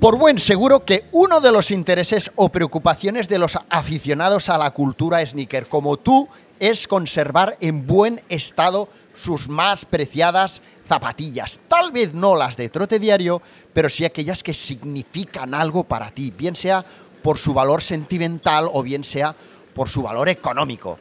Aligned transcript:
Por 0.00 0.16
buen 0.16 0.38
seguro 0.38 0.86
que 0.86 1.04
uno 1.12 1.42
de 1.42 1.52
los 1.52 1.70
intereses 1.70 2.30
o 2.34 2.48
preocupaciones 2.48 3.28
de 3.28 3.38
los 3.38 3.58
aficionados 3.68 4.48
a 4.48 4.56
la 4.56 4.70
cultura 4.70 5.24
sneaker 5.24 5.68
como 5.68 5.98
tú 5.98 6.26
es 6.58 6.88
conservar 6.88 7.58
en 7.60 7.86
buen 7.86 8.22
estado 8.30 8.88
sus 9.12 9.50
más 9.50 9.84
preciadas 9.84 10.62
zapatillas. 10.88 11.60
Tal 11.68 11.92
vez 11.92 12.14
no 12.14 12.34
las 12.34 12.56
de 12.56 12.70
trote 12.70 12.98
diario, 12.98 13.42
pero 13.74 13.90
sí 13.90 14.06
aquellas 14.06 14.42
que 14.42 14.54
significan 14.54 15.52
algo 15.52 15.84
para 15.84 16.10
ti, 16.10 16.32
bien 16.34 16.56
sea 16.56 16.82
por 17.22 17.36
su 17.36 17.52
valor 17.52 17.82
sentimental 17.82 18.70
o 18.72 18.82
bien 18.82 19.04
sea 19.04 19.36
por 19.74 19.90
su 19.90 20.00
valor 20.00 20.30
económico. 20.30 20.98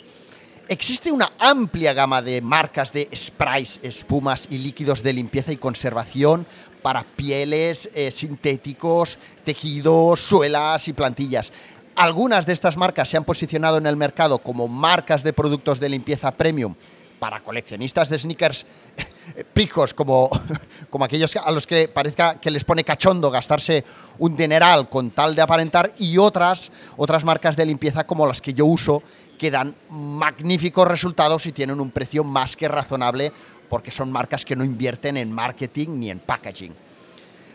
Existe 0.67 1.11
una 1.11 1.31
amplia 1.39 1.93
gama 1.93 2.21
de 2.21 2.41
marcas 2.41 2.93
de 2.93 3.09
sprays, 3.15 3.79
espumas 3.81 4.47
y 4.51 4.59
líquidos 4.59 5.01
de 5.01 5.13
limpieza 5.13 5.51
y 5.51 5.57
conservación 5.57 6.45
para 6.81 7.03
pieles, 7.03 7.89
eh, 7.93 8.11
sintéticos, 8.11 9.19
tejidos, 9.43 10.19
suelas 10.19 10.87
y 10.87 10.93
plantillas. 10.93 11.51
Algunas 11.95 12.45
de 12.45 12.53
estas 12.53 12.77
marcas 12.77 13.09
se 13.09 13.17
han 13.17 13.25
posicionado 13.25 13.77
en 13.77 13.85
el 13.85 13.95
mercado 13.95 14.39
como 14.39 14.67
marcas 14.67 15.23
de 15.23 15.33
productos 15.33 15.79
de 15.79 15.89
limpieza 15.89 16.31
premium 16.31 16.75
para 17.19 17.41
coleccionistas 17.41 18.09
de 18.09 18.17
sneakers 18.17 18.65
pijos, 19.53 19.93
como, 19.93 20.29
como 20.89 21.05
aquellos 21.05 21.35
a 21.35 21.51
los 21.51 21.67
que 21.67 21.87
parezca 21.87 22.39
que 22.39 22.49
les 22.49 22.63
pone 22.63 22.83
cachondo 22.83 23.29
gastarse 23.29 23.83
un 24.17 24.35
dineral 24.35 24.89
con 24.89 25.11
tal 25.11 25.35
de 25.35 25.41
aparentar, 25.41 25.93
y 25.99 26.17
otras, 26.17 26.71
otras 26.97 27.23
marcas 27.23 27.55
de 27.55 27.65
limpieza 27.65 28.05
como 28.05 28.25
las 28.25 28.41
que 28.41 28.53
yo 28.53 28.65
uso, 28.65 29.03
que 29.37 29.51
dan 29.51 29.75
magníficos 29.89 30.87
resultados 30.87 31.45
y 31.45 31.51
tienen 31.51 31.79
un 31.79 31.91
precio 31.91 32.23
más 32.23 32.55
que 32.55 32.67
razonable 32.67 33.31
porque 33.69 33.91
son 33.91 34.11
marcas 34.11 34.43
que 34.43 34.55
no 34.55 34.63
invierten 34.63 35.17
en 35.17 35.31
marketing 35.31 35.89
ni 35.99 36.09
en 36.09 36.19
packaging. 36.19 36.73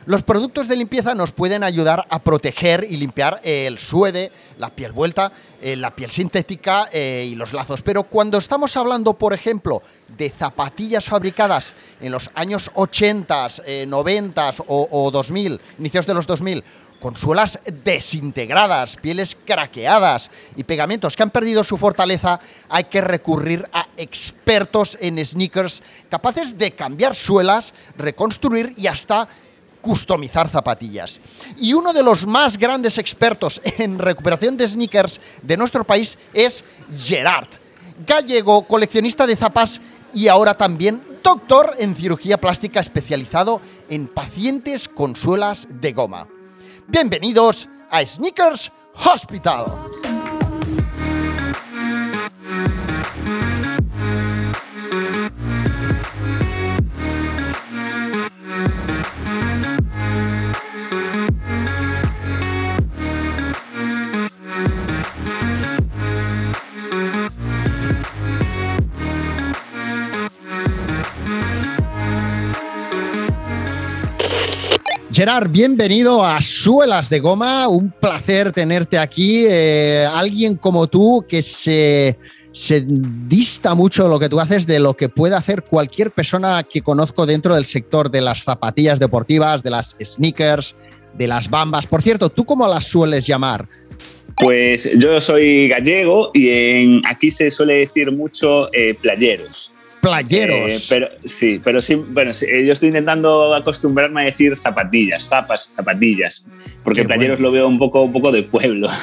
Los 0.06 0.22
productos 0.22 0.68
de 0.68 0.76
limpieza 0.76 1.14
nos 1.14 1.32
pueden 1.32 1.64
ayudar 1.64 2.06
a 2.10 2.18
proteger 2.18 2.86
y 2.90 2.98
limpiar 2.98 3.40
el 3.42 3.78
suede, 3.78 4.32
la 4.58 4.68
piel 4.68 4.92
vuelta, 4.92 5.32
eh, 5.62 5.76
la 5.76 5.96
piel 5.96 6.10
sintética 6.10 6.90
eh, 6.92 7.26
y 7.30 7.34
los 7.34 7.54
lazos. 7.54 7.80
Pero 7.80 8.02
cuando 8.02 8.36
estamos 8.36 8.76
hablando, 8.76 9.14
por 9.14 9.32
ejemplo, 9.32 9.82
de 10.08 10.28
zapatillas 10.28 11.06
fabricadas 11.06 11.72
en 12.02 12.12
los 12.12 12.30
años 12.34 12.70
80, 12.74 13.46
90 13.86 14.48
eh, 14.50 14.52
o, 14.66 14.88
o 14.90 15.10
2000, 15.10 15.58
inicios 15.78 16.06
de 16.06 16.12
los 16.12 16.26
2000, 16.26 16.62
con 17.05 17.16
suelas 17.16 17.60
desintegradas, 17.84 18.97
pieles 18.97 19.36
craqueadas 19.44 20.30
y 20.56 20.64
pegamentos 20.64 21.14
que 21.14 21.22
han 21.22 21.28
perdido 21.28 21.62
su 21.62 21.77
fortaleza, 21.77 22.41
hay 22.70 22.84
que 22.84 23.02
recurrir 23.02 23.69
a 23.74 23.89
expertos 23.98 24.96
en 24.98 25.23
sneakers 25.23 25.83
capaces 26.08 26.56
de 26.56 26.70
cambiar 26.70 27.14
suelas, 27.14 27.74
reconstruir 27.98 28.73
y 28.78 28.86
hasta 28.86 29.28
customizar 29.83 30.48
zapatillas. 30.48 31.20
Y 31.58 31.74
uno 31.74 31.92
de 31.92 32.02
los 32.02 32.27
más 32.27 32.56
grandes 32.56 32.96
expertos 32.96 33.61
en 33.77 33.98
recuperación 33.98 34.57
de 34.57 34.67
sneakers 34.67 35.20
de 35.42 35.58
nuestro 35.58 35.84
país 35.84 36.17
es 36.33 36.64
Gerard, 36.96 37.48
gallego, 38.07 38.67
coleccionista 38.67 39.27
de 39.27 39.36
zapas 39.36 39.78
y 40.14 40.28
ahora 40.28 40.55
también 40.55 41.02
doctor 41.23 41.74
en 41.77 41.95
cirugía 41.95 42.40
plástica 42.40 42.80
especializado 42.80 43.61
en 43.90 44.08
pacientes 44.08 44.89
con 44.89 45.14
suelas 45.14 45.68
de 45.68 45.92
goma. 45.92 46.28
Bienvenidos 46.86 47.68
a 47.90 48.05
Sneakers 48.05 48.70
Hospital. 48.95 49.64
Gerard, 75.14 75.48
bienvenido 75.48 76.25
a 76.25 76.42
Suelas 76.42 77.08
de 77.08 77.20
Goma. 77.20 77.69
Un 77.69 77.92
placer 77.92 78.51
tenerte 78.51 78.98
aquí. 78.98 79.45
Eh, 79.48 80.08
alguien 80.13 80.57
como 80.57 80.89
tú 80.89 81.25
que 81.29 81.41
se, 81.41 82.19
se 82.51 82.85
dista 82.85 83.77
mucho 83.77 84.08
lo 84.08 84.19
que 84.19 84.29
tú 84.29 84.41
haces 84.41 84.67
de 84.67 84.80
lo 84.80 84.95
que 84.95 85.08
puede 85.08 85.36
hacer 85.36 85.63
cualquier 85.63 86.11
persona 86.11 86.64
que 86.64 86.83
conozco 86.83 87.27
dentro 87.27 87.55
del 87.55 87.64
sector 87.64 88.11
de 88.11 88.23
las 88.23 88.42
zapatillas 88.42 88.98
deportivas, 88.98 89.63
de 89.63 89.70
las 89.70 89.97
sneakers, 90.02 90.75
de 91.17 91.29
las 91.29 91.48
bambas. 91.48 91.86
Por 91.86 92.02
cierto, 92.02 92.29
¿tú 92.29 92.45
cómo 92.45 92.67
las 92.67 92.83
sueles 92.83 93.25
llamar? 93.25 93.69
Pues 94.36 94.91
yo 94.98 95.20
soy 95.20 95.69
gallego 95.69 96.33
y 96.35 97.01
aquí 97.07 97.31
se 97.31 97.52
suele 97.52 97.75
decir 97.75 98.11
mucho 98.11 98.69
eh, 98.73 98.96
playeros 99.01 99.70
playeros. 100.04 100.72
Eh, 100.72 100.86
pero 100.88 101.08
sí, 101.24 101.60
pero 101.62 101.80
sí, 101.80 101.94
bueno, 101.94 102.32
yo 102.32 102.72
estoy 102.72 102.88
intentando 102.88 103.54
acostumbrarme 103.54 104.22
a 104.22 104.24
decir 104.24 104.56
zapatillas, 104.56 105.26
zapas, 105.26 105.72
zapatillas, 105.74 106.48
porque 106.82 107.04
playeros 107.04 107.40
lo 107.40 107.50
veo 107.50 107.66
un 107.66 107.78
poco, 107.78 108.02
un 108.02 108.12
poco 108.12 108.30
de 108.32 108.42
pueblo. 108.42 108.88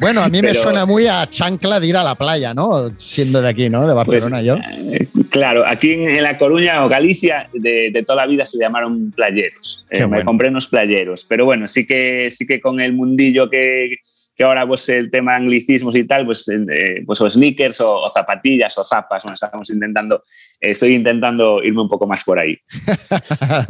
Bueno, 0.00 0.22
a 0.22 0.28
mí 0.28 0.40
me 0.40 0.54
suena 0.54 0.86
muy 0.86 1.08
a 1.08 1.26
chancla 1.26 1.80
de 1.80 1.88
ir 1.88 1.96
a 1.96 2.04
la 2.04 2.14
playa, 2.14 2.54
¿no? 2.54 2.92
Siendo 2.94 3.42
de 3.42 3.48
aquí, 3.48 3.68
¿no? 3.68 3.80
De 3.80 3.94
pues, 3.94 4.06
Barcelona, 4.06 4.42
yo. 4.42 4.56
Eh, 4.56 5.08
claro, 5.28 5.64
aquí 5.66 5.90
en, 5.90 6.22
La 6.22 6.38
Coruña 6.38 6.84
o 6.84 6.88
Galicia 6.88 7.48
de, 7.52 8.04
toda 8.06 8.22
la 8.22 8.26
vida 8.26 8.46
se 8.46 8.58
llamaron 8.58 9.10
playeros. 9.10 9.84
Eh, 9.90 10.06
me 10.06 10.24
compré 10.24 10.50
unos 10.50 10.68
playeros, 10.68 11.24
pero 11.24 11.46
bueno, 11.46 11.66
sí 11.66 11.84
que, 11.84 12.30
sí 12.30 12.46
que 12.46 12.60
con 12.60 12.80
el 12.80 12.92
mundillo 12.92 13.50
que 13.50 13.96
que 14.38 14.44
ahora 14.44 14.64
pues 14.68 14.88
el 14.88 15.10
tema 15.10 15.34
anglicismos 15.34 15.96
y 15.96 16.04
tal, 16.04 16.24
pues, 16.24 16.46
eh, 16.48 17.02
pues 17.04 17.20
o 17.20 17.28
sneakers 17.28 17.80
o, 17.80 18.08
zapatillas 18.08 18.78
o 18.78 18.84
zapas, 18.84 19.24
bueno, 19.24 19.34
estamos 19.34 19.68
intentando, 19.68 20.22
estoy 20.60 20.94
intentando 20.94 21.60
irme 21.60 21.82
un 21.82 21.88
poco 21.88 22.06
más 22.06 22.22
por 22.22 22.38
ahí. 22.38 22.56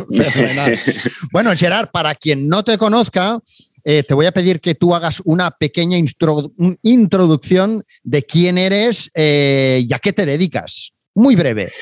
bueno, 1.33 1.56
Gerard, 1.56 1.89
para 1.91 2.15
quien 2.15 2.49
no 2.49 2.65
te 2.65 2.77
conozca, 2.77 3.39
eh, 3.83 4.03
te 4.06 4.12
voy 4.12 4.27
a 4.27 4.33
pedir 4.33 4.61
que 4.61 4.75
tú 4.75 4.95
hagas 4.95 5.23
una 5.25 5.53
pequeña 5.53 5.97
introducción 6.83 7.83
de 8.03 8.23
quién 8.25 8.59
eres 8.59 9.11
eh, 9.15 9.83
y 9.89 9.95
a 9.95 9.99
qué 9.99 10.12
te 10.12 10.27
dedicas. 10.27 10.93
Muy 11.15 11.35
breve. 11.35 11.73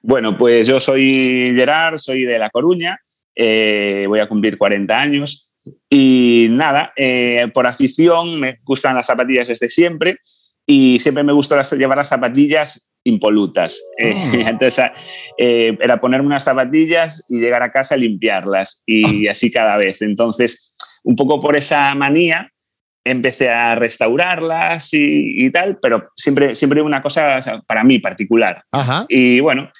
Bueno, 0.00 0.38
pues 0.38 0.66
yo 0.66 0.80
soy 0.80 1.52
Gerard, 1.54 1.98
soy 1.98 2.22
de 2.22 2.38
La 2.38 2.48
Coruña, 2.48 2.98
voy 3.36 4.18
a 4.18 4.28
cumplir 4.28 4.56
40 4.56 4.98
años. 4.98 5.49
Y 5.88 6.48
nada, 6.50 6.92
eh, 6.96 7.48
por 7.52 7.66
afición 7.66 8.40
me 8.40 8.58
gustan 8.64 8.96
las 8.96 9.06
zapatillas 9.06 9.48
desde 9.48 9.68
siempre 9.68 10.18
y 10.66 10.98
siempre 11.00 11.24
me 11.24 11.32
gusta 11.32 11.62
llevar 11.62 11.98
las 11.98 12.08
zapatillas 12.08 12.90
impolutas. 13.04 13.80
Eh, 13.98 14.14
ah. 14.14 14.32
entonces 14.50 14.90
eh, 15.38 15.76
era 15.80 16.00
ponerme 16.00 16.26
unas 16.26 16.44
zapatillas 16.44 17.24
y 17.28 17.38
llegar 17.38 17.62
a 17.62 17.72
casa 17.72 17.94
a 17.94 17.98
limpiarlas 17.98 18.82
y 18.86 19.26
ah. 19.26 19.32
así 19.32 19.50
cada 19.50 19.76
vez. 19.76 20.02
Entonces, 20.02 20.74
un 21.02 21.16
poco 21.16 21.40
por 21.40 21.56
esa 21.56 21.94
manía 21.94 22.50
empecé 23.02 23.48
a 23.48 23.74
restaurarlas 23.74 24.90
y, 24.92 25.50
tal, 25.50 25.78
pero 25.80 26.10
siempre, 26.14 26.54
siempre 26.54 26.82
una 26.82 27.00
cosa 27.00 27.40
para 27.66 27.82
mí 27.82 27.98
particular. 27.98 28.62
Y 29.08 29.40
bueno, 29.40 29.70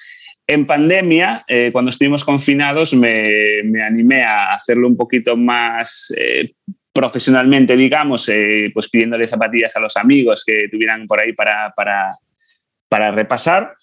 en 0.51 0.65
pandemia, 0.65 1.45
eh, 1.47 1.69
cuando 1.71 1.89
estuvimos 1.89 2.25
confinados, 2.25 2.93
me, 2.93 3.61
animé 3.81 4.21
a 4.21 4.53
hacerlo 4.53 4.87
un 4.87 4.97
poquito 4.97 5.37
más 5.37 6.13
eh, 6.17 6.53
profesionalmente, 6.91 7.77
digamos, 7.77 8.27
eh, 8.27 8.69
pues 8.73 8.89
pidiéndole 8.89 9.27
zapatillas 9.27 9.73
a 9.77 9.79
los 9.79 9.95
amigos 9.95 10.43
que 10.45 10.67
tuvieran 10.69 11.07
por 11.07 11.21
ahí 11.21 11.31
para, 11.31 11.73
para, 11.73 13.11
repasar. 13.11 13.73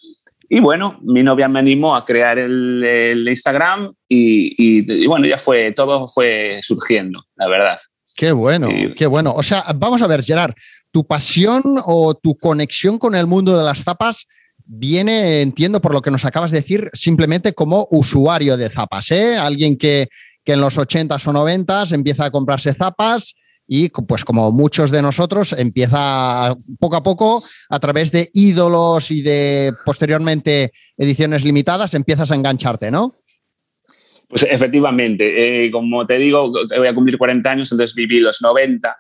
Y 0.51 0.61
bueno, 0.61 0.99
mi 1.03 1.23
novia 1.23 1.49
me 1.49 1.59
animó 1.59 1.97
a 1.97 2.05
crear 2.05 2.39
el, 2.39 3.27
Instagram 3.27 3.91
y, 4.07 5.07
bueno, 5.07 5.27
ya 5.27 5.39
fue, 5.39 5.73
todo 5.73 6.07
fue 6.07 6.59
surgiendo, 6.61 7.25
la 7.37 7.49
verdad. 7.49 7.79
Qué 8.15 8.33
bueno, 8.33 8.69
qué 8.95 9.07
bueno. 9.07 9.33
O 9.33 9.43
sea, 9.43 9.65
vamos 9.75 10.03
a 10.03 10.07
ver, 10.07 10.23
Gerard, 10.23 10.53
tu 10.91 11.07
pasión 11.07 11.63
o 11.87 12.15
tu 12.15 12.37
conexión 12.37 12.99
con 12.99 13.15
el 13.15 13.27
mundo 13.27 13.57
de 13.57 13.65
las 13.65 13.85
zapas 13.85 14.27
viene, 14.69 15.41
entiendo 15.41 15.81
por 15.81 15.95
lo 15.95 16.03
que 16.03 16.11
nos 16.11 16.25
acabas 16.25 16.51
de 16.51 16.59
decir, 16.59 16.91
simplemente 16.93 17.55
como 17.55 17.89
usuario 17.91 18.57
de 18.57 18.69
zapas, 18.69 19.11
¿eh? 19.11 19.37
Alguien 19.37 19.77
que, 19.77 20.09
que 20.45 20.53
en 20.53 20.61
los 20.61 20.79
80s 20.79 21.27
o 21.27 21.33
90s 21.33 21.93
empieza 21.93 22.27
a 22.27 22.31
comprarse 22.31 22.75
zapas 22.75 23.35
y 23.67 23.89
pues 23.89 24.25
como 24.25 24.51
muchos 24.51 24.91
de 24.91 25.03
nosotros 25.03 25.53
empieza 25.53 26.57
poco 26.79 26.97
a 26.97 27.03
poco 27.03 27.43
a 27.69 27.79
través 27.79 28.13
de 28.13 28.31
ídolos 28.33 29.11
y 29.11 29.23
de 29.23 29.75
posteriormente 29.85 30.73
ediciones 30.97 31.45
limitadas 31.45 31.93
empiezas 31.95 32.31
a 32.31 32.35
engancharte, 32.35 32.91
¿no? 32.91 33.15
Pues 34.29 34.47
efectivamente, 34.49 35.67
eh, 35.67 35.71
como 35.71 36.07
te 36.07 36.19
digo, 36.19 36.51
voy 36.51 36.87
a 36.87 36.95
cumplir 36.95 37.17
40 37.17 37.51
años, 37.51 37.73
entonces 37.73 37.95
viví 37.95 38.21
los 38.21 38.43
90, 38.43 38.97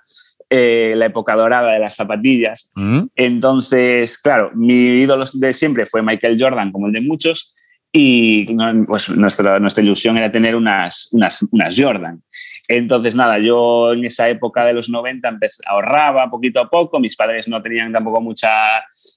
eh, 0.50 0.94
la 0.96 1.06
época 1.06 1.34
dorada 1.34 1.72
de 1.72 1.78
las 1.78 1.94
zapatillas. 1.94 2.70
Mm. 2.74 3.02
Entonces, 3.16 4.18
claro, 4.18 4.50
mi 4.54 5.00
ídolo 5.00 5.24
de 5.34 5.52
siempre 5.52 5.86
fue 5.86 6.02
Michael 6.02 6.36
Jordan, 6.38 6.72
como 6.72 6.86
el 6.86 6.92
de 6.92 7.00
muchos, 7.00 7.54
y 7.90 8.46
pues 8.86 9.08
nuestra, 9.10 9.58
nuestra 9.58 9.82
ilusión 9.82 10.16
era 10.18 10.30
tener 10.30 10.54
unas, 10.54 11.08
unas, 11.12 11.42
unas 11.50 11.74
Jordan. 11.78 12.22
Entonces, 12.70 13.14
nada, 13.14 13.38
yo 13.38 13.94
en 13.94 14.04
esa 14.04 14.28
época 14.28 14.62
de 14.62 14.74
los 14.74 14.90
90 14.90 15.38
ahorraba 15.66 16.28
poquito 16.28 16.60
a 16.60 16.68
poco, 16.68 17.00
mis 17.00 17.16
padres 17.16 17.48
no 17.48 17.62
tenían 17.62 17.90
tampoco 17.92 18.20
mucha 18.20 18.50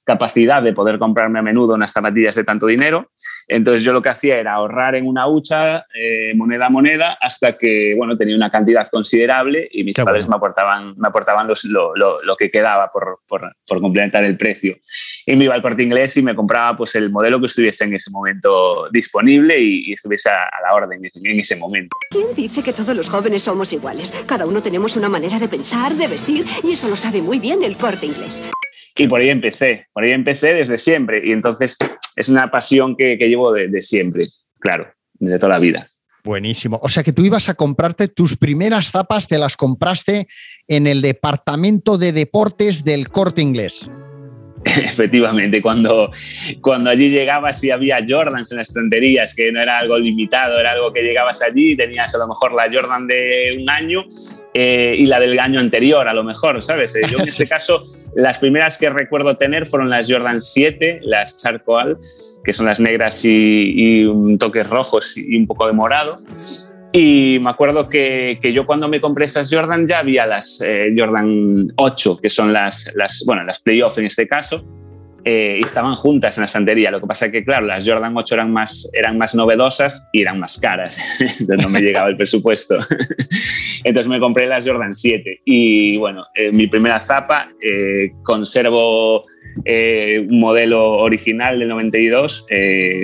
capacidad 0.06 0.64
de 0.64 0.72
poder 0.72 0.98
comprarme 0.98 1.40
a 1.40 1.42
menudo 1.42 1.76
unas 1.76 1.92
zapatillas 1.92 2.34
de 2.36 2.46
tanto 2.46 2.66
dinero, 2.66 3.12
entonces 3.50 3.84
yo 3.84 3.92
lo 3.92 4.02
que 4.02 4.08
hacía 4.08 4.38
era 4.38 4.54
ahorrar 4.54 4.96
en 4.96 5.06
una 5.06 5.28
hucha, 5.28 5.86
eh, 5.94 6.34
moneda 6.36 6.68
a 6.68 6.70
moneda, 6.70 7.18
hasta 7.20 7.58
que, 7.58 7.94
bueno, 7.98 8.18
tenía 8.18 8.38
una 8.38 8.50
cantidad 8.50 8.88
considerable 8.88 9.68
y 9.70 9.84
mis 9.84 9.98
padres 9.98 10.30
me 10.30 10.38
aportaban, 10.38 10.86
me 10.98 11.10
aportaban 11.10 11.48
lo, 11.66 11.94
lo, 11.94 12.36
que 12.38 12.50
quedaba 12.50 12.90
por, 12.90 13.20
por, 13.28 13.54
por, 13.68 13.82
complementar 13.82 14.24
el 14.24 14.38
precio. 14.38 14.78
Y 15.26 15.36
me 15.36 15.44
iba 15.44 15.56
al 15.56 15.62
corte 15.62 15.84
inglés 15.84 16.16
y 16.16 16.22
me 16.22 16.36
compraba 16.36 16.78
pues 16.78 16.96
el 16.96 17.10
modelo 17.10 17.42
que 17.42 17.48
estuviese 17.48 17.84
en 17.84 17.94
ese 17.94 18.10
momento 18.10 18.71
disponible 18.92 19.60
y, 19.60 19.94
estuviese 19.94 20.30
a, 20.30 20.44
a 20.46 20.62
la 20.68 20.76
orden 20.76 21.02
en 21.04 21.40
ese 21.40 21.56
momento. 21.56 21.96
¿Quién 22.10 22.28
dice 22.36 22.64
que 22.64 22.74
todos 22.74 22.96
los 22.96 23.10
jóvenes 23.10 23.44
somos 23.44 23.74
iguales. 23.74 24.14
Cada 24.26 24.46
uno 24.46 24.62
tenemos 24.62 24.96
una 24.96 25.10
manera 25.10 25.40
de 25.40 25.48
pensar, 25.48 25.94
de 25.94 26.08
vestir, 26.08 26.46
y 26.64 26.72
eso 26.72 26.88
lo 26.88 26.96
sabe 26.96 27.22
muy 27.22 27.40
bien 27.40 27.64
el 27.64 27.78
corte 27.78 28.06
inglés. 28.06 28.42
Y 28.96 29.08
por 29.08 29.22
ahí 29.22 29.30
empecé, 29.30 29.88
por 29.94 30.04
ahí 30.04 30.12
empecé 30.12 30.54
desde 30.54 30.78
siempre. 30.78 31.20
Y 31.24 31.32
entonces 31.32 31.78
es 32.16 32.30
una 32.30 32.52
pasión 32.52 32.96
que, 32.96 33.16
llevo 33.18 33.52
de, 33.52 33.82
siempre, 33.82 34.28
claro, 34.60 34.88
de 35.14 35.38
toda 35.40 35.54
la 35.54 35.60
vida. 35.60 35.90
Buenísimo. 36.24 36.80
O 36.84 36.90
sea 36.90 37.02
que 37.02 37.14
tú 37.14 37.24
ibas 37.24 37.50
a 37.50 37.56
comprarte 37.56 38.08
tus 38.08 38.38
primeras 38.38 38.92
zapas, 38.92 39.28
te 39.28 39.40
las 39.40 39.58
compraste 39.58 40.28
en 40.68 40.86
el 40.86 41.02
departamento 41.02 41.98
de 41.98 42.12
deportes 42.12 42.84
del 42.84 43.10
corte 43.10 43.42
inglés. 43.42 43.90
Efectivamente, 44.66 45.62
cuando, 45.62 46.12
cuando 46.62 46.90
allí 46.90 47.10
llegabas 47.10 47.64
y 47.64 47.72
había 47.72 48.00
Jordans 48.08 48.52
en 48.52 48.58
las 48.58 48.70
estanterías, 48.70 49.34
que 49.34 49.52
no 49.52 49.62
era 49.62 49.80
algo 49.80 49.98
limitado, 49.98 50.60
era 50.60 50.72
algo 50.72 50.94
que 50.94 51.02
llegabas 51.02 51.42
allí 51.42 51.72
y 51.72 51.78
tenías 51.78 52.14
a 52.14 52.20
lo 52.20 52.28
mejor 52.28 52.54
la 52.54 52.70
Jordan 52.72 53.08
de 53.08 53.58
un 53.60 53.70
año 53.70 54.06
eh, 54.54 54.96
y 54.98 55.06
la 55.08 55.20
del 55.20 55.40
año 55.40 55.60
anterior, 55.60 56.08
a 56.08 56.14
lo 56.14 56.24
mejor, 56.24 56.62
¿sabes? 56.62 56.96
Eh, 56.96 57.02
yo 57.10 57.18
en 57.18 57.24
este 57.28 57.48
caso, 57.48 57.86
las 58.14 58.38
primeras 58.38 58.78
que 58.78 58.90
recuerdo 58.90 59.36
tener 59.36 59.66
fueron 59.66 59.90
las 59.90 60.12
Jordan 60.12 60.42
7, 60.42 61.00
las 61.04 61.38
Charcoal, 61.38 61.98
que 62.44 62.54
son 62.54 62.68
las 62.68 62.80
negras 62.80 63.26
y, 63.26 64.04
y 64.04 64.38
toques 64.38 64.70
rojos 64.70 65.18
y 65.18 65.38
un 65.38 65.48
poco 65.48 65.66
de 65.66 65.74
morado. 65.74 66.18
Y 66.94 67.40
me 67.42 67.50
acuerdo 67.50 67.88
que, 67.88 68.40
que, 68.42 68.52
yo 68.52 68.66
cuando 68.66 68.90
me 68.90 69.00
compré 69.00 69.26
esas 69.26 69.54
Jordan 69.54 69.88
ya 69.88 70.00
había 70.00 70.26
las 70.26 70.62
eh, 70.62 70.94
Jordan 70.96 71.72
8, 71.78 72.20
que 72.22 72.30
son 72.30 72.52
las, 72.52 72.92
las, 72.96 73.24
bueno, 73.26 73.44
las 73.46 73.60
playoff 73.60 73.98
en 73.98 74.06
este 74.06 74.28
caso, 74.28 74.66
eh, 75.24 75.60
y 75.62 75.66
estaban 75.66 75.96
juntas 75.96 76.38
en 76.38 76.42
la 76.42 76.46
estantería. 76.48 76.92
Lo 76.92 77.00
que 77.00 77.08
pasa 77.08 77.28
es 77.28 77.32
que, 77.32 77.46
claro, 77.46 77.66
las 77.66 77.88
Jordan 77.88 78.18
8 78.18 78.36
eran 78.36 78.52
más, 78.52 78.90
eran 78.94 79.18
más 79.18 79.36
novedosas 79.36 80.10
y 80.12 80.22
eran 80.22 80.38
más 80.38 80.58
caras, 80.58 81.00
entonces 81.40 81.66
no 81.66 81.70
me 81.70 81.80
llegaba 81.80 82.10
el 82.10 82.18
presupuesto. 82.18 82.78
entonces 83.86 84.10
me 84.10 84.20
compré 84.20 84.46
las 84.46 84.68
Jordan 84.68 84.94
7 84.94 85.44
y, 85.46 85.96
bueno, 85.96 86.24
eh, 86.36 86.52
mi 86.56 86.68
primera 86.68 87.00
zapa, 87.00 87.50
conservo 88.24 89.22
un 89.66 90.40
modelo 90.40 90.98
original 90.98 91.58
del 91.58 91.70
92 91.70 92.48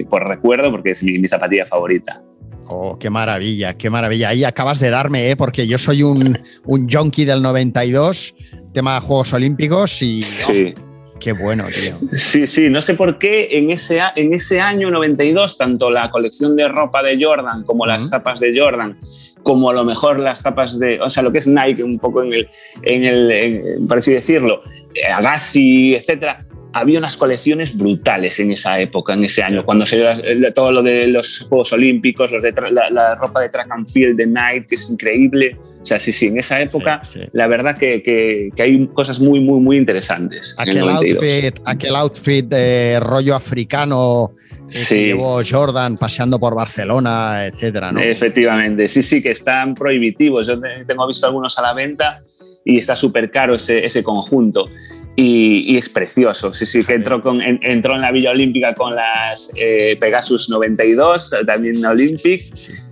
por 0.09 0.27
recuerdo, 0.27 0.71
porque 0.71 0.91
es 0.91 1.03
mi, 1.03 1.19
mi 1.19 1.29
zapatilla 1.29 1.65
favorita. 1.65 2.26
Oh, 2.69 2.97
qué 2.99 3.09
maravilla, 3.09 3.73
qué 3.73 3.89
maravilla. 3.89 4.29
Ahí 4.29 4.43
acabas 4.43 4.79
de 4.79 4.89
darme, 4.89 5.29
¿eh? 5.31 5.35
porque 5.35 5.67
yo 5.67 5.77
soy 5.77 6.03
un, 6.03 6.39
un 6.65 6.89
junkie 6.89 7.25
del 7.25 7.41
92, 7.41 8.35
tema 8.73 8.95
de 8.95 9.01
Juegos 9.01 9.33
Olímpicos 9.33 10.01
y... 10.01 10.21
Sí. 10.21 10.73
Oh, 10.75 11.19
qué 11.19 11.31
bueno, 11.31 11.65
tío. 11.67 11.97
Sí, 12.13 12.45
sí, 12.45 12.69
no 12.69 12.81
sé 12.81 12.93
por 12.93 13.17
qué 13.17 13.57
en 13.57 13.69
ese, 13.69 14.01
en 14.15 14.33
ese 14.33 14.59
año 14.59 14.91
92, 14.91 15.57
tanto 15.57 15.89
la 15.89 16.09
colección 16.11 16.55
de 16.55 16.67
ropa 16.67 17.01
de 17.01 17.17
Jordan 17.21 17.63
como 17.63 17.85
las 17.85 18.09
tapas 18.09 18.39
de 18.39 18.57
Jordan, 18.57 18.99
como 19.43 19.69
a 19.69 19.73
lo 19.73 19.83
mejor 19.83 20.19
las 20.19 20.43
tapas 20.43 20.77
de, 20.77 20.99
o 20.99 21.09
sea, 21.09 21.23
lo 21.23 21.31
que 21.31 21.39
es 21.39 21.47
Nike, 21.47 21.83
un 21.83 21.97
poco 21.99 22.23
en 22.23 22.33
el, 22.33 22.49
en 22.83 23.03
el 23.03 23.87
por 23.87 23.99
así 23.99 24.13
decirlo, 24.13 24.61
eh, 24.93 25.11
Agassi, 25.11 25.95
etcétera, 25.95 26.45
había 26.79 27.00
unas 27.00 27.18
colecciones 27.18 27.75
brutales 27.75 28.39
en 28.39 28.51
esa 28.51 28.79
época, 28.79 29.13
en 29.13 29.24
ese 29.24 29.44
año, 29.44 29.63
cuando 29.63 29.85
se 29.85 29.97
dio 29.97 30.53
todo 30.53 30.71
lo 30.71 30.83
de 30.83 31.07
los 31.07 31.45
Juegos 31.50 31.74
Olímpicos, 31.74 32.31
los 32.31 32.41
de 32.41 32.53
la, 32.71 33.15
ropa 33.15 33.41
de 33.41 33.50
track 33.50 33.71
and 33.71 33.88
field 33.88 34.15
de 34.15 34.27
Night, 34.27 34.65
que 34.68 34.75
es 34.75 34.89
increíble. 34.89 35.57
O 35.81 35.85
sea, 35.85 36.00
sí, 36.00 36.12
sí, 36.12 36.27
en 36.27 36.38
esa 36.38 36.62
época, 36.62 37.01
la 37.33 37.47
verdad 37.47 37.77
que, 37.77 38.03
que, 38.03 38.62
hay 38.62 38.88
cosas 38.88 39.19
muy, 39.19 39.39
muy, 39.39 39.59
muy 39.59 39.77
interesantes. 39.77 40.56
Aquel 40.57 40.89
outfit, 40.89 41.59
aquel 41.65 41.95
outfit 41.95 42.45
de 42.45 43.00
rollo 43.00 43.35
africano 43.35 44.33
eh, 44.44 44.85
que 44.89 45.06
llevó 45.07 45.41
Jordan 45.50 45.97
paseando 45.97 46.39
por 46.39 46.56
Barcelona, 46.56 47.45
etcétera, 47.45 47.91
¿no? 47.91 48.00
Efectivamente, 48.00 48.88
sí, 48.88 49.01
sí, 49.01 49.21
que 49.21 49.31
están 49.31 49.73
prohibitivos. 49.73 50.47
Yo 50.47 50.59
tengo 50.85 51.07
visto 51.07 51.25
algunos 51.25 51.57
a 51.57 51.62
la 51.62 51.73
venta 51.73 52.19
y 52.67 52.77
está 52.77 52.95
súper 52.95 53.31
caro 53.31 53.55
ese, 53.55 53.85
ese 53.85 54.03
conjunto 54.03 54.67
y, 55.15 55.75
es 55.75 55.89
precioso. 55.89 56.53
Sí, 56.53 56.65
sí, 56.67 56.83
que 56.83 56.93
entró, 56.93 57.23
con, 57.23 57.41
entró 57.41 57.95
en 57.95 58.01
la 58.01 58.11
Villa 58.11 58.29
Olímpica 58.29 58.73
con 58.75 58.95
las 58.95 59.51
eh, 59.55 59.97
Pegasus 59.99 60.47
92, 60.49 61.33
también 61.45 61.83
Olympic, 61.83 62.43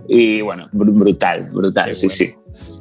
y 0.08 0.40
bueno, 0.40 0.68
brutal, 0.72 1.48
brutal, 1.52 1.94
sí, 1.94 2.10
sí. 2.10 2.34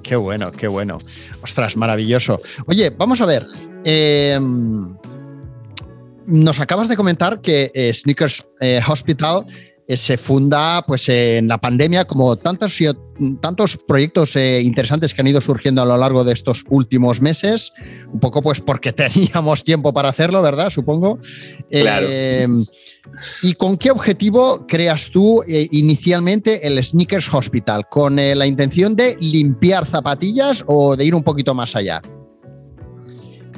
Qué 0.04 0.16
bueno, 0.16 0.46
qué 0.58 0.68
bueno. 0.68 0.98
Ostras, 1.44 1.78
maravilloso. 1.78 2.40
Oye, 2.66 2.90
vamos 2.90 3.22
a 3.22 3.28
ver. 3.28 3.46
Em, 3.84 4.96
nos 6.26 6.60
acabas 6.60 6.88
de 6.88 6.96
comentar 6.96 7.40
que 7.40 7.72
eh, 7.76 7.94
Sneakers 7.94 8.46
eh, 8.62 8.82
Hospital 8.88 9.46
eh, 9.48 9.75
se 9.88 10.18
funda 10.18 10.84
pues, 10.86 11.10
en 11.10 11.48
la 11.48 11.60
pandemia, 11.60 12.06
como 12.06 12.36
tantos, 12.36 12.78
tantos 13.40 13.78
proyectos 13.88 14.36
eh, 14.36 14.62
interesantes 14.62 15.14
que 15.14 15.22
han 15.22 15.28
ido 15.28 15.42
surgiendo 15.42 15.82
a 15.82 15.86
lo 15.86 15.98
largo 15.98 16.24
de 16.24 16.34
estos 16.34 16.64
últimos 16.70 17.22
meses, 17.22 17.72
un 18.12 18.20
poco 18.20 18.42
pues 18.42 18.62
porque 18.62 18.94
teníamos 18.94 19.64
tiempo 19.64 19.94
para 19.94 20.10
hacerlo, 20.10 20.42
¿verdad? 20.42 20.70
Supongo. 20.70 21.20
Claro. 21.70 22.08
Eh, 22.10 22.48
¿Y 23.44 23.54
con 23.54 23.78
qué 23.78 23.92
objetivo 23.92 24.66
creas 24.68 25.12
tú 25.12 25.44
inicialmente 25.48 26.66
el 26.66 26.84
Sneakers 26.84 27.32
Hospital? 27.34 27.88
¿Con 27.90 28.16
la 28.16 28.48
intención 28.48 28.96
de 28.96 29.16
limpiar 29.20 29.86
zapatillas 29.86 30.64
o 30.68 30.96
de 30.96 31.06
ir 31.06 31.14
un 31.14 31.24
poquito 31.24 31.54
más 31.54 31.76
allá? 31.76 32.02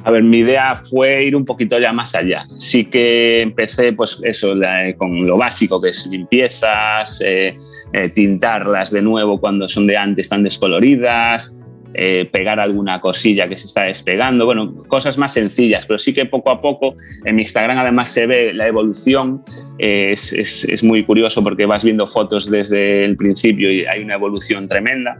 A 0.04 0.10
ver, 0.10 0.22
mi 0.22 0.38
idea 0.38 0.76
fue 0.76 1.24
ir 1.24 1.34
un 1.34 1.44
poquito 1.44 1.78
ya 1.78 1.92
más 1.92 2.14
allá. 2.14 2.44
Sí 2.56 2.84
que 2.84 3.42
empecé, 3.42 3.92
pues 3.92 4.20
eso, 4.22 4.54
con 4.96 5.26
lo 5.26 5.36
básico, 5.36 5.80
que 5.80 5.90
es 5.90 6.06
limpiezas, 6.06 7.20
eh, 7.24 7.52
eh, 7.92 8.08
tintarlas 8.14 8.90
de 8.90 9.02
nuevo 9.02 9.40
cuando 9.40 9.68
son 9.68 9.86
de 9.86 9.96
antes, 9.96 10.26
están 10.26 10.44
descoloridas, 10.44 11.60
eh, 11.94 12.28
pegar 12.30 12.60
alguna 12.60 13.00
cosilla 13.00 13.48
que 13.48 13.56
se 13.56 13.66
está 13.66 13.84
despegando, 13.84 14.44
bueno, 14.44 14.84
cosas 14.86 15.18
más 15.18 15.32
sencillas, 15.32 15.86
pero 15.86 15.98
sí 15.98 16.12
que 16.12 16.26
poco 16.26 16.50
a 16.50 16.60
poco 16.60 16.94
en 17.24 17.34
mi 17.34 17.42
Instagram 17.42 17.78
además 17.78 18.10
se 18.10 18.26
ve 18.26 18.52
la 18.52 18.68
evolución, 18.68 19.42
es, 19.78 20.32
es, 20.32 20.84
muy 20.84 21.04
curioso 21.04 21.42
porque 21.42 21.66
vas 21.66 21.84
viendo 21.84 22.06
fotos 22.06 22.50
desde 22.50 23.04
el 23.04 23.16
principio 23.16 23.70
y 23.72 23.84
hay 23.86 24.02
una 24.02 24.14
evolución 24.14 24.68
tremenda. 24.68 25.18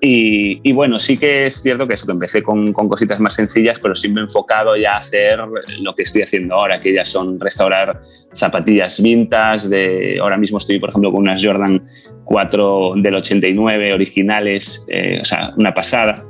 Y, 0.00 0.60
y 0.62 0.72
bueno, 0.72 0.98
sí 0.98 1.16
que 1.16 1.46
es 1.46 1.62
cierto 1.62 1.86
que 1.86 1.94
eso, 1.94 2.06
que 2.06 2.12
empecé 2.12 2.42
con, 2.42 2.72
con, 2.72 2.88
cositas 2.88 3.18
más 3.20 3.34
sencillas, 3.34 3.80
pero 3.80 3.94
siempre 3.94 4.22
enfocado 4.22 4.76
ya 4.76 4.94
a 4.94 4.98
hacer 4.98 5.38
lo 5.80 5.94
que 5.94 6.02
estoy 6.02 6.22
haciendo 6.22 6.54
ahora, 6.54 6.80
que 6.80 6.94
ya 6.94 7.04
son 7.04 7.40
restaurar 7.40 8.00
zapatillas 8.32 9.02
vintas, 9.02 9.68
de, 9.68 10.18
ahora 10.20 10.36
mismo 10.36 10.58
estoy, 10.58 10.78
por 10.78 10.90
ejemplo, 10.90 11.10
con 11.10 11.22
unas 11.22 11.44
Jordan 11.44 11.84
cuatro 12.24 12.92
del 12.94 13.14
89 13.14 13.94
originales, 13.94 14.84
eh, 14.88 15.18
o 15.20 15.24
sea, 15.24 15.54
una 15.56 15.72
pasada. 15.72 16.24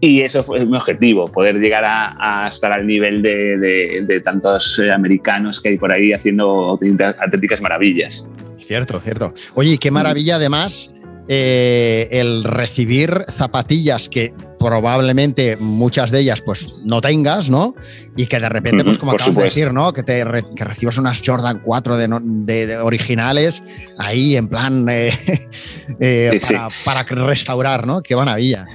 Y 0.00 0.20
eso 0.20 0.44
fue 0.44 0.64
mi 0.64 0.76
objetivo, 0.76 1.26
poder 1.26 1.56
llegar 1.56 1.82
a, 1.84 2.48
estar 2.48 2.72
al 2.72 2.86
nivel 2.86 3.20
de, 3.20 3.58
de, 4.06 4.20
tantos 4.20 4.78
eh, 4.78 4.92
americanos 4.92 5.60
que 5.60 5.70
hay 5.70 5.78
por 5.78 5.92
ahí 5.92 6.12
haciendo 6.12 6.70
auténticas 6.70 7.60
maravillas. 7.60 8.28
Cierto, 8.44 9.00
cierto. 9.00 9.34
Oye, 9.54 9.76
qué 9.78 9.90
maravilla 9.90 10.36
además 10.36 10.90
eh, 11.32 12.08
el 12.10 12.42
recibir 12.42 13.24
zapatillas 13.28 14.08
que 14.08 14.34
probablemente 14.58 15.56
muchas 15.56 16.10
de 16.10 16.18
ellas 16.18 16.42
pues 16.44 16.74
no 16.84 17.00
tengas, 17.00 17.48
¿no? 17.48 17.76
Y 18.16 18.26
que 18.26 18.40
de 18.40 18.48
repente, 18.48 18.82
pues 18.82 18.98
como 18.98 19.12
acabas 19.12 19.36
de 19.36 19.44
decir, 19.44 19.72
¿no? 19.72 19.92
Que, 19.92 20.02
te 20.02 20.24
que 20.56 20.64
recibas 20.64 20.98
unas 20.98 21.22
Jordan 21.24 21.62
4 21.64 21.96
de, 21.98 22.78
originales 22.78 23.62
ahí 23.96 24.34
en 24.34 24.48
plan 24.48 24.88
eh, 24.88 25.12
eh, 26.00 26.40
para, 26.84 27.04
restaurar, 27.04 27.86
¿no? 27.86 28.02
Qué 28.02 28.16
maravilla. 28.16 28.66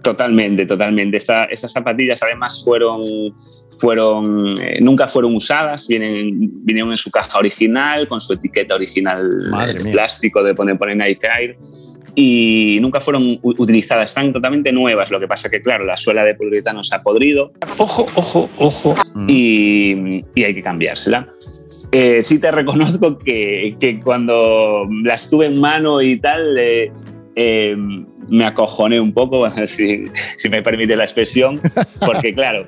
Totalmente, 0.00 0.66
totalmente. 0.66 1.16
estas 1.16 1.72
zapatillas 1.72 2.22
además 2.22 2.62
fueron, 2.64 3.34
fueron 3.80 4.56
eh, 4.62 4.78
nunca 4.80 5.08
fueron 5.08 5.34
usadas, 5.34 5.88
vienen, 5.88 6.64
vinieron 6.64 6.92
en 6.92 6.96
su 6.96 7.10
caja 7.10 7.40
original, 7.40 8.06
con 8.06 8.20
su 8.20 8.34
etiqueta 8.34 8.76
original 8.76 9.50
de 9.50 9.90
plástico 9.90 10.44
de 10.44 10.54
poner, 10.54 10.78
poner 10.78 10.96
Nike 10.96 11.26
Air 11.26 11.58
y 12.20 12.80
nunca 12.80 13.00
fueron 13.00 13.38
utilizadas, 13.42 14.10
están 14.10 14.32
totalmente 14.32 14.72
nuevas. 14.72 15.08
Lo 15.08 15.20
que 15.20 15.28
pasa 15.28 15.48
que, 15.48 15.60
claro, 15.60 15.84
la 15.84 15.96
suela 15.96 16.24
de 16.24 16.34
poliuretano 16.34 16.82
se 16.82 16.96
ha 16.96 17.00
podrido. 17.00 17.52
Ojo, 17.76 18.06
ojo, 18.16 18.50
ojo. 18.58 18.96
Mm. 19.14 19.26
Y, 19.30 20.24
hay 20.42 20.52
que 20.52 20.60
cambiársela. 20.60 21.28
Eh, 21.92 22.20
sí 22.24 22.40
te 22.40 22.50
reconozco 22.50 23.20
que, 23.20 23.76
que, 23.78 24.00
cuando 24.00 24.88
las 25.04 25.30
tuve 25.30 25.46
en 25.46 25.60
mano 25.60 26.02
y 26.02 26.16
tal, 26.16 26.58
eh, 26.58 26.90
eh, 27.36 27.76
me 28.28 28.44
acojoné 28.44 28.98
un 28.98 29.12
poco, 29.12 29.48
si, 29.68 30.06
si, 30.36 30.48
me 30.48 30.60
permite 30.60 30.96
la 30.96 31.04
expresión, 31.04 31.60
porque 32.04 32.34
claro, 32.34 32.66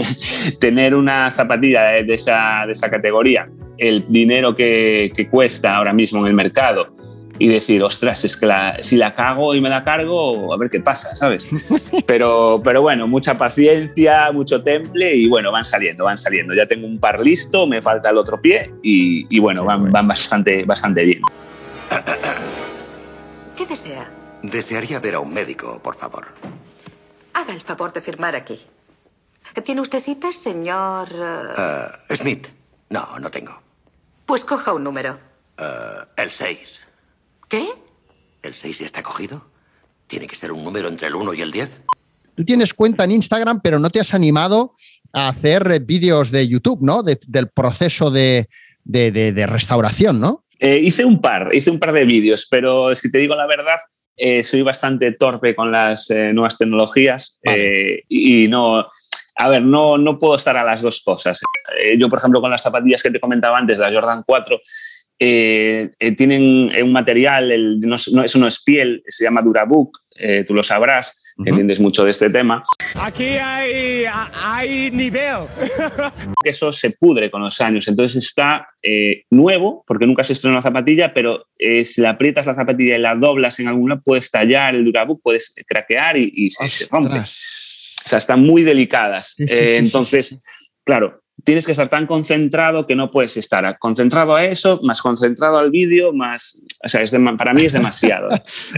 tener 0.58 0.94
una 0.94 1.30
zapatilla 1.32 2.02
de 2.02 2.14
esa, 2.14 2.64
de 2.64 2.72
esa 2.72 2.90
categoría, 2.90 3.46
el 3.76 4.06
dinero 4.08 4.56
que, 4.56 5.12
que 5.14 5.28
cuesta 5.28 5.76
ahora 5.76 5.92
mismo 5.92 6.20
en 6.20 6.28
el 6.28 6.32
mercado, 6.32 6.96
y 7.38 7.48
decir, 7.48 7.82
ostras, 7.82 8.24
es 8.24 8.36
que 8.36 8.48
si 8.80 8.96
la 8.96 9.14
cago 9.14 9.54
y 9.54 9.60
me 9.60 9.68
la 9.68 9.84
cargo, 9.84 10.52
a 10.52 10.56
ver 10.56 10.70
qué 10.70 10.80
pasa, 10.80 11.14
¿sabes? 11.14 11.48
Pero, 12.06 12.60
pero 12.64 12.82
bueno, 12.82 13.06
mucha 13.06 13.34
paciencia, 13.34 14.30
mucho 14.32 14.62
temple 14.62 15.14
y 15.14 15.28
bueno, 15.28 15.50
van 15.50 15.64
saliendo, 15.64 16.04
van 16.04 16.16
saliendo. 16.16 16.54
Ya 16.54 16.66
tengo 16.66 16.86
un 16.86 16.98
par 16.98 17.20
listo, 17.20 17.66
me 17.66 17.82
falta 17.82 18.10
el 18.10 18.16
otro 18.16 18.40
pie 18.40 18.72
y, 18.82 19.38
bueno, 19.38 19.64
van, 19.64 19.90
van 19.90 20.06
bastante, 20.06 20.64
bastante 20.64 21.04
bien. 21.04 21.20
¿Qué 23.56 23.66
desea? 23.66 24.08
Desearía 24.42 25.00
ver 25.00 25.16
a 25.16 25.20
un 25.20 25.32
médico, 25.32 25.80
por 25.82 25.96
favor. 25.96 26.26
Haga 27.34 27.52
el 27.52 27.60
favor 27.60 27.92
de 27.92 28.00
firmar 28.00 28.36
aquí. 28.36 28.60
¿Tiene 29.64 29.80
usted 29.80 30.00
cita, 30.00 30.32
señor...? 30.32 31.08
Uh, 31.12 32.14
Smith. 32.14 32.48
No, 32.90 33.18
no 33.18 33.30
tengo. 33.30 33.60
Pues 34.26 34.44
coja 34.44 34.72
un 34.72 34.84
número. 34.84 35.18
Uh, 35.58 36.04
el 36.16 36.30
6. 36.30 36.85
¿Qué? 37.48 37.64
¿El 38.42 38.54
6 38.54 38.80
ya 38.80 38.86
está 38.86 39.02
cogido? 39.02 39.44
¿Tiene 40.08 40.26
que 40.26 40.34
ser 40.34 40.50
un 40.52 40.64
número 40.64 40.88
entre 40.88 41.08
el 41.08 41.14
1 41.14 41.34
y 41.34 41.42
el 41.42 41.52
10? 41.52 41.82
Tú 42.34 42.44
tienes 42.44 42.74
cuenta 42.74 43.04
en 43.04 43.12
Instagram, 43.12 43.60
pero 43.62 43.78
no 43.78 43.90
te 43.90 44.00
has 44.00 44.14
animado 44.14 44.74
a 45.12 45.28
hacer 45.28 45.80
vídeos 45.80 46.30
de 46.30 46.46
YouTube, 46.46 46.80
¿no? 46.82 47.02
del 47.02 47.48
proceso 47.48 48.10
de, 48.10 48.48
restauración, 48.84 50.20
¿no? 50.20 50.44
Eh, 50.58 50.78
hice 50.78 51.04
un 51.04 51.20
par, 51.20 51.50
hice 51.54 51.70
un 51.70 51.78
par 51.78 51.92
de 51.92 52.04
vídeos, 52.04 52.46
pero 52.50 52.94
si 52.94 53.12
te 53.12 53.18
digo 53.18 53.34
la 53.36 53.46
verdad, 53.46 53.78
eh, 54.16 54.42
soy 54.42 54.62
bastante 54.62 55.12
torpe 55.12 55.54
con 55.54 55.70
las 55.70 56.10
eh, 56.10 56.32
nuevas 56.32 56.56
tecnologías 56.58 57.38
y 58.08 58.48
no, 58.48 58.86
a 59.36 59.48
ver, 59.48 59.62
no, 59.62 59.98
no 59.98 60.18
puedo 60.18 60.36
estar 60.36 60.56
a 60.56 60.64
las 60.64 60.82
dos 60.82 61.00
cosas. 61.02 61.40
yo, 61.98 62.08
por 62.08 62.18
ejemplo, 62.18 62.40
con 62.40 62.50
las 62.50 62.62
zapatillas 62.62 63.02
que 63.02 63.10
te 63.10 63.20
comentaba 63.20 63.58
antes, 63.58 63.78
la 63.78 63.92
Jordan 63.92 64.24
4, 64.26 64.58
eh, 65.18 65.92
eh, 65.98 66.12
tienen 66.12 66.70
un 66.82 66.92
material, 66.92 67.50
el, 67.50 67.80
no, 67.80 67.94
eso 67.96 68.38
no 68.38 68.46
es 68.46 68.62
piel, 68.62 69.02
se 69.08 69.24
llama 69.24 69.40
Durabook, 69.40 69.98
eh, 70.18 70.44
tú 70.44 70.52
lo 70.52 70.62
sabrás, 70.62 71.22
entiendes 71.38 71.80
mucho 71.80 72.04
de 72.04 72.10
este 72.10 72.28
tema. 72.28 72.62
Aquí 73.00 73.24
hay, 73.24 74.04
hay 74.42 74.90
nivel. 74.90 75.46
Eso 76.44 76.72
se 76.72 76.90
pudre 76.90 77.30
con 77.30 77.42
los 77.42 77.60
años, 77.60 77.86
entonces 77.88 78.24
está 78.24 78.68
nuevo, 79.30 79.84
porque 79.86 80.06
nunca 80.06 80.24
se 80.24 80.32
estrenó 80.32 80.54
una 80.54 80.62
zapatilla, 80.62 81.12
pero 81.12 81.44
si 81.58 82.00
le 82.00 82.08
aprietas 82.08 82.46
la 82.46 82.54
zapatilla 82.54 82.96
y 82.96 83.00
la 83.00 83.14
doblas 83.16 83.60
en 83.60 83.68
alguna, 83.68 84.00
puedes 84.00 84.30
tallar 84.30 84.74
el 84.74 84.84
Durabook, 84.84 85.20
puedes 85.22 85.54
craquear 85.66 86.16
y, 86.16 86.48
se, 86.48 86.86
rompe. 86.90 87.18
O 87.18 87.24
sea, 87.24 88.18
están 88.18 88.40
muy 88.40 88.62
delicadas. 88.62 89.34
entonces, 89.38 90.42
claro, 90.84 91.22
tienes 91.44 91.66
que 91.66 91.72
estar 91.72 91.88
tan 91.88 92.06
concentrado 92.06 92.86
que 92.86 92.96
no 92.96 93.10
puedes 93.10 93.36
estar 93.36 93.78
concentrado 93.78 94.34
a 94.34 94.44
eso, 94.44 94.80
más 94.82 95.02
concentrado 95.02 95.58
al 95.58 95.70
vídeo, 95.70 96.12
más... 96.12 96.62
O 96.84 96.88
sea, 96.88 97.02
es 97.02 97.12
para 97.38 97.54
mí 97.54 97.64
es 97.64 97.72
demasiado. 97.72 98.28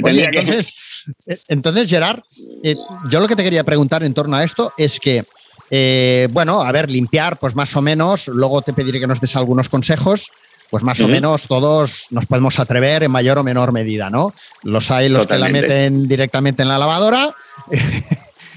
entonces, 1.48 1.88
Gerard, 1.88 2.20
eh, 2.62 2.76
yo 3.08 3.20
lo 3.20 3.28
que 3.28 3.36
te 3.36 3.42
quería 3.42 3.64
preguntar 3.64 4.02
en 4.02 4.14
torno 4.14 4.36
a 4.36 4.44
esto 4.44 4.72
es 4.76 4.98
que, 4.98 5.24
eh, 5.70 6.28
bueno, 6.30 6.62
a 6.62 6.72
ver, 6.72 6.90
limpiar, 6.90 7.38
pues 7.38 7.54
más 7.54 7.74
o 7.76 7.82
menos, 7.82 8.28
luego 8.28 8.62
te 8.62 8.72
pediré 8.72 9.00
que 9.00 9.06
nos 9.06 9.20
des 9.20 9.36
algunos 9.36 9.68
consejos, 9.68 10.30
pues 10.70 10.82
más 10.82 11.00
o 11.00 11.08
menos 11.08 11.46
todos 11.46 12.06
nos 12.10 12.26
podemos 12.26 12.58
atrever 12.58 13.02
en 13.02 13.10
mayor 13.10 13.38
o 13.38 13.44
menor 13.44 13.72
medida, 13.72 14.10
¿no? 14.10 14.34
Los 14.62 14.90
hay 14.90 15.08
los 15.08 15.26
que 15.26 15.38
la 15.38 15.48
meten 15.48 16.06
directamente 16.06 16.62
en 16.62 16.68
la 16.68 16.78
lavadora. 16.78 17.34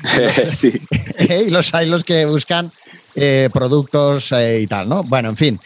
sí. 0.49 0.73
y 1.19 1.49
los 1.49 1.73
hay 1.73 1.87
los 1.87 2.03
que 2.03 2.25
buscan 2.25 2.71
eh, 3.15 3.49
productos 3.51 4.31
eh, 4.31 4.61
y 4.61 4.67
tal, 4.67 4.87
¿no? 4.87 5.03
Bueno, 5.03 5.29
en 5.29 5.37
fin. 5.37 5.59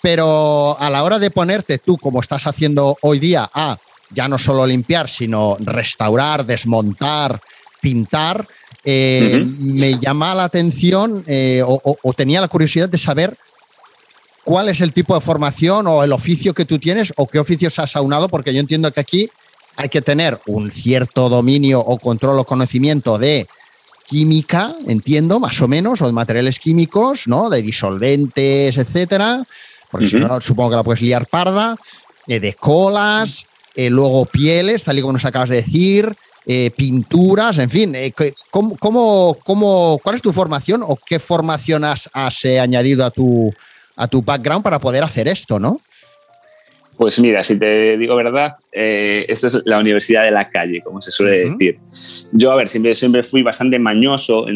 Pero 0.00 0.76
a 0.78 0.90
la 0.90 1.04
hora 1.04 1.18
de 1.18 1.30
ponerte 1.30 1.78
tú, 1.78 1.96
como 1.96 2.20
estás 2.20 2.46
haciendo 2.46 2.96
hoy 3.02 3.18
día, 3.18 3.48
a 3.52 3.78
ya 4.10 4.28
no 4.28 4.38
solo 4.38 4.66
limpiar, 4.66 5.08
sino 5.08 5.56
restaurar, 5.60 6.44
desmontar, 6.44 7.40
pintar, 7.80 8.46
eh, 8.84 9.46
me 9.58 9.98
llama 9.98 10.34
la 10.34 10.44
atención 10.44 11.24
o, 11.64 12.14
tenía 12.14 12.40
la 12.40 12.48
curiosidad 12.48 12.88
de 12.88 12.98
saber 12.98 13.36
cuál 14.44 14.68
es 14.68 14.80
el 14.80 14.92
tipo 14.92 15.14
de 15.14 15.20
formación 15.20 15.86
o 15.86 16.02
el 16.02 16.12
oficio 16.12 16.52
que 16.52 16.64
tú 16.64 16.78
tienes 16.78 17.12
o 17.16 17.26
qué 17.26 17.38
oficios 17.38 17.78
has 17.78 17.96
aunado, 17.96 18.28
porque 18.28 18.52
yo 18.52 18.60
entiendo 18.60 18.92
que 18.92 19.00
aquí 19.00 19.30
hay 19.76 19.88
que 19.88 20.02
tener 20.02 20.38
un 20.46 20.70
cierto 20.70 21.28
dominio 21.28 21.80
o 21.80 21.98
control 21.98 22.38
o 22.38 22.44
conocimiento 22.44 23.18
de 23.18 23.46
química, 24.12 24.74
entiendo, 24.86 25.40
más 25.40 25.58
o 25.62 25.68
menos, 25.68 26.02
o 26.02 26.06
de 26.06 26.12
materiales 26.12 26.58
químicos, 26.58 27.26
¿no? 27.26 27.48
De 27.48 27.62
disolventes, 27.62 28.76
etcétera, 28.76 29.42
porque 29.90 30.06
si 30.06 30.16
no, 30.16 30.38
supongo 30.38 30.68
que 30.68 30.76
la 30.76 30.82
puedes 30.82 31.00
liar 31.00 31.26
parda, 31.26 31.78
eh, 32.26 32.38
de 32.38 32.52
colas, 32.52 33.46
eh, 33.74 33.88
luego 33.88 34.26
pieles, 34.26 34.84
tal 34.84 34.98
y 34.98 35.00
como 35.00 35.14
nos 35.14 35.24
acabas 35.24 35.48
de 35.48 35.56
decir, 35.56 36.14
eh, 36.44 36.70
pinturas, 36.76 37.56
en 37.56 37.70
fin, 37.70 37.96
¿cómo, 38.50 39.38
cómo, 39.42 39.98
cuál 40.02 40.14
es 40.14 40.20
tu 40.20 40.34
formación 40.34 40.82
o 40.86 40.98
qué 41.06 41.18
formación 41.18 41.82
has, 41.82 42.10
has 42.12 42.44
añadido 42.44 43.06
a 43.06 43.10
tu, 43.10 43.50
a 43.96 44.08
tu 44.08 44.20
background 44.20 44.62
para 44.62 44.78
poder 44.78 45.04
hacer 45.04 45.26
esto, 45.26 45.58
¿no? 45.58 45.80
Pues 47.02 47.18
mira, 47.18 47.42
si 47.42 47.58
te 47.58 47.98
digo 47.98 48.14
verdad, 48.14 48.52
eh, 48.70 49.26
esto 49.28 49.48
es 49.48 49.58
la 49.64 49.80
universidad 49.80 50.22
de 50.22 50.30
la 50.30 50.48
calle, 50.48 50.82
como 50.82 51.00
se 51.00 51.10
suele 51.10 51.50
decir. 51.50 51.80
Yo, 52.30 52.52
a 52.52 52.54
ver, 52.54 52.68
siempre, 52.68 52.94
siempre 52.94 53.24
fui 53.24 53.42
bastante 53.42 53.76
mañoso 53.80 54.46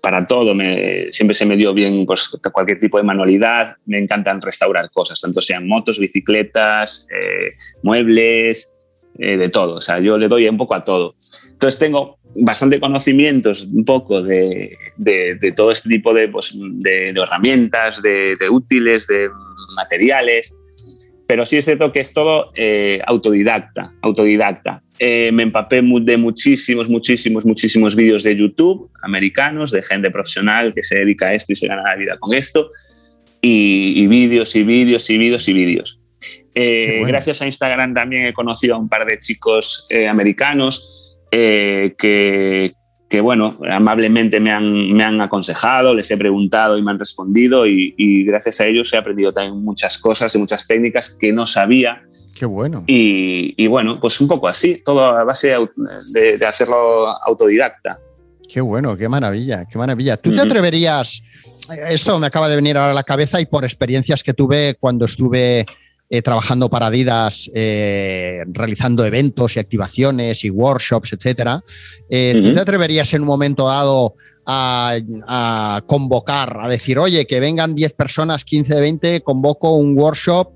para 0.00 0.28
todo, 0.28 0.54
me, 0.54 1.10
siempre 1.10 1.34
se 1.34 1.44
me 1.44 1.56
dio 1.56 1.74
bien 1.74 2.06
pues, 2.06 2.28
cualquier 2.52 2.78
tipo 2.78 2.98
de 2.98 3.02
manualidad, 3.02 3.78
me 3.84 3.98
encantan 3.98 4.40
restaurar 4.40 4.92
cosas, 4.92 5.20
tanto 5.20 5.40
sean 5.40 5.66
motos, 5.66 5.98
bicicletas, 5.98 7.08
eh, 7.10 7.50
muebles, 7.82 8.72
eh, 9.18 9.36
de 9.36 9.48
todo, 9.48 9.74
o 9.74 9.80
sea, 9.80 9.98
yo 9.98 10.18
le 10.18 10.28
doy 10.28 10.48
un 10.48 10.58
poco 10.58 10.76
a 10.76 10.84
todo. 10.84 11.16
Entonces 11.50 11.80
tengo 11.80 12.18
bastante 12.36 12.78
conocimientos 12.78 13.64
un 13.64 13.84
poco 13.84 14.22
de, 14.22 14.72
de, 14.98 15.52
todo 15.56 15.72
este 15.72 15.88
tipo 15.88 16.14
de, 16.14 16.28
pues, 16.28 16.52
de 16.54 17.08
herramientas, 17.08 18.00
de 18.00 18.36
útiles, 18.48 19.08
de 19.08 19.30
materiales 19.74 20.54
pero 21.26 21.44
sí 21.44 21.56
es 21.56 21.64
cierto 21.64 21.92
que 21.92 22.00
es 22.00 22.12
todo 22.12 22.52
eh, 22.54 23.00
autodidacta, 23.06 23.92
autodidacta. 24.00 24.82
Eh, 24.98 25.30
me 25.32 25.42
empapé 25.42 25.82
de 25.82 26.16
muchísimos, 26.16 26.88
muchísimos, 26.88 27.44
muchísimos 27.44 27.96
vídeos 27.96 28.22
de 28.22 28.36
YouTube 28.36 28.90
americanos, 29.02 29.70
de 29.70 29.82
gente 29.82 30.10
profesional 30.10 30.72
que 30.72 30.82
se 30.82 30.96
dedica 30.96 31.28
a 31.28 31.34
esto 31.34 31.52
y 31.52 31.56
se 31.56 31.66
gana 31.66 31.82
la 31.82 31.96
vida 31.96 32.16
con 32.18 32.32
esto, 32.32 32.70
y, 33.42 34.06
vídeos 34.08 34.56
y 34.56 34.62
vídeos 34.62 35.10
y 35.10 35.18
vídeos 35.18 35.48
y 35.48 35.52
vídeos. 35.52 36.00
Eh, 36.54 37.02
gracias 37.06 37.42
a 37.42 37.46
Instagram 37.46 37.92
también 37.92 38.26
he 38.26 38.32
conocido 38.32 38.76
a 38.76 38.78
un 38.78 38.88
par 38.88 39.04
de 39.04 39.18
chicos 39.18 39.86
americanos 40.08 41.18
que, 41.30 42.72
que 43.08 43.20
bueno, 43.20 43.58
amablemente 43.70 44.40
me 44.40 44.50
han, 44.50 44.92
me 44.92 45.04
han 45.04 45.20
aconsejado, 45.20 45.94
les 45.94 46.10
he 46.10 46.16
preguntado 46.16 46.76
y 46.76 46.82
me 46.82 46.90
han 46.90 46.98
respondido 46.98 47.66
y, 47.66 48.24
gracias 48.24 48.60
a 48.60 48.66
ellos 48.66 48.92
he 48.92 48.96
aprendido 48.96 49.32
también 49.32 49.62
muchas 49.62 49.98
cosas 49.98 50.34
y 50.34 50.38
muchas 50.38 50.66
técnicas 50.66 51.10
que 51.10 51.32
no 51.32 51.46
sabía. 51.46 52.02
Qué 52.34 52.46
bueno. 52.46 52.82
Y, 52.86 53.66
bueno, 53.68 54.00
pues 54.00 54.20
un 54.20 54.28
poco 54.28 54.48
así, 54.48 54.82
todo 54.84 55.04
a 55.04 55.24
base 55.24 55.56
de, 56.14 56.46
hacerlo 56.46 57.08
autodidacta. 57.24 57.98
Qué 58.48 58.60
bueno, 58.60 58.96
qué 58.96 59.08
maravilla, 59.08 59.64
qué 59.64 59.78
maravilla. 59.78 60.16
¿Tú 60.16 60.34
te 60.34 60.40
atreverías, 60.40 61.22
esto 61.88 62.18
me 62.18 62.26
acaba 62.26 62.48
de 62.48 62.56
venir 62.56 62.76
ahora 62.76 62.90
a 62.90 62.94
la 62.94 63.02
cabeza 63.02 63.40
y 63.40 63.46
por 63.46 63.64
experiencias 63.64 64.22
que 64.22 64.34
tuve 64.34 64.76
cuando 64.78 65.04
estuve 65.04 65.64
eh, 66.08 66.22
trabajando 66.22 66.68
para 66.68 66.86
Adidas, 66.86 67.50
eh, 67.54 68.40
realizando 68.48 69.04
eventos 69.04 69.56
y 69.56 69.58
activaciones 69.58 70.44
y 70.44 70.50
workshops, 70.50 71.12
etcétera. 71.12 71.62
Eh, 72.08 72.32
¿Tú 72.34 72.44
Ujú. 72.44 72.54
te 72.54 72.60
atreverías 72.60 73.12
en 73.14 73.22
un 73.22 73.28
momento 73.28 73.66
dado 73.66 74.14
a, 74.46 74.96
a 75.26 75.82
convocar, 75.86 76.58
a 76.62 76.68
decir, 76.68 76.98
oye, 76.98 77.26
que 77.26 77.40
vengan 77.40 77.74
10 77.74 77.94
personas, 77.94 78.44
15, 78.44 78.80
20, 78.80 79.20
convoco 79.22 79.72
un 79.72 79.98
workshop 79.98 80.52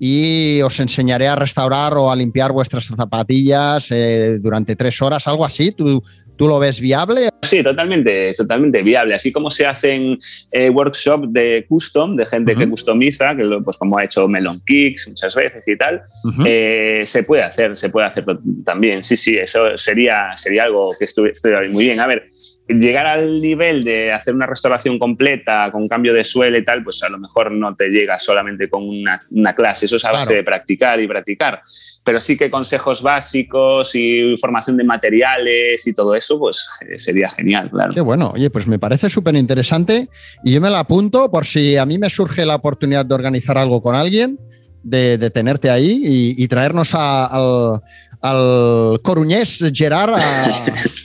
y 0.00 0.60
os 0.62 0.80
enseñaré 0.80 1.28
a 1.28 1.36
restaurar 1.36 1.96
o 1.96 2.10
a 2.10 2.16
limpiar 2.16 2.52
vuestras 2.52 2.86
zapatillas 2.86 3.90
eh, 3.90 4.38
durante 4.40 4.76
tres 4.76 5.00
horas, 5.02 5.28
algo 5.28 5.44
así? 5.44 5.72
¿Tú, 5.72 6.02
¿Tú 6.36 6.48
lo 6.48 6.58
ves 6.58 6.80
viable? 6.80 7.28
Sí, 7.42 7.62
totalmente, 7.62 8.32
totalmente 8.36 8.82
viable. 8.82 9.14
Así 9.14 9.30
como 9.30 9.50
se 9.50 9.66
hacen 9.66 10.18
eh, 10.50 10.68
workshops 10.70 11.32
de 11.32 11.64
custom, 11.68 12.16
de 12.16 12.26
gente 12.26 12.54
que 12.56 12.68
customiza, 12.68 13.36
que 13.36 13.44
lo- 13.44 13.62
pues 13.62 13.76
como 13.76 13.98
ha 13.98 14.04
hecho 14.04 14.26
Melon 14.26 14.60
Kicks 14.66 15.08
muchas 15.08 15.34
veces 15.34 15.62
y 15.68 15.76
tal, 15.76 16.02
eh, 16.44 17.02
se 17.04 17.22
puede 17.22 17.42
hacer, 17.42 17.76
se 17.76 17.88
puede 17.90 18.06
hacer 18.06 18.24
también. 18.64 19.04
Sí, 19.04 19.16
sí, 19.16 19.36
eso 19.36 19.76
sería, 19.76 20.36
sería 20.36 20.64
algo 20.64 20.90
que 20.98 21.04
estuvi- 21.06 21.30
estuviera 21.30 21.60
muy 21.70 21.84
bien. 21.84 22.00
A 22.00 22.06
ver, 22.08 22.30
llegar 22.68 23.06
al 23.06 23.40
nivel 23.42 23.84
de 23.84 24.10
hacer 24.12 24.34
una 24.34 24.46
restauración 24.46 24.98
completa 24.98 25.68
con 25.70 25.86
cambio 25.86 26.14
de 26.14 26.24
suelo 26.24 26.56
y 26.56 26.64
tal, 26.64 26.82
pues 26.82 27.02
a 27.02 27.08
lo 27.10 27.18
mejor 27.18 27.52
no 27.52 27.74
te 27.76 27.88
llega 27.90 28.18
solamente 28.18 28.70
con 28.70 28.88
una, 28.88 29.20
una 29.30 29.54
clase, 29.54 29.84
eso 29.86 29.96
es 29.96 30.04
a 30.04 30.12
base 30.12 30.26
Claro. 30.28 30.36
de 30.38 30.44
practicar 30.44 31.00
y 31.00 31.06
practicar. 31.06 31.60
Pero 32.02 32.20
sí 32.20 32.36
que 32.36 32.50
consejos 32.50 33.02
básicos 33.02 33.94
y 33.94 34.36
formación 34.38 34.76
de 34.76 34.84
materiales 34.84 35.86
y 35.86 35.92
todo 35.92 36.14
eso, 36.14 36.38
pues 36.38 36.66
eh, 36.88 36.98
sería 36.98 37.28
genial, 37.28 37.70
claro. 37.70 37.92
Qué 37.94 38.00
bueno, 38.00 38.30
oye, 38.34 38.48
pues 38.50 38.66
me 38.66 38.78
parece 38.78 39.08
súper 39.10 39.34
interesante 39.36 40.08
y 40.42 40.52
yo 40.52 40.60
me 40.60 40.70
la 40.70 40.80
apunto 40.80 41.30
por 41.30 41.44
si 41.46 41.76
a 41.76 41.84
mí 41.86 41.98
me 41.98 42.10
surge 42.10 42.44
la 42.46 42.54
oportunidad 42.56 43.04
de 43.06 43.14
organizar 43.14 43.58
algo 43.58 43.80
con 43.82 43.94
alguien, 43.94 44.38
de, 44.82 45.16
de 45.16 45.30
tenerte 45.30 45.70
ahí 45.70 46.02
y, 46.36 46.42
y 46.44 46.46
traernos 46.48 46.94
a- 46.94 47.24
al, 47.26 47.80
al 48.24 49.00
coruñés 49.02 49.62
Gerard 49.72 50.14
a, 50.14 50.44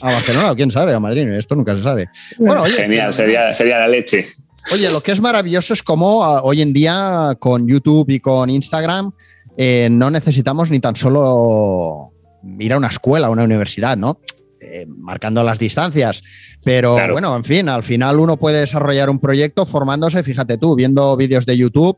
a 0.00 0.06
Barcelona, 0.10 0.52
o 0.52 0.56
quién 0.56 0.70
sabe, 0.70 0.94
a 0.94 1.00
Madrid, 1.00 1.28
esto 1.34 1.54
nunca 1.54 1.76
se 1.76 1.82
sabe. 1.82 2.08
Bueno, 2.38 2.62
oye, 2.62 2.72
Genial, 2.72 3.12
sería, 3.12 3.52
sería 3.52 3.78
la 3.78 3.88
leche. 3.88 4.26
Oye, 4.72 4.90
lo 4.90 5.02
que 5.02 5.12
es 5.12 5.20
maravilloso 5.20 5.74
es 5.74 5.82
cómo 5.82 6.24
ah, 6.24 6.40
hoy 6.42 6.62
en 6.62 6.72
día 6.72 7.36
con 7.38 7.66
YouTube 7.68 8.08
y 8.10 8.20
con 8.20 8.48
Instagram 8.48 9.12
eh, 9.56 9.88
no 9.90 10.10
necesitamos 10.10 10.70
ni 10.70 10.80
tan 10.80 10.96
solo 10.96 12.12
ir 12.58 12.72
a 12.72 12.78
una 12.78 12.88
escuela, 12.88 13.26
a 13.26 13.30
una 13.30 13.44
universidad, 13.44 13.96
¿no? 13.98 14.18
Eh, 14.60 14.84
marcando 14.98 15.42
las 15.42 15.58
distancias. 15.58 16.22
Pero 16.64 16.94
Claro. 16.94 17.14
bueno, 17.14 17.34
en 17.36 17.44
fin, 17.44 17.68
al 17.68 17.82
final 17.82 18.18
uno 18.20 18.36
puede 18.38 18.60
desarrollar 18.60 19.08
un 19.10 19.18
proyecto 19.18 19.64
formándose, 19.66 20.22
fíjate 20.22 20.56
tú, 20.58 20.74
viendo 20.76 21.16
vídeos 21.16 21.44
de 21.46 21.56
YouTube 21.56 21.96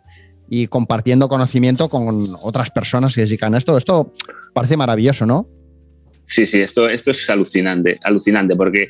y 0.55 0.67
compartiendo 0.67 1.29
conocimiento 1.29 1.89
con 1.89 2.11
otras 2.43 2.71
personas 2.71 3.15
que 3.15 3.23
dedican 3.23 3.55
a 3.55 3.59
esto. 3.59 3.75
Esto 3.75 4.13
parece 4.53 4.77
maravilloso, 4.77 5.25
¿no? 5.25 5.49
Sí, 6.25 6.47
sí, 6.47 6.61
esto, 6.61 6.91
esto 6.91 7.11
es 7.11 7.31
alucinante, 7.31 7.99
alucinante, 8.05 8.55
porque 8.55 8.89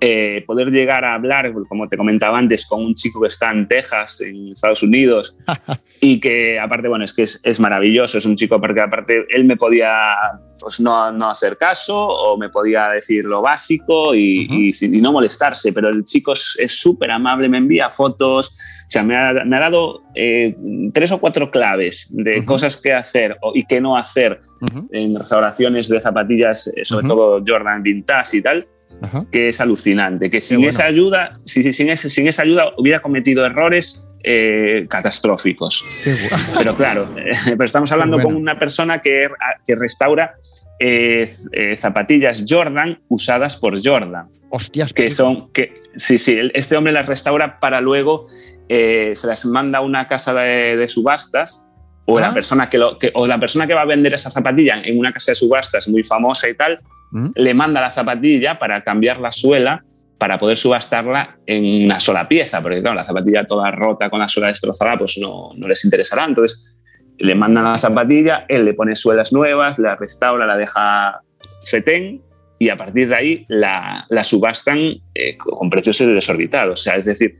eh, 0.00 0.42
poder 0.46 0.70
llegar 0.70 1.04
a 1.04 1.14
hablar, 1.14 1.52
como 1.68 1.88
te 1.88 1.96
comentaba 1.96 2.38
antes, 2.38 2.66
con 2.66 2.82
un 2.82 2.94
chico 2.94 3.20
que 3.20 3.28
está 3.28 3.50
en 3.50 3.68
Texas, 3.68 4.20
en 4.20 4.52
Estados 4.52 4.82
Unidos, 4.82 5.36
y 6.00 6.20
que 6.20 6.58
aparte, 6.58 6.88
bueno, 6.88 7.04
es 7.04 7.12
que 7.12 7.22
es, 7.22 7.40
es 7.42 7.60
maravilloso, 7.60 8.18
es 8.18 8.24
un 8.24 8.36
chico, 8.36 8.60
porque 8.60 8.80
aparte 8.80 9.26
él 9.28 9.44
me 9.44 9.56
podía 9.56 9.92
pues, 10.60 10.80
no, 10.80 11.12
no 11.12 11.30
hacer 11.30 11.56
caso 11.56 11.96
o 11.96 12.36
me 12.38 12.48
podía 12.48 12.88
decir 12.88 13.24
lo 13.24 13.42
básico 13.42 14.14
y, 14.14 14.70
y 14.80 15.00
no 15.00 15.12
molestarse, 15.12 15.72
pero 15.72 15.88
el 15.88 16.04
chico 16.04 16.32
es 16.32 16.58
súper 16.68 17.10
amable, 17.10 17.48
me 17.48 17.58
envía 17.58 17.90
fotos, 17.90 18.56
o 18.90 18.92
sea, 18.92 19.04
me 19.04 19.16
ha, 19.16 19.44
me 19.44 19.56
ha 19.56 19.60
dado 19.60 20.02
eh, 20.16 20.56
tres 20.92 21.12
o 21.12 21.20
cuatro 21.20 21.52
claves 21.52 22.08
de 22.10 22.44
cosas 22.44 22.76
que 22.76 22.92
hacer 22.92 23.38
y 23.54 23.64
que 23.64 23.80
no 23.80 23.96
hacer 23.96 24.40
en 24.90 25.16
restauraciones 25.16 25.88
de 25.88 26.00
zapatillas, 26.00 26.66
eh, 26.74 26.84
sobre 26.84 27.06
todo 27.06 27.40
Jordan 27.46 27.84
Vintage 27.84 28.38
y 28.38 28.42
tal, 28.42 28.66
ajá. 29.02 29.26
que 29.30 29.48
es 29.48 29.60
alucinante. 29.60 30.30
Que 30.30 30.40
sin 30.40 30.58
bueno. 30.58 30.70
esa 30.70 30.84
ayuda, 30.86 31.38
si, 31.44 31.62
si- 31.62 31.72
sin, 31.72 31.88
ese- 31.90 32.10
sin 32.10 32.26
esa 32.28 32.42
ayuda 32.42 32.72
hubiera 32.76 33.00
cometido 33.00 33.44
errores 33.46 34.06
eh, 34.22 34.86
catastróficos. 34.88 35.84
Qué 36.04 36.12
bu- 36.14 36.54
Pero 36.58 36.76
claro, 36.76 37.08
eh, 37.16 37.32
pero 37.44 37.64
estamos 37.64 37.90
hablando 37.92 38.16
bueno. 38.16 38.28
con 38.30 38.36
una 38.36 38.58
persona 38.58 39.00
que, 39.00 39.28
que 39.66 39.74
restaura 39.76 40.34
eh, 40.78 41.34
eh, 41.52 41.76
zapatillas 41.76 42.44
Jordan 42.48 43.00
usadas 43.08 43.56
por 43.56 43.78
Jordan, 43.84 44.28
Hostias, 44.50 44.92
que 44.92 45.10
son 45.10 45.50
que 45.52 45.82
sí, 45.96 46.18
sí, 46.18 46.38
este 46.54 46.76
hombre 46.76 46.92
las 46.92 47.06
restaura 47.06 47.56
para 47.56 47.80
luego 47.80 48.26
eh, 48.68 49.12
se 49.16 49.26
las 49.26 49.44
manda 49.46 49.78
a 49.78 49.82
una 49.82 50.06
casa 50.06 50.32
de, 50.34 50.76
de 50.76 50.88
subastas. 50.88 51.66
O, 52.06 52.18
Ah. 52.18 52.22
la 52.22 52.34
persona 52.34 52.68
que 52.68 52.76
lo- 52.78 52.98
que- 52.98 53.12
o 53.14 53.26
la 53.26 53.38
persona 53.38 53.66
que 53.66 53.74
va 53.74 53.82
a 53.82 53.84
vender 53.84 54.14
esa 54.14 54.30
zapatilla 54.30 54.80
en 54.82 54.98
una 54.98 55.12
casa 55.12 55.30
de 55.32 55.36
subastas 55.36 55.86
muy 55.86 56.02
famosa 56.02 56.48
y 56.48 56.54
tal, 56.54 56.80
Le 57.34 57.54
manda 57.54 57.80
la 57.80 57.90
zapatilla 57.90 58.58
para 58.58 58.82
cambiar 58.82 59.18
la 59.20 59.32
suela 59.32 59.84
para 60.18 60.36
poder 60.36 60.58
subastarla 60.58 61.38
en 61.46 61.86
una 61.86 61.98
sola 61.98 62.28
pieza, 62.28 62.60
porque 62.60 62.80
claro, 62.80 62.96
la 62.96 63.06
zapatilla 63.06 63.44
toda 63.44 63.70
rota 63.70 64.10
con 64.10 64.20
la 64.20 64.28
suela 64.28 64.48
destrozada, 64.48 64.98
pues 64.98 65.16
no, 65.18 65.50
no 65.56 65.66
les 65.66 65.82
interesará. 65.84 66.26
Entonces 66.26 66.76
le 67.16 67.34
mandan 67.34 67.64
la 67.64 67.78
zapatilla, 67.78 68.44
él 68.48 68.66
le 68.66 68.74
pone 68.74 68.96
suelas 68.96 69.32
nuevas, 69.32 69.78
la 69.78 69.96
restaura, 69.96 70.46
la 70.46 70.56
deja 70.56 71.20
fetén 71.64 72.22
y 72.58 72.68
a 72.68 72.76
partir 72.76 73.08
de 73.08 73.16
ahí 73.16 73.44
la, 73.48 74.04
la 74.10 74.22
subastan 74.22 74.78
eh, 75.14 75.38
con 75.38 75.70
precios 75.70 75.98
desorbitados. 75.98 76.80
O 76.80 76.82
sea, 76.82 76.96
es 76.96 77.06
decir, 77.06 77.36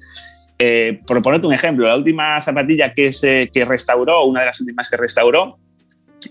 eh, 0.59 1.01
por 1.07 1.23
ponerte 1.23 1.47
un 1.47 1.53
ejemplo, 1.53 1.87
la 1.87 1.97
última 1.97 2.41
zapatilla 2.41 2.95
que, 2.95 3.13
se, 3.13 3.51
que 3.53 3.67
restauró, 3.67 4.25
una 4.25 4.41
de 4.41 4.47
las 4.47 4.61
últimas 4.61 4.89
que 4.89 4.97
restauró, 4.97 5.59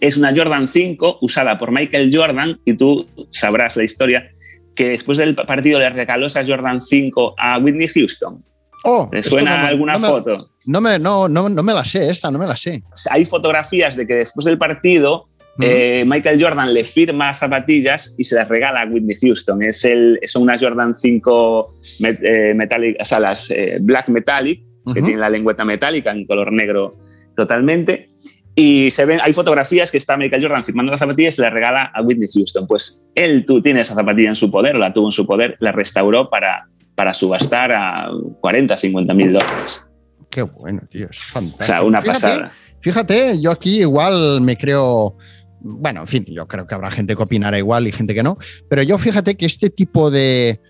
es 0.01 0.17
una 0.17 0.33
Jordan 0.35 0.67
5 0.67 1.19
usada 1.21 1.57
por 1.59 1.71
Michael 1.71 2.11
Jordan 2.13 2.59
y 2.65 2.73
tú 2.75 3.05
sabrás 3.29 3.75
la 3.75 3.83
historia 3.83 4.31
que 4.75 4.89
después 4.89 5.17
del 5.17 5.35
partido 5.35 5.79
le 5.79 5.89
regaló 5.89 6.27
esa 6.27 6.45
Jordan 6.45 6.79
5 6.79 7.35
a 7.37 7.57
Whitney 7.57 7.87
Houston. 7.87 8.43
Oh, 8.85 9.09
¿Te 9.11 9.19
esto 9.19 9.31
suena 9.31 9.57
no 9.57 9.63
me- 9.63 9.67
alguna 9.67 9.93
no 9.93 9.99
me- 9.99 10.07
foto? 10.07 10.49
No 10.67 10.79
me, 10.81 10.99
no, 10.99 11.27
no, 11.27 11.49
no 11.49 11.63
me 11.63 11.73
la 11.73 11.83
sé, 11.83 12.09
esta 12.09 12.31
no 12.31 12.39
me 12.39 12.47
la 12.47 12.55
sé. 12.55 12.81
Hay 13.09 13.25
fotografías 13.25 13.95
de 13.97 14.07
que 14.07 14.13
después 14.15 14.45
del 14.45 14.57
partido 14.57 15.27
eh, 15.61 16.05
Michael 16.07 16.41
Jordan 16.41 16.73
le 16.73 16.85
firma 16.85 17.27
las 17.27 17.39
zapatillas 17.39 18.15
y 18.17 18.23
se 18.23 18.35
las 18.35 18.47
regala 18.47 18.79
a 18.81 18.85
Whitney 18.85 19.17
Houston. 19.21 19.61
Es 19.63 19.83
el, 19.83 20.17
son 20.25 20.43
unas 20.43 20.61
Jordan 20.63 20.95
5 20.95 21.75
met- 21.99 22.19
eh, 22.23 22.53
metallic, 22.53 22.95
o 23.01 23.03
sea, 23.03 23.19
las 23.19 23.51
eh, 23.51 23.75
Black 23.85 24.07
Metallic, 24.07 24.61
que 24.85 24.91
Ujú. 24.99 25.03
tienen 25.03 25.19
la 25.19 25.29
lengüeta 25.29 25.65
metálica 25.65 26.11
en 26.11 26.25
color 26.25 26.53
negro 26.53 26.95
totalmente. 27.35 28.07
Y 28.55 28.91
se 28.91 29.05
ven, 29.05 29.19
hay 29.21 29.33
fotografías 29.33 29.91
que 29.91 29.97
está 29.97 30.17
Michael 30.17 30.41
Jordan 30.41 30.63
firmando 30.63 30.91
las 30.91 30.99
zapatillas 30.99 31.33
y 31.33 31.37
se 31.37 31.41
las 31.43 31.53
regala 31.53 31.91
a 31.93 32.01
Whitney 32.01 32.27
Houston. 32.33 32.67
Pues 32.67 33.07
él 33.15 33.45
tú 33.45 33.61
tiene 33.61 33.81
esa 33.81 33.95
zapatilla 33.95 34.29
en 34.29 34.35
su 34.35 34.51
poder, 34.51 34.75
o 34.75 34.79
la 34.79 34.93
tuvo 34.93 35.07
en 35.07 35.11
su 35.11 35.25
poder, 35.25 35.55
la 35.59 35.71
restauró 35.71 36.29
para, 36.29 36.67
para 36.95 37.13
subastar 37.13 37.71
a 37.71 38.09
40, 38.41 38.77
50 38.77 39.13
mil 39.13 39.31
dólares. 39.31 39.85
Qué 40.29 40.41
bueno, 40.41 40.81
tío, 40.89 41.07
es 41.09 41.19
fantástico. 41.19 41.63
O 41.63 41.65
sea, 41.65 41.83
una 41.83 42.01
Fíjate, 42.01 42.21
pasada. 42.21 42.51
Fíjate, 42.81 43.41
yo 43.41 43.51
aquí 43.51 43.79
igual 43.79 44.41
me 44.41 44.57
creo. 44.57 45.15
Bueno, 45.61 46.01
en 46.01 46.07
fin, 46.07 46.25
yo 46.27 46.47
creo 46.47 46.67
que 46.67 46.75
habrá 46.75 46.91
gente 46.91 47.15
que 47.15 47.21
opinará 47.21 47.57
igual 47.57 47.87
y 47.87 47.91
gente 47.91 48.13
que 48.13 48.23
no. 48.23 48.37
Pero 48.69 48.83
yo 48.83 48.97
fíjate 48.97 49.35
que 49.35 49.45
este 49.45 49.69
tipo 49.69 50.11
de. 50.11 50.61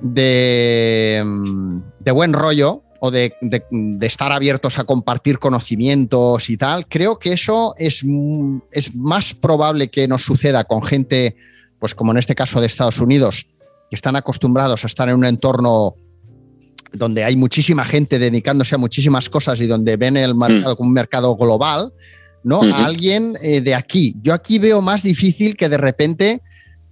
de. 0.00 1.22
mm, 1.24 1.80
de 2.00 2.10
buen 2.10 2.32
rollo 2.32 2.82
o 3.04 3.10
de, 3.10 3.34
de- 3.42 3.64
de 3.70 4.06
estar 4.06 4.32
abiertos 4.32 4.78
a 4.78 4.84
compartir 4.84 5.38
conocimientos 5.38 6.48
y 6.48 6.56
tal, 6.56 6.86
creo 6.88 7.18
que 7.18 7.32
eso 7.34 7.74
es, 7.78 8.00
mm, 8.02 8.58
es 8.72 8.94
más 8.94 9.34
probable 9.34 9.88
que 9.88 10.08
nos 10.08 10.22
suceda 10.24 10.64
con 10.64 10.82
gente, 10.82 11.36
pues 11.78 11.94
como 11.94 12.12
en 12.12 12.18
este 12.18 12.34
caso 12.34 12.60
de 12.60 12.66
Estados 12.66 12.98
Unidos, 13.00 13.46
que 13.90 13.96
están 13.96 14.16
acostumbrados 14.16 14.84
a 14.84 14.86
estar 14.86 15.08
en 15.08 15.16
un 15.16 15.24
entorno 15.26 15.96
donde 16.92 17.24
hay 17.24 17.36
muchísima 17.36 17.84
gente 17.84 18.18
dedicándose 18.18 18.74
a 18.74 18.78
muchísimas 18.78 19.28
cosas 19.28 19.60
y 19.60 19.66
donde 19.66 19.96
ven 19.96 20.16
el 20.16 20.34
mercado 20.34 20.76
como 20.76 20.88
un 20.88 20.94
mercado 20.94 21.36
global, 21.36 21.92
¿no? 22.44 22.60
A 22.72 22.84
alguien 22.86 23.34
eh, 23.42 23.60
de 23.60 23.74
aquí. 23.74 24.14
Yo 24.22 24.32
aquí 24.32 24.58
veo 24.58 24.80
más 24.80 25.02
difícil 25.02 25.56
que 25.56 25.68
de 25.68 25.76
repente 25.76 26.40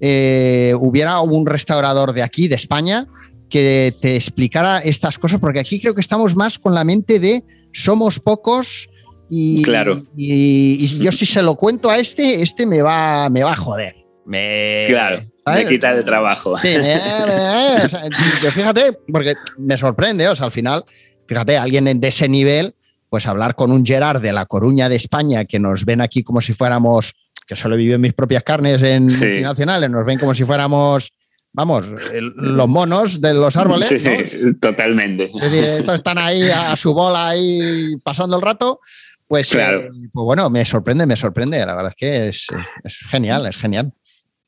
eh, 0.01 0.75
hubiera 0.81 1.21
un 1.21 1.47
restaurador 1.47 2.13
de 2.13 2.23
aquí, 2.23 2.49
de 2.49 2.57
España, 2.57 3.07
que 3.53 3.95
te 4.01 4.17
explicara 4.17 4.79
estas 4.79 5.19
cosas, 5.19 5.39
porque 5.39 5.61
aquí 5.61 5.79
creo 5.79 5.95
que 5.95 6.01
estamos 6.01 6.35
más 6.35 6.59
con 6.59 6.75
la 6.75 6.83
mente 6.85 7.21
de 7.21 7.45
somos 7.73 8.19
pocos 8.19 8.89
y, 9.31 9.63
Claro. 9.63 10.03
y, 10.17 10.77
y 10.81 10.99
yo 11.05 11.13
si 11.13 11.27
se 11.27 11.43
lo 11.43 11.55
cuento 11.55 11.91
a 11.91 11.99
este, 11.99 12.43
este 12.43 12.65
me 12.67 12.81
va, 12.83 13.29
me 13.29 13.43
va 13.43 13.53
a 13.53 13.57
joder. 13.57 13.95
Me, 14.25 14.85
Claro, 14.87 15.25
¿sabes? 15.45 15.65
me 15.65 15.71
quita 15.71 15.91
el 15.93 16.05
trabajo. 16.05 16.57
Sí, 16.59 16.75
o 16.77 17.89
sea, 17.89 18.03
yo 18.43 18.51
fíjate, 18.51 18.93
porque 19.13 19.35
me 19.59 19.77
sorprende, 19.77 20.29
o 20.29 20.35
sea, 20.37 20.47
al 20.47 20.53
final, 20.53 20.85
fíjate, 21.27 21.57
alguien 21.59 22.01
de 22.01 22.09
ese 22.09 22.29
nivel, 22.29 22.75
pues 23.11 23.27
hablar 23.27 23.55
con 23.55 23.71
un 23.71 23.85
Gerard 23.85 24.23
de 24.23 24.33
La 24.33 24.47
Coruña 24.47 24.89
de 24.89 24.97
España, 24.97 25.45
que 25.45 25.59
nos 25.59 25.85
ven 25.85 26.01
aquí 26.01 26.23
como 26.23 26.41
si 26.41 26.55
fuéramos, 26.55 27.13
que 27.47 27.57
solo 27.57 27.77
vivo 27.77 27.95
en 27.97 28.01
mis 28.01 28.13
propias 28.15 28.43
carnes 28.45 28.83
en 28.83 29.11
Sí. 29.11 29.27
multinacionales, 29.27 29.91
nos 29.91 30.07
ven 30.07 30.19
como 30.19 30.35
si 30.35 30.45
fuéramos, 30.45 31.13
vamos, 31.53 31.87
el- 32.13 32.33
los 32.37 32.69
monos 32.71 33.21
de 33.21 33.35
los 33.35 33.57
árboles. 33.57 33.87
Sí, 33.89 33.95
¿no? 33.97 34.27
sí, 34.27 34.39
totalmente. 34.61 35.31
Es 35.35 35.51
decir, 35.51 35.65
estos 35.65 35.95
están 35.97 36.19
ahí 36.19 36.43
a 36.51 36.75
su 36.77 36.93
bola, 36.95 37.29
ahí 37.31 37.97
pasando 38.03 38.37
el 38.37 38.43
rato. 38.43 38.81
Pues, 39.27 39.49
Claro. 39.51 39.81
eh, 39.85 39.91
pues 40.13 40.25
bueno, 40.25 40.51
me 40.51 40.65
sorprende, 40.65 41.07
me 41.07 41.17
sorprende. 41.17 41.59
La 41.65 41.75
verdad 41.75 41.93
es 41.93 41.97
que 41.97 42.29
es, 42.29 42.47
es- 42.51 42.67
es 42.85 42.97
genial, 43.09 43.47
es 43.47 43.57
genial. 43.57 43.93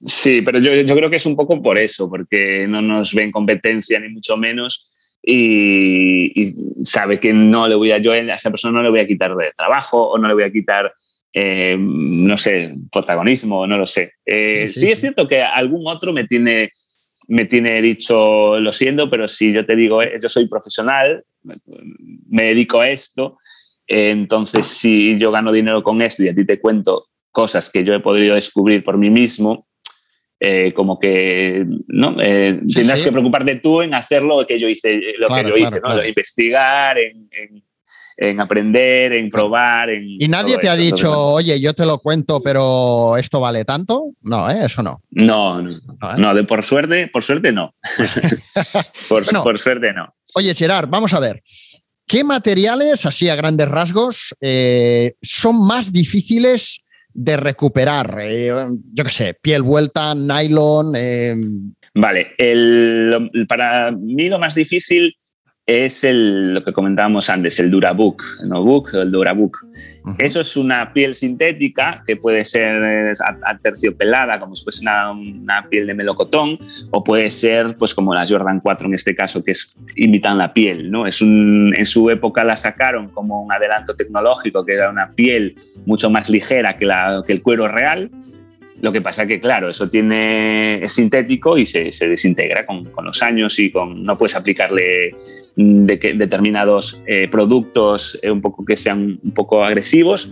Sí, 0.04 0.42
pero 0.42 0.58
yo, 0.58 0.74
yo 0.74 0.94
creo 0.96 1.08
que 1.08 1.16
es 1.16 1.24
un 1.24 1.34
poco 1.36 1.62
por 1.62 1.78
eso, 1.78 2.10
porque 2.10 2.66
no 2.68 2.82
nos 2.82 3.14
ven 3.14 3.30
competencia 3.32 3.98
ni 3.98 4.10
mucho 4.10 4.36
menos 4.36 4.90
y, 5.22 6.32
y 6.42 6.54
sabe 6.84 7.18
que 7.20 7.32
no 7.32 7.66
le 7.66 7.74
voy 7.74 7.90
a, 7.92 7.98
yo 7.98 8.12
a 8.12 8.18
esa 8.18 8.50
persona 8.50 8.76
no 8.78 8.82
le 8.82 8.90
voy 8.90 9.00
a 9.00 9.06
quitar 9.06 9.34
de 9.34 9.52
trabajo 9.56 10.10
o 10.10 10.18
no 10.18 10.28
le 10.28 10.34
voy 10.34 10.42
a 10.42 10.52
quitar, 10.52 10.92
eh, 11.32 11.76
no 11.78 12.36
sé, 12.36 12.74
protagonismo, 12.92 13.66
no 13.66 13.78
lo 13.78 13.86
sé. 13.86 14.12
Eh, 14.26 14.66
Sí, 14.68 14.74
sí, 14.74 14.80
sí, 14.80 14.92
es 14.92 15.00
cierto 15.00 15.26
que 15.26 15.40
algún 15.42 15.84
otro 15.86 16.12
me 16.12 16.24
tiene, 16.24 16.72
me 17.28 17.44
tiene 17.46 17.80
dicho, 17.82 18.58
lo 18.60 18.72
siento, 18.72 19.10
pero 19.10 19.28
si 19.28 19.52
yo 19.52 19.64
te 19.64 19.76
digo, 19.76 20.02
eh, 20.02 20.18
yo 20.22 20.28
soy 20.28 20.48
profesional, 20.48 21.24
me, 21.42 22.42
dedico 22.44 22.80
a 22.80 22.88
esto, 22.88 23.38
eh, 23.86 24.10
entonces 24.10 24.66
si 24.66 25.18
yo 25.18 25.30
gano 25.30 25.52
dinero 25.52 25.82
con 25.82 26.02
esto 26.02 26.22
y 26.22 26.28
a 26.28 26.34
ti 26.34 26.44
te 26.44 26.60
cuento 26.60 27.06
cosas 27.30 27.68
que 27.70 27.84
yo 27.84 27.94
he 27.94 28.00
podido 28.00 28.34
descubrir 28.34 28.84
por 28.84 28.96
mí 28.98 29.10
mismo, 29.10 29.66
eh, 30.40 30.72
como 30.74 30.98
que 30.98 31.64
no 31.88 32.16
Eh, 32.20 32.60
Sí, 32.68 32.74
tendrás 32.74 32.98
sí. 32.98 33.06
que 33.06 33.12
preocuparte 33.12 33.56
tú 33.56 33.82
en 33.82 33.94
hacer 33.94 34.22
lo 34.22 34.44
que 34.46 34.58
yo 34.60 34.68
hice, 34.68 35.00
lo 35.18 35.28
Claro, 35.28 35.42
que 35.42 35.48
yo 35.50 35.54
claro, 35.54 35.68
hice, 35.68 35.80
¿no? 35.80 35.86
claro. 35.88 36.06
investigar, 36.08 36.98
en, 36.98 37.28
en- 37.30 37.64
en 38.16 38.40
aprender, 38.40 39.12
en 39.12 39.30
probar. 39.30 39.90
En 39.90 40.04
Y 40.20 40.28
nadie 40.28 40.56
te 40.58 40.68
ha 40.68 40.76
dicho, 40.76 41.12
oye, 41.32 41.60
yo 41.60 41.74
te 41.74 41.84
lo 41.86 41.98
cuento, 41.98 42.40
pero 42.42 43.16
esto 43.16 43.40
vale 43.40 43.64
tanto. 43.64 44.12
No, 44.22 44.48
¿eh? 44.50 44.66
eso 44.66 44.82
no. 44.82 45.02
no, 45.10 45.60
no, 45.62 45.70
No, 45.70 46.10
¿eh? 46.10 46.14
no, 46.18 46.34
de 46.34 46.44
por 46.44 46.64
suerte, 46.64 47.08
por 47.08 47.24
suerte 47.24 47.52
no. 47.52 47.74
por, 49.08 49.24
Bueno. 49.24 49.42
por 49.42 49.58
suerte 49.58 49.92
no. 49.92 50.14
Oye, 50.34 50.54
Gerard, 50.54 50.88
vamos 50.88 51.12
a 51.14 51.20
ver. 51.20 51.42
¿Qué 52.06 52.22
materiales, 52.22 53.06
así 53.06 53.28
a 53.28 53.34
grandes 53.36 53.68
rasgos, 53.68 54.34
eh, 54.40 55.14
son 55.22 55.66
más 55.66 55.90
difíciles 55.92 56.80
de 57.14 57.36
recuperar? 57.36 58.18
Eh, 58.20 58.52
yo 58.92 59.04
qué 59.04 59.10
sé, 59.10 59.34
piel 59.40 59.62
vuelta, 59.62 60.14
nylon. 60.14 60.92
Vale, 61.94 62.32
el- 62.36 63.30
para 63.48 63.90
mí 63.92 64.28
lo 64.28 64.38
más 64.38 64.54
difícil 64.54 65.16
es 65.66 66.04
el, 66.04 66.52
lo 66.52 66.62
que 66.62 66.74
comentábamos 66.74 67.30
antes, 67.30 67.58
el 67.58 67.70
Durabook, 67.70 68.22
el 68.42 68.50
Nobook 68.50 68.90
o 68.94 69.00
el 69.00 69.10
Durabook. 69.10 69.64
ujú. 70.04 70.14
Eso 70.18 70.40
es 70.42 70.58
una 70.58 70.92
piel 70.92 71.14
sintética 71.14 72.02
que 72.06 72.16
puede 72.16 72.44
ser 72.44 73.14
a- 73.20 73.50
aterciopelada, 73.50 74.38
como 74.38 74.54
si 74.56 74.62
fuese 74.64 74.82
una, 74.82 75.10
una 75.12 75.66
piel 75.70 75.86
de 75.86 75.94
melocotón, 75.94 76.58
o 76.90 77.02
puede 77.02 77.30
ser 77.30 77.76
pues 77.78 77.94
como 77.94 78.14
la 78.14 78.26
Jordan 78.26 78.60
4 78.60 78.88
en 78.88 78.94
este 78.94 79.14
caso, 79.14 79.42
que 79.42 79.52
es, 79.52 79.74
imitan 79.96 80.36
la 80.36 80.52
piel. 80.52 80.90
¿no? 80.90 81.06
Es 81.06 81.22
un, 81.22 81.72
en 81.74 81.86
su 81.86 82.10
época 82.10 82.44
la 82.44 82.56
sacaron 82.58 83.08
como 83.08 83.42
un 83.42 83.50
adelanto 83.50 83.94
tecnológico, 83.96 84.66
que 84.66 84.74
era 84.74 84.90
una 84.90 85.12
piel 85.12 85.56
mucho 85.86 86.10
más 86.10 86.28
ligera 86.28 86.76
que, 86.76 86.84
la, 86.84 87.22
que 87.26 87.32
el 87.32 87.42
cuero 87.42 87.68
real. 87.68 88.10
Lo 88.84 88.92
que 88.92 89.00
pasa 89.00 89.26
que, 89.26 89.40
claro, 89.40 89.70
eso 89.70 89.88
tiene, 89.88 90.74
es 90.82 90.92
sintético 90.92 91.56
y 91.56 91.64
se, 91.64 91.90
se 91.90 92.06
desintegra 92.06 92.66
con, 92.66 92.84
con 92.92 93.06
los 93.06 93.22
años 93.22 93.58
y 93.58 93.70
con, 93.70 94.04
no 94.04 94.18
puedes 94.18 94.36
aplicarle 94.36 95.10
mm, 95.56 95.86
de 95.86 95.98
que, 95.98 96.12
determinados 96.12 97.02
eh, 97.06 97.26
productos 97.30 98.18
eh, 98.22 98.30
un 98.30 98.42
poco 98.42 98.62
que 98.62 98.76
sean 98.76 99.18
un 99.24 99.30
poco 99.32 99.64
agresivos. 99.64 100.30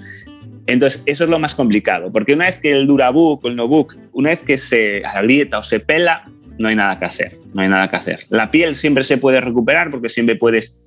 Entonces, 0.66 1.02
eso 1.06 1.24
es 1.24 1.30
lo 1.30 1.38
más 1.38 1.54
complicado, 1.54 2.12
porque 2.12 2.34
una 2.34 2.44
vez 2.44 2.58
que 2.58 2.72
el 2.72 2.86
Durabook 2.86 3.42
o 3.42 3.48
el 3.48 3.56
Nobook, 3.56 3.96
una 4.12 4.28
vez 4.28 4.42
que 4.42 4.58
se 4.58 5.02
agrieta 5.02 5.60
o 5.60 5.62
se 5.62 5.80
pela, 5.80 6.30
no 6.58 6.68
hay 6.68 6.76
nada 6.76 6.98
que 6.98 7.06
hacer, 7.06 7.38
no 7.54 7.62
hay 7.62 7.70
nada 7.70 7.88
que 7.88 7.96
hacer. 7.96 8.26
La 8.28 8.50
piel 8.50 8.74
siempre 8.74 9.02
se 9.02 9.16
puede 9.16 9.40
recuperar 9.40 9.90
porque 9.90 10.10
siempre 10.10 10.36
puedes 10.36 10.78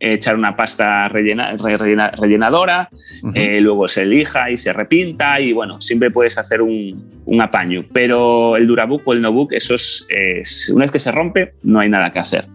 echar 0.00 0.34
una 0.36 0.56
pasta 0.56 1.08
rellena- 1.08 1.56
re- 1.58 1.76
rellena- 1.76 2.10
rellenadora, 2.10 2.88
eh, 3.34 3.60
luego 3.60 3.86
se 3.86 4.04
lija 4.06 4.50
y 4.50 4.56
se 4.56 4.72
repinta 4.72 5.38
y 5.40 5.52
bueno, 5.52 5.80
siempre 5.80 6.10
puedes 6.10 6.38
hacer 6.38 6.62
un, 6.62 7.20
un 7.26 7.40
apaño. 7.42 7.84
Pero 7.92 8.56
el 8.56 8.66
Durabook 8.66 9.02
o 9.06 9.12
el 9.12 9.20
Nobook, 9.20 9.52
eso 9.52 9.74
es, 9.74 10.06
es- 10.08 10.70
una 10.74 10.82
vez 10.84 10.90
que 10.90 10.98
se 10.98 11.12
rompe, 11.12 11.52
no 11.62 11.80
hay 11.80 11.88
nada 11.90 12.12
que 12.12 12.18
hacer. 12.18 12.46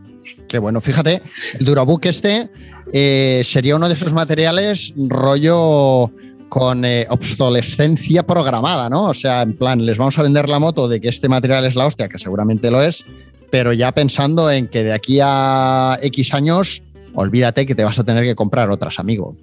Qué 0.49 0.57
bueno, 0.59 0.81
fíjate, 0.81 1.21
el 1.59 1.65
Durabook 1.65 2.05
este 2.05 2.49
eh, 2.91 3.41
sería 3.43 3.75
uno 3.75 3.87
de 3.87 3.93
esos 3.93 4.13
materiales 4.13 4.93
rollo 5.07 6.11
con 6.49 6.85
eh, 6.85 7.05
obsolescencia 7.09 8.23
programada, 8.25 8.89
¿no? 8.89 9.05
O 9.07 9.13
sea, 9.13 9.41
en 9.41 9.57
plan, 9.57 9.85
les 9.85 9.97
vamos 9.97 10.17
a 10.17 10.23
vender 10.23 10.47
la 10.49 10.59
moto 10.59 10.87
de 10.87 11.01
que 11.01 11.09
este 11.09 11.27
material 11.29 11.65
es 11.65 11.75
la 11.75 11.85
hostia, 11.85 12.07
que 12.07 12.17
seguramente 12.19 12.71
lo 12.71 12.81
es, 12.81 13.05
pero 13.51 13.73
ya 13.73 13.91
pensando 13.91 14.49
en 14.49 14.67
que 14.67 14.83
de 14.83 14.93
aquí 14.93 15.19
a 15.21 15.99
X 16.01 16.33
años, 16.33 16.83
olvídate 17.15 17.65
que 17.65 17.75
te 17.75 17.83
vas 17.83 17.97
a 17.99 18.03
tener 18.03 18.23
que 18.23 18.35
comprar 18.35 18.69
otras, 18.69 18.99
amigo. 18.99 19.35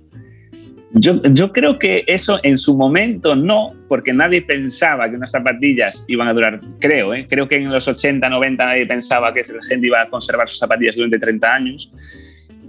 Yo, 0.95 1.23
yo 1.23 1.53
creo 1.53 1.79
que 1.79 2.05
eso 2.07 2.39
en 2.43 2.59
su 2.59 2.77
momento 2.77 3.35
no, 3.35 3.75
porque 3.89 4.13
nadie 4.13 4.43
pensaba 4.43 5.09
que 5.09 5.17
unas 5.17 5.31
zapatillas 5.31 6.05
iban 6.07 6.29
a 6.29 6.35
durar, 6.35 6.61
creo, 6.81 7.15
¿eh? 7.15 7.27
creo 7.29 7.49
que 7.49 7.57
en 7.57 7.73
los 7.73 7.89
80, 7.89 8.29
90 8.29 8.65
nadie 8.65 8.87
pensaba 8.87 9.33
que 9.33 9.41
la 9.41 9.63
gente 9.67 9.87
iba 9.87 10.03
a 10.03 10.11
conservar 10.11 10.49
sus 10.51 10.59
zapatillas 10.59 10.97
durante 10.97 11.19
30 11.19 11.55
años, 11.55 11.91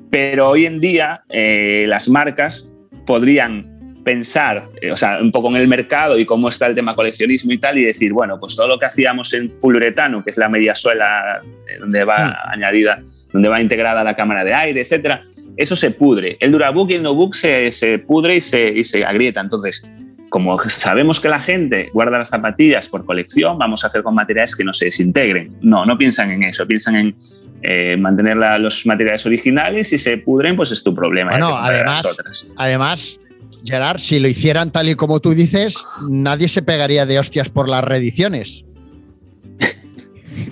pero 0.10 0.50
hoy 0.50 0.66
en 0.66 0.80
día 0.80 1.24
eh, 1.28 1.84
las 1.90 2.08
marcas 2.08 2.74
podrían 3.06 4.00
pensar, 4.06 4.64
eh, 4.82 4.92
o 4.92 4.98
sea, 4.98 5.20
un 5.22 5.32
poco 5.32 5.50
en 5.50 5.58
el 5.58 5.68
mercado 5.68 6.18
y 6.18 6.26
cómo 6.26 6.48
está 6.48 6.68
el 6.68 6.76
tema 6.76 6.96
coleccionismo 6.96 7.52
y 7.52 7.58
tal, 7.58 7.78
y 7.78 7.84
decir, 7.84 8.14
bueno, 8.14 8.40
pues 8.40 8.56
todo 8.56 8.70
lo 8.70 8.80
que 8.80 8.86
hacíamos 8.86 9.34
en 9.34 9.50
poliuretano, 9.60 10.24
que 10.24 10.32
es 10.32 10.38
la 10.38 10.48
media 10.48 10.76
suela 10.76 11.42
donde 11.78 12.06
va 12.06 12.38
añadida, 12.50 13.04
donde 13.34 13.50
va 13.50 13.60
integrada 13.62 14.04
la 14.04 14.16
cámara 14.16 14.44
de 14.46 14.54
aire, 14.54 14.80
etcétera, 14.82 15.24
eso 15.58 15.76
se 15.76 15.92
pudre. 15.92 16.38
El 16.40 16.52
Durabook 16.52 16.92
y 16.92 16.94
el 16.94 17.04
Nobook 17.04 17.34
se, 17.34 17.72
se 17.72 18.00
pudre 18.00 18.36
y 18.38 18.42
se, 18.42 18.70
y 18.70 18.84
se 18.84 19.04
agrieta. 19.04 19.42
Entonces, 19.42 19.84
como 20.30 20.58
sabemos 20.70 21.20
que 21.20 21.30
la 21.30 21.40
gente 21.40 21.90
guarda 21.94 22.18
las 22.20 22.30
zapatillas 22.30 22.88
por 22.90 23.06
colección, 23.06 23.58
vamos 23.58 23.84
a 23.84 23.88
hacer 23.88 24.04
con 24.04 24.16
materiales 24.16 24.56
que 24.56 24.64
no 24.64 24.74
se 24.74 24.86
desintegren. 24.86 25.58
No, 25.62 25.86
no 25.86 25.98
piensan 25.98 26.32
en 26.32 26.44
eso, 26.44 26.66
piensan 26.68 26.96
en 26.96 27.16
eh, 27.64 27.96
mantener 27.98 28.38
la- 28.38 28.58
los 28.60 28.86
materiales 28.86 29.26
originales. 29.26 29.90
Si 29.90 29.98
se 29.98 30.18
pudren, 30.18 30.56
pues 30.56 30.72
es 30.72 30.84
tu 30.84 30.94
problema. 30.94 31.32
Bueno, 31.32 31.50
comprarás 31.52 32.00
además- 32.00 32.06
otras. 32.06 32.48
Además, 32.58 33.20
Gerard, 33.66 34.00
si 34.00 34.20
lo 34.20 34.28
hicieran 34.28 34.72
tal 34.72 34.90
y 34.90 34.96
como 34.96 35.20
tú 35.22 35.34
dices, 35.34 35.76
nadie 36.10 36.50
se 36.50 36.62
pegaría 36.62 37.06
de 37.06 37.20
hostias 37.20 37.50
por 37.50 37.70
las 37.70 37.84
reediciones. 37.84 38.66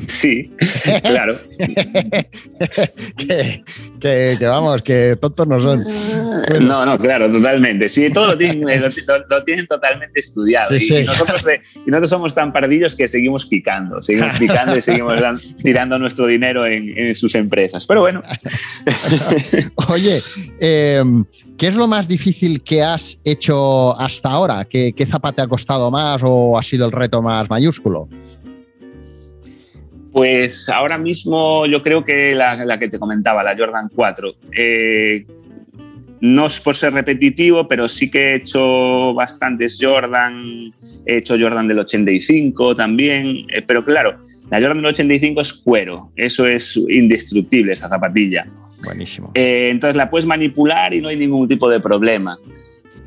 Sí, 0.08 0.52
claro. 1.04 1.38
que, 3.18 3.64
que- 4.00 4.36
que 4.40 4.46
vamos, 4.48 4.82
que 4.82 5.16
tontos 5.20 5.48
no 5.48 5.60
son. 5.62 5.80
No, 6.68 6.86
no, 6.86 6.98
claro, 7.00 7.32
totalmente. 7.32 7.88
Sí, 7.90 8.10
todo 8.12 8.28
lo 8.28 8.38
tienen, 8.38 8.62
lo, 8.82 8.90
lo- 9.30 9.44
tienen 9.44 9.68
totalmente 9.68 10.20
estudiado. 10.20 10.70
Sí, 10.70 10.76
y, 10.76 10.80
sí. 10.80 10.96
y 10.96 11.04
nosotros, 11.06 11.48
eh, 11.48 11.62
y 11.86 11.90
nosotros 11.90 12.10
somos 12.10 12.34
tan 12.36 12.52
pardillos 12.52 12.96
que 12.96 13.08
seguimos 13.08 13.46
picando, 13.46 14.02
seguimos 14.02 14.38
picando 14.38 14.76
y 14.76 14.82
seguimos 14.82 15.14
tirando 15.64 15.98
nuestro 16.00 16.28
dinero 16.28 16.66
en, 16.66 16.98
en 16.98 17.16
sus 17.16 17.36
empresas. 17.36 17.86
Pero 17.86 18.02
bueno, 18.02 18.22
Oye, 19.90 20.22
eh, 20.60 21.04
¿qué 21.58 21.68
es 21.68 21.76
lo 21.76 21.88
más 21.88 22.08
difícil 22.08 22.62
que 22.64 22.82
has 22.84 23.20
hecho 23.24 24.00
hasta 24.00 24.30
ahora? 24.30 24.66
¿Qué, 24.66 24.94
qué 24.96 25.06
zapa 25.06 25.32
te 25.32 25.42
ha 25.42 25.48
costado 25.48 25.90
más 25.92 26.22
o 26.24 26.58
ha 26.58 26.64
sido 26.64 26.86
el 26.86 26.92
reto 26.92 27.22
más 27.22 27.50
mayúsculo? 27.50 28.08
Pues 30.12 30.68
ahora 30.70 30.98
mismo 30.98 31.66
yo 31.66 31.82
creo 31.82 32.04
que 32.04 32.36
la, 32.36 32.66
la 32.66 32.78
que 32.78 32.90
te 32.90 33.00
comentaba, 33.00 33.44
la 33.44 33.56
Jordan 33.58 33.90
4, 33.94 34.34
eh, 34.58 35.26
no 36.22 36.46
es 36.46 36.60
por 36.60 36.76
ser 36.76 36.94
repetitivo, 36.94 37.68
pero 37.68 37.88
sí 37.88 38.10
que 38.12 38.32
he 38.32 38.36
hecho 38.36 39.14
bastantes 39.14 39.78
Jordan, 39.82 40.72
he 41.06 41.18
hecho 41.18 41.38
Jordan 41.40 41.68
del 41.68 41.80
85 41.80 42.76
también, 42.76 43.48
eh, 43.54 43.64
pero 43.66 43.84
claro, 43.84 44.20
la 44.50 44.60
Jordan 44.60 44.78
del 44.78 44.88
85 44.88 45.42
es 45.42 45.54
cuero, 45.54 46.12
eso 46.16 46.46
es 46.46 46.78
indestructible 46.90 47.74
esa 47.74 47.90
zapatilla. 47.90 48.46
Buenísimo. 48.84 49.32
Eh, 49.34 49.70
entonces 49.72 49.96
la 49.96 50.10
puedes 50.10 50.26
manipular 50.26 50.94
y 50.94 51.02
no 51.02 51.10
hay 51.10 51.18
ningún 51.18 51.48
tipo 51.48 51.70
de 51.70 51.80
problema. 51.80 52.38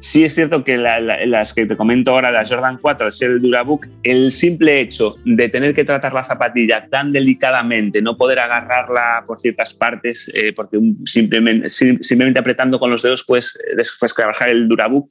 Sí 0.07 0.23
es 0.23 0.35
cierto 0.35 0.65
que 0.65 0.77
la- 0.77 1.01
la- 1.01 1.25
las 1.25 1.55
que 1.55 1.65
te 1.65 1.79
comento 1.79 2.11
ahora, 2.11 2.31
la 2.31 2.45
Jordan 2.47 2.77
4, 2.79 3.07
al 3.07 3.13
ser 3.13 3.31
el 3.31 3.41
Durabook, 3.41 3.87
el 4.03 4.33
simple 4.33 4.79
hecho 4.81 5.17
de 5.25 5.49
tener 5.49 5.73
que 5.73 5.83
tratar 5.83 6.13
la 6.13 6.23
zapatilla 6.23 6.89
tan 6.91 7.11
delicadamente, 7.11 8.03
no 8.03 8.15
poder 8.19 8.39
agarrarla 8.41 9.25
por 9.27 9.41
ciertas 9.41 9.73
partes, 9.73 10.31
eh, 10.35 10.53
porque 10.55 10.79
simplemente, 11.07 11.71
sim- 11.71 12.03
simplemente 12.03 12.39
apretando 12.39 12.79
con 12.79 12.91
los 12.91 13.01
dedos 13.01 13.25
puedes 13.25 13.57
eh, 13.57 13.77
después 13.79 14.13
trabajar 14.15 14.51
el 14.51 14.69
Durabook. 14.69 15.09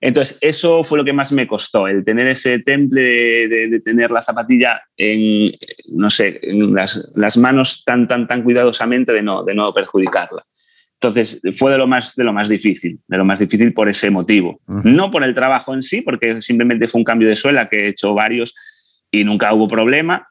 Entonces, 0.00 0.38
eso 0.40 0.82
fue 0.82 0.96
lo 0.96 1.04
que 1.04 1.12
más 1.12 1.30
me 1.30 1.46
costó, 1.46 1.86
el 1.86 2.02
tener 2.02 2.26
ese 2.28 2.58
temple 2.60 3.02
de, 3.02 3.48
de- 3.48 3.68
de 3.68 3.80
tener 3.80 4.10
la 4.10 4.22
zapatilla 4.22 4.80
en, 4.96 5.52
no 5.92 6.08
sé, 6.08 6.40
en 6.42 6.74
las, 6.74 7.12
las 7.14 7.36
manos 7.36 7.84
tan, 7.84 8.08
tan, 8.08 8.26
tan 8.26 8.42
cuidadosamente 8.42 9.12
de 9.12 9.20
no, 9.22 9.44
de 9.44 9.54
no 9.54 9.70
perjudicarla. 9.70 10.42
Entonces, 11.00 11.40
fue 11.58 11.70
de 11.72 11.78
lo, 11.78 11.86
más, 11.86 12.14
de 12.14 12.24
lo 12.24 12.32
más 12.32 12.48
difícil, 12.48 12.98
de 13.06 13.18
lo 13.18 13.24
más 13.24 13.40
difícil 13.40 13.74
por 13.74 13.88
ese 13.88 14.10
motivo. 14.10 14.60
No 14.66 15.10
por 15.10 15.22
el 15.22 15.34
trabajo 15.34 15.74
en 15.74 15.82
sí, 15.82 16.00
porque 16.00 16.40
simplemente 16.40 16.88
fue 16.88 17.00
un 17.00 17.04
cambio 17.04 17.28
de 17.28 17.36
suela 17.36 17.68
que 17.68 17.84
he 17.84 17.88
hecho 17.88 18.14
varios 18.14 18.54
y 19.10 19.24
nunca 19.24 19.52
hubo 19.52 19.68
problema, 19.68 20.28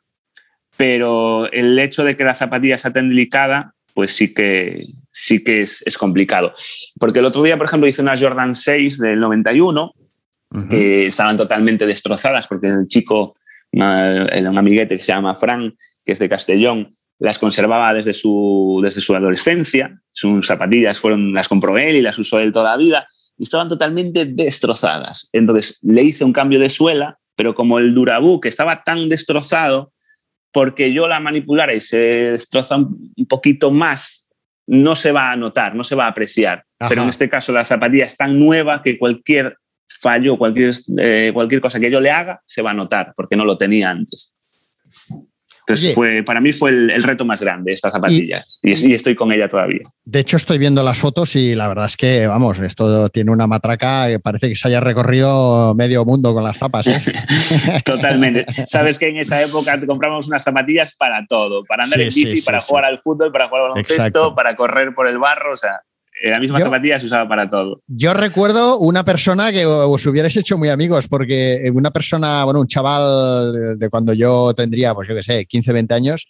pero 0.75 1.51
el 1.51 1.77
hecho 1.77 2.03
de 2.03 2.15
que 2.15 2.23
la 2.23 2.33
zapatilla 2.33 2.77
sea 2.77 2.91
tan 2.91 3.09
delicada 3.09 3.73
pues 3.93 4.15
sí 4.15 4.33
que, 4.33 4.85
sí 5.11 5.43
que 5.43 5.61
es, 5.61 5.83
es, 5.85 5.97
complicado. 5.97 6.53
Porque 6.99 7.19
el 7.19 7.25
otro 7.25 7.43
día, 7.43 7.57
por 7.57 7.67
ejemplo, 7.67 7.87
hice 7.87 8.01
una 8.01 8.17
Jordan 8.17 8.55
6 8.55 8.97
del 8.97 9.19
91, 9.19 9.93
que 10.69 11.07
estaban 11.07 11.35
totalmente 11.35 11.87
destrozadas 11.87 12.47
porque 12.47 12.67
el 12.67 12.87
chico, 12.87 13.35
una, 13.71 14.27
un 14.49 14.57
amiguete 14.57 14.97
que 14.97 15.03
se 15.03 15.11
llama 15.11 15.35
Fran, 15.35 15.75
que 16.05 16.11
es 16.11 16.19
de 16.19 16.29
Castellón, 16.29 16.95
las 17.19 17.39
conservaba 17.39 17.93
desde 17.93 18.13
su, 18.13 18.81
desde 18.83 19.01
su 19.01 19.15
adolescencia. 19.15 20.01
Sus 20.11 20.45
zapatillas 20.45 20.99
fueron, 20.99 21.33
las 21.33 21.47
compró 21.47 21.77
él 21.77 21.95
y 21.95 22.01
las 22.01 22.17
usó 22.19 22.39
él 22.39 22.51
toda 22.51 22.71
la 22.71 22.77
vida 22.77 23.07
y 23.37 23.43
estaban 23.43 23.69
totalmente 23.69 24.25
destrozadas. 24.25 25.29
Entonces 25.33 25.79
le 25.81 26.03
hice 26.03 26.23
un 26.23 26.33
cambio 26.33 26.59
de 26.59 26.69
suela, 26.69 27.19
pero 27.35 27.55
como 27.55 27.79
el 27.79 27.93
Durabú, 27.93 28.39
que 28.39 28.49
estaba 28.49 28.83
tan 28.83 29.09
destrozado, 29.09 29.93
porque 30.51 30.93
yo 30.93 31.07
la 31.07 31.19
manipulara 31.19 31.73
y 31.73 31.79
se 31.79 31.97
destroza 31.97 32.77
un 32.77 33.25
poquito 33.27 33.71
más, 33.71 34.29
no 34.67 34.95
se 34.95 35.11
va 35.11 35.31
a 35.31 35.35
notar, 35.35 35.75
no 35.75 35.83
se 35.83 35.95
va 35.95 36.05
a 36.05 36.09
apreciar. 36.09 36.63
Pero 36.89 37.03
en 37.03 37.09
este 37.09 37.29
caso 37.29 37.51
la 37.51 37.65
zapatilla 37.65 38.05
es 38.05 38.17
tan 38.17 38.37
nueva 38.37 38.83
que 38.83 38.99
cualquier 38.99 39.57
fallo, 39.99 40.37
cualquier, 40.37 40.75
eh, 40.97 41.31
cualquier 41.33 41.61
cosa 41.61 41.79
que 41.79 41.89
yo 41.89 41.99
le 41.99 42.11
haga, 42.11 42.41
se 42.45 42.61
va 42.61 42.71
a 42.71 42.75
notar, 42.75 43.13
porque 43.15 43.35
no 43.35 43.45
lo 43.45 43.57
tenía 43.57 43.89
antes. 43.89 44.35
Entonces, 45.65 45.95
fue, 45.95 46.23
para 46.23 46.41
mí 46.41 46.51
fue 46.51 46.71
el, 46.71 47.03
reto 47.03 47.23
más 47.23 47.41
grande 47.41 47.71
esta 47.71 47.89
zapatilla 47.89 48.43
y, 48.61 48.93
estoy 48.93 49.15
con 49.15 49.31
ella 49.31 49.47
todavía. 49.47 49.81
De 50.03 50.19
hecho, 50.19 50.35
estoy 50.35 50.57
viendo 50.57 50.83
las 50.83 50.97
fotos 50.97 51.35
y 51.37 51.55
la 51.55 51.69
verdad 51.69 51.85
es 51.85 51.95
que, 51.95 52.27
vamos, 52.27 52.59
esto 52.59 53.07
tiene 53.09 53.31
una 53.31 53.47
matraca 53.47 54.07
que 54.07 54.19
parece 54.19 54.49
que 54.49 54.55
se 54.55 54.67
haya 54.67 54.81
recorrido 54.81 55.73
medio 55.73 56.03
mundo 56.03 56.33
con 56.33 56.43
las 56.43 56.57
zapas. 56.57 56.87
¿eh? 56.87 57.01
Totalmente. 57.85 58.45
Sabes 58.65 58.99
que 58.99 59.07
en 59.07 59.17
esa 59.17 59.41
época 59.41 59.79
te 59.79 59.87
compramos 59.87 60.27
unas 60.27 60.43
zapatillas 60.43 60.95
para 60.95 61.25
todo, 61.27 61.63
para 61.63 61.85
andar 61.85 62.01
en 62.01 62.09
bici, 62.09 62.41
para 62.41 62.59
jugar 62.59 62.85
al 62.85 62.99
fútbol, 62.99 63.31
para 63.31 63.47
jugar 63.47 63.63
al 63.63 63.69
baloncesto, 63.69 64.35
para 64.35 64.55
correr 64.55 64.93
por 64.93 65.07
el 65.07 65.17
barro, 65.17 65.53
o 65.53 65.57
sea, 65.57 65.81
la 66.29 66.39
misma 66.39 66.59
zapatilla 66.59 66.99
se 66.99 67.05
usaba 67.05 67.27
para 67.27 67.49
todo. 67.49 67.81
Yo 67.87 68.13
recuerdo 68.13 68.77
una 68.79 69.03
persona 69.03 69.51
que 69.51 69.65
os 69.65 70.05
hubierais 70.05 70.35
hecho 70.37 70.57
muy 70.57 70.69
amigos, 70.69 71.07
porque 71.07 71.69
una 71.73 71.91
persona, 71.91 72.45
bueno, 72.45 72.61
un 72.61 72.67
chaval 72.67 73.77
de 73.77 73.89
cuando 73.89 74.13
yo 74.13 74.53
tendría, 74.53 74.93
pues 74.95 75.07
yo 75.07 75.15
qué 75.15 75.23
sé, 75.23 75.45
15, 75.45 75.73
20 75.73 75.93
años, 75.93 76.27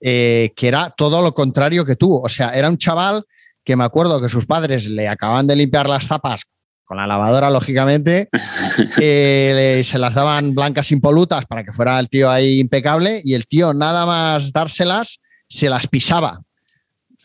eh, 0.00 0.52
que 0.56 0.68
era 0.68 0.90
todo 0.90 1.22
lo 1.22 1.34
contrario 1.34 1.84
que 1.84 1.96
tú. 1.96 2.20
O 2.22 2.28
sea, 2.28 2.50
era 2.50 2.68
un 2.68 2.76
chaval 2.76 3.24
que 3.64 3.76
me 3.76 3.84
acuerdo 3.84 4.20
que 4.20 4.28
sus 4.28 4.46
padres 4.46 4.88
le 4.88 5.08
acaban 5.08 5.46
de 5.46 5.56
limpiar 5.56 5.88
las 5.88 6.06
zapas 6.06 6.42
con 6.84 6.98
la 6.98 7.06
lavadora, 7.06 7.50
lógicamente, 7.50 8.28
eh, 9.00 9.80
se 9.84 9.98
las 9.98 10.14
daban 10.14 10.54
blancas 10.54 10.90
impolutas 10.92 11.46
para 11.46 11.64
que 11.64 11.72
fuera 11.72 11.98
el 11.98 12.08
tío 12.08 12.30
ahí 12.30 12.58
impecable 12.58 13.20
y 13.24 13.34
el 13.34 13.46
tío 13.46 13.72
nada 13.72 14.04
más 14.04 14.52
dárselas 14.52 15.20
se 15.48 15.68
las 15.68 15.86
pisaba. 15.86 16.42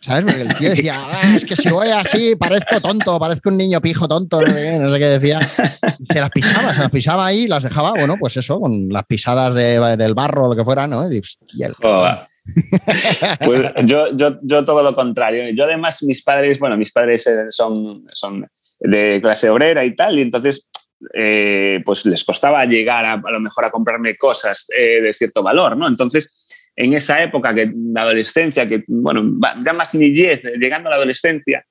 ¿Sabes? 0.07 0.23
Porque 0.23 0.41
el 0.41 0.55
tío 0.55 0.69
decía, 0.69 0.93
ah, 0.95 1.33
es 1.35 1.45
que 1.45 1.57
si 1.57 1.69
voy 1.69 1.89
así 1.89 2.37
parezco 2.37 2.79
tonto, 2.79 3.19
parezco 3.19 3.49
un 3.49 3.57
niño 3.57 3.81
pijo 3.81 4.07
tonto, 4.07 4.39
no 4.39 4.89
sé 4.89 4.99
qué, 4.99 5.05
decía. 5.05 5.41
se 5.41 6.21
las 6.21 6.29
pisaba, 6.29 6.73
se 6.73 6.79
las 6.79 6.91
pisaba 6.91 7.25
ahí, 7.25 7.45
las 7.45 7.63
dejaba, 7.63 7.91
bueno, 7.91 8.15
pues 8.17 8.37
eso, 8.37 8.57
con 8.57 8.87
las 8.87 9.05
pisadas 9.05 9.53
del 9.53 10.13
barro 10.13 10.45
o 10.45 10.49
lo 10.49 10.55
que 10.55 10.63
fuera, 10.63 10.87
¿no? 10.87 11.11
Y, 11.11 11.19
pues 13.43 13.71
yo, 13.83 14.15
yo, 14.15 14.39
yo, 14.41 14.63
todo 14.63 14.81
lo 14.81 14.95
contrario. 14.95 15.53
Yo 15.53 15.65
además, 15.65 16.01
mis 16.03 16.23
padres, 16.23 16.57
bueno, 16.57 16.77
mis 16.77 16.93
padres 16.93 17.27
eh, 17.27 17.47
son, 17.49 18.05
son 18.13 18.49
de 18.79 19.19
clase 19.21 19.49
obrera 19.49 19.83
y 19.83 19.93
tal, 19.93 20.17
y 20.17 20.21
entonces 20.21 20.69
eh, 21.13 21.81
pues 21.85 22.05
les 22.05 22.23
costaba 22.23 22.63
llegar 22.63 23.03
a, 23.03 23.13
a, 23.15 23.31
lo 23.31 23.41
mejor 23.41 23.65
a 23.65 23.71
comprarme 23.71 24.15
cosas 24.15 24.67
eh, 24.77 25.01
de 25.01 25.11
cierto 25.11 25.43
valor, 25.43 25.75
¿no? 25.75 25.85
Entonces 25.85 26.46
en 26.77 26.93
esa 26.93 27.21
época, 27.23 27.55
que 27.55 27.73
la 27.75 28.03
adolescencia, 28.03 28.67
que, 28.69 28.83
bueno, 28.87 29.39
ya 29.65 29.73
más 29.73 29.95
niñez, 29.95 30.43
llegando 30.59 30.87
a 30.87 30.91
la 30.91 30.97
adolescencia, 30.97 31.65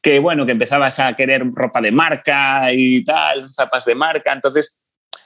que, 0.00 0.18
bueno, 0.18 0.46
que 0.46 0.52
empezabas 0.52 0.98
a 0.98 1.12
querer 1.12 1.44
ropa 1.52 1.82
de 1.82 1.92
marca 1.92 2.72
y 2.72 3.04
tal, 3.04 3.44
zapas 3.54 3.84
de 3.84 3.94
marca, 3.94 4.32
entonces, 4.32 4.80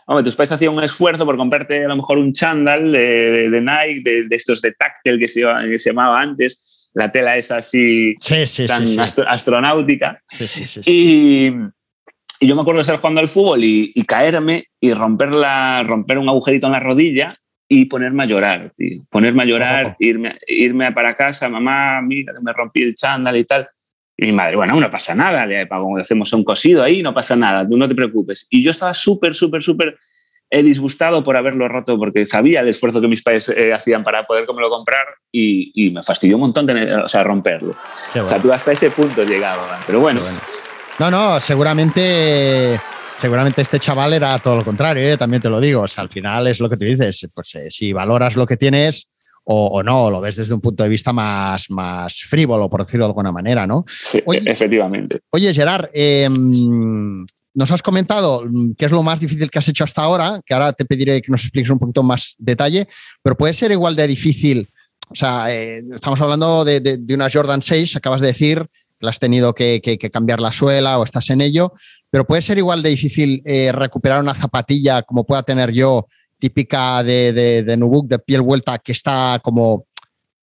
hombre, 0.07 0.24
tus 0.24 0.35
padres 0.35 0.50
hacían 0.50 0.74
un 0.74 0.83
esfuerzo 0.83 1.24
por 1.24 1.37
comprarte 1.37 1.85
a 1.85 1.88
lo 1.88 1.94
mejor 1.94 2.18
un 2.18 2.33
chándal 2.33 2.90
de, 2.90 3.50
de, 3.50 3.61
Nike, 3.61 4.27
de, 4.29 4.37
estos 4.37 4.61
de 4.61 4.72
táctil 4.72 5.20
que 5.20 5.29
se, 5.29 5.42
que 5.70 5.79
se 5.79 5.90
llamaba 5.90 6.20
antes, 6.20 6.90
la 6.92 7.12
tela 7.12 7.37
es 7.37 7.53
así 7.53 8.16
tan 8.66 8.85
astronáutica. 9.29 10.20
Y, 10.87 11.53
y, 12.40 12.46
yo 12.46 12.57
me 12.57 12.62
acuerdo 12.62 12.79
de 12.79 12.83
estar 12.83 12.98
jugando 12.98 13.20
al 13.20 13.29
fútbol 13.29 13.62
y, 13.62 13.92
y 13.94 14.05
caerme 14.05 14.64
y 14.81 14.92
romper, 14.92 15.31
la, 15.31 15.85
romper 15.85 16.18
un 16.18 16.29
agujerito 16.29 16.66
en 16.66 16.72
la 16.72 16.81
rodilla 16.81 17.38
y 17.68 17.87
ponerme 17.87 18.24
a 18.24 18.27
llorar, 18.27 18.72
tío. 18.77 19.03
Ponerme 19.11 19.42
a 19.42 19.46
llorar, 19.46 19.96
irme, 19.98 20.38
irme 20.46 20.92
para 20.92 21.12
casa, 21.12 21.48
mamá, 21.48 22.00
mira 22.03 22.33
que 22.35 22.42
me 22.42 22.53
rompí 22.53 22.83
el 22.83 22.94
chándal 22.94 23.37
y 23.37 23.44
tal. 23.44 23.68
Y 24.16 24.27
mi 24.27 24.33
madre, 24.33 24.57
bueno, 24.57 24.79
no 24.79 24.90
pasa 24.90 25.14
nada, 25.14 25.44
le 25.44 25.66
hacemos 26.00 26.33
un 26.33 26.44
cosido 26.44 26.83
ahí, 26.83 27.03
no 27.03 27.12
pasa 27.12 27.35
nada, 27.35 27.68
tú 27.68 27.77
no 27.77 27.88
te 27.88 27.94
preocupes. 27.94 28.46
Y 28.50 28.62
yo 28.62 28.70
estaba 28.70 28.94
súper, 28.94 29.35
súper, 29.35 29.62
súper 29.62 29.98
he 30.50 30.62
disgustado 30.62 31.24
por 31.24 31.37
haberlo 31.37 31.66
roto 31.68 31.98
porque 31.98 32.27
sabía 32.27 32.61
el 32.61 32.68
esfuerzo 32.68 33.00
que 33.00 33.09
mis 33.09 33.22
padres 33.22 33.48
eh, 33.48 33.72
hacían 33.72 34.05
para 34.05 34.24
poder 34.24 34.44
lo 34.46 34.70
comprar 34.70 35.05
y, 35.33 35.72
y, 35.74 35.90
me 35.90 36.03
fastidió 36.03 36.37
un 36.37 36.42
montón 36.42 36.66
tener, 36.66 36.92
o 36.92 37.09
sea, 37.09 37.24
romperlo. 37.24 37.74
O 38.14 38.27
sea, 38.27 38.40
tú 38.40 38.53
hasta 38.53 38.70
ese 38.70 38.90
punto 38.90 39.24
llegaba, 39.24 39.81
pero 39.85 39.98
bueno. 39.98 40.20
bueno. 40.20 40.38
No, 41.00 41.11
no, 41.11 41.40
seguramente 41.40 42.79
seguramente 43.16 43.62
este 43.62 43.79
chaval 43.79 44.12
era 44.12 44.38
todo 44.38 44.57
lo 44.57 44.64
contrario, 44.64 45.03
¿eh? 45.03 45.16
también 45.16 45.42
te 45.42 45.50
lo 45.50 45.61
digo. 45.61 45.83
O 45.83 45.88
sea, 45.88 46.03
al 46.03 46.11
final 46.11 46.46
es 46.46 46.61
lo 46.61 46.68
que 46.68 46.77
tú 46.77 46.85
dices, 46.85 47.29
pues 47.35 47.55
eh, 47.55 47.70
si 47.70 47.92
valoras 47.92 48.37
lo 48.37 48.46
que 48.46 48.57
tienes 48.57 49.09
o, 49.46 49.83
no, 49.83 50.11
lo 50.11 50.22
ves 50.22 50.37
desde 50.37 50.55
un 50.55 50.61
punto 50.61 50.83
de 50.83 50.88
vista 50.88 51.12
más, 51.12 51.70
más 51.70 52.22
frívolo, 52.22 52.70
por 52.70 52.83
decirlo 52.83 53.05
de 53.05 53.11
alguna 53.11 53.31
manera, 53.31 53.66
¿no? 53.66 53.85
Sí, 53.87 54.22
efectivamente. 54.27 55.20
Oye, 55.31 55.53
Gerard, 55.53 55.90
em, 55.92 57.27
nos 57.53 57.70
has 57.70 57.83
comentado 57.83 58.42
qué 58.79 58.87
es 58.87 58.90
lo 58.90 59.03
más 59.03 59.20
difícil 59.20 59.50
que 59.50 59.59
has 59.59 59.68
hecho 59.68 59.85
hasta 59.85 60.03
ahora, 60.03 60.40
que 60.46 60.55
ahora 60.55 60.72
te 60.72 60.87
pediré 60.87 61.20
que 61.20 61.31
nos 61.31 61.42
expliques 61.42 61.70
un 61.70 61.79
poquito 61.79 62.03
más 62.03 62.37
detalle, 62.38 62.88
pero 63.22 63.37
puede 63.37 63.53
ser 63.53 63.70
igual 63.70 63.94
de 63.94 64.07
difícil. 64.07 64.66
O 65.11 65.14
sea, 65.14 65.55
eh, 65.55 65.83
estamos 65.94 66.18
hablando 66.22 66.64
de, 66.64 66.81
de, 66.81 67.14
una 67.14 67.29
Jordan 67.31 67.61
6, 67.61 67.96
acabas 67.96 68.22
de 68.22 68.29
decir, 68.29 68.66
que 68.98 69.09
has 69.09 69.18
tenido 69.18 69.55
que, 69.55 69.81
cambiar 70.12 70.40
la 70.40 70.53
suela 70.53 70.98
o 70.98 71.05
estás 71.05 71.31
en 71.31 71.40
ello, 71.40 71.72
pero 72.14 72.24
puede 72.24 72.42
ser 72.42 72.59
igual 72.59 72.81
de 72.81 72.90
difícil 72.90 73.42
eh, 73.44 73.72
recuperar 73.72 74.20
una 74.20 74.35
zapatilla 74.35 75.03
como 75.03 75.27
pueda 75.27 75.42
tener 75.42 75.72
yo, 75.72 76.07
típica 76.38 77.03
de, 77.03 77.33
de, 77.33 77.64
de 77.64 77.77
Nubuck, 77.77 78.07
de 78.07 78.20
piel 78.20 78.40
vuelta, 78.40 78.79
que 78.79 78.92
está 78.92 79.40
como 79.42 79.88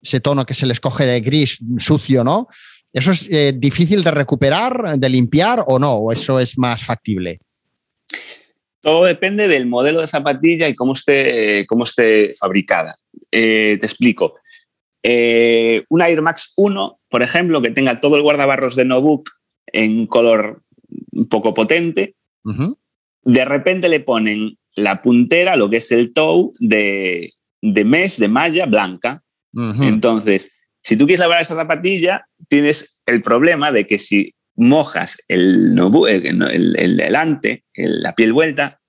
ese 0.01 0.19
tono 0.19 0.45
que 0.45 0.53
se 0.53 0.65
les 0.65 0.81
coge 0.81 1.05
de 1.05 1.21
gris 1.21 1.59
sucio, 1.77 2.25
¿no? 2.25 2.49
¿Eso 2.91 3.13
es 3.13 3.25
eh, 3.31 3.53
difícil 3.55 4.03
de 4.03 4.11
recuperar, 4.11 4.99
de 4.99 5.07
limpiar 5.07 5.63
o 5.65 5.79
no? 5.79 5.93
¿O 5.93 6.11
eso 6.11 6.41
es 6.41 6.57
más 6.57 6.83
factible? 6.83 7.39
Todo 8.81 9.05
depende 9.05 9.47
del 9.47 9.65
modelo 9.65 10.01
de 10.01 10.07
zapatilla 10.07 10.67
y 10.67 10.75
cómo 10.75 10.91
esté, 10.91 11.65
cómo 11.67 11.85
esté 11.85 12.33
fabricada. 12.33 12.97
Eh, 13.31 13.77
te 13.79 13.85
explico. 13.85 14.33
Eh, 15.01 15.85
una 15.87 16.09
Air 16.09 16.21
Max 16.21 16.51
1, 16.57 16.99
por 17.09 17.23
ejemplo, 17.23 17.61
que 17.61 17.71
tenga 17.71 18.01
todo 18.01 18.17
el 18.17 18.23
guardabarros 18.23 18.75
de 18.75 18.83
Nobook 18.83 19.29
en 19.67 20.05
color 20.05 20.63
un 21.11 21.27
poco 21.27 21.53
potente, 21.53 22.15
de 23.23 23.45
repente 23.45 23.89
le 23.89 23.99
ponen 23.99 24.57
la 24.75 25.01
puntera, 25.01 25.55
lo 25.55 25.69
que 25.69 25.77
es 25.77 25.91
el 25.91 26.13
toe, 26.13 26.51
de, 26.59 27.31
de 27.61 27.85
mesh, 27.85 28.17
de 28.17 28.27
malla 28.27 28.65
blanca. 28.65 29.23
Entonces, 29.53 30.51
si 30.81 30.95
tú 30.97 31.05
quieres 31.05 31.19
lavar 31.19 31.41
esa 31.41 31.55
zapatilla, 31.55 32.25
tienes 32.47 33.01
el 33.05 33.21
problema 33.21 33.71
de 33.71 33.85
que 33.85 33.99
si 33.99 34.33
mojas 34.55 35.17
el, 35.27 35.77
el, 36.09 36.75
el 36.77 36.97
delante, 36.97 37.63
la 37.75 38.15
piel 38.15 38.33
vuelta, 38.33 38.81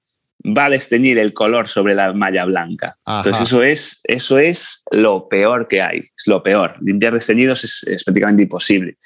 va 0.44 0.66
a 0.66 0.70
desteñir 0.70 1.18
el 1.18 1.32
color 1.32 1.68
sobre 1.68 1.94
la 1.94 2.12
malla 2.12 2.44
blanca. 2.44 2.98
Entonces 3.06 3.46
eso 3.46 3.62
es, 3.62 4.00
eso 4.04 4.38
es 4.38 4.82
lo 4.90 5.28
peor 5.28 5.68
que 5.68 5.82
hay, 5.82 5.98
es 5.98 6.26
lo 6.26 6.42
peor. 6.42 6.76
Limpiar 6.80 7.14
desteñidos 7.14 7.64
es, 7.64 8.04
prácticamente 8.04 8.42
imposible. 8.42 8.98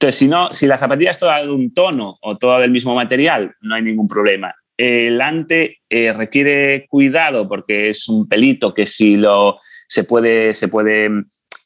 Entonces, 0.00 0.18
si, 0.18 0.28
no, 0.28 0.52
si 0.52 0.68
la 0.68 0.78
zapatilla 0.78 1.10
es 1.10 1.18
toda 1.18 1.42
de 1.42 1.50
un 1.50 1.74
tono 1.74 2.18
o 2.22 2.38
toda 2.38 2.60
del 2.60 2.70
mismo 2.70 2.94
material, 2.94 3.56
no 3.60 3.74
hay 3.74 3.82
ningún 3.82 4.06
problema. 4.06 4.54
El 4.76 5.20
ante 5.20 5.80
eh, 5.90 6.12
requiere 6.12 6.86
cuidado 6.88 7.48
porque 7.48 7.90
es 7.90 8.08
un 8.08 8.28
pelito 8.28 8.72
que 8.72 8.86
si 8.86 9.16
lo 9.16 9.58
se 9.88 10.04
puede, 10.04 10.54
se 10.54 10.68
puede 10.68 11.10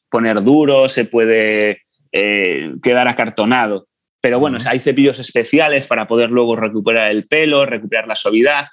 poner 0.09 0.41
duro, 0.41 0.89
se 0.89 1.05
puede 1.05 1.83
eh, 2.11 2.73
quedar 2.81 3.07
acartonado. 3.07 3.87
Pero 4.19 4.39
bueno, 4.39 4.57
hay 4.65 4.79
cepillos 4.79 5.19
especiales 5.19 5.85
para 5.85 6.07
poder 6.07 6.31
luego 6.31 6.55
recuperar 6.55 7.11
el 7.11 7.27
pelo, 7.27 7.67
recuperar 7.67 8.07
la 8.07 8.15
suavidad. 8.15 8.65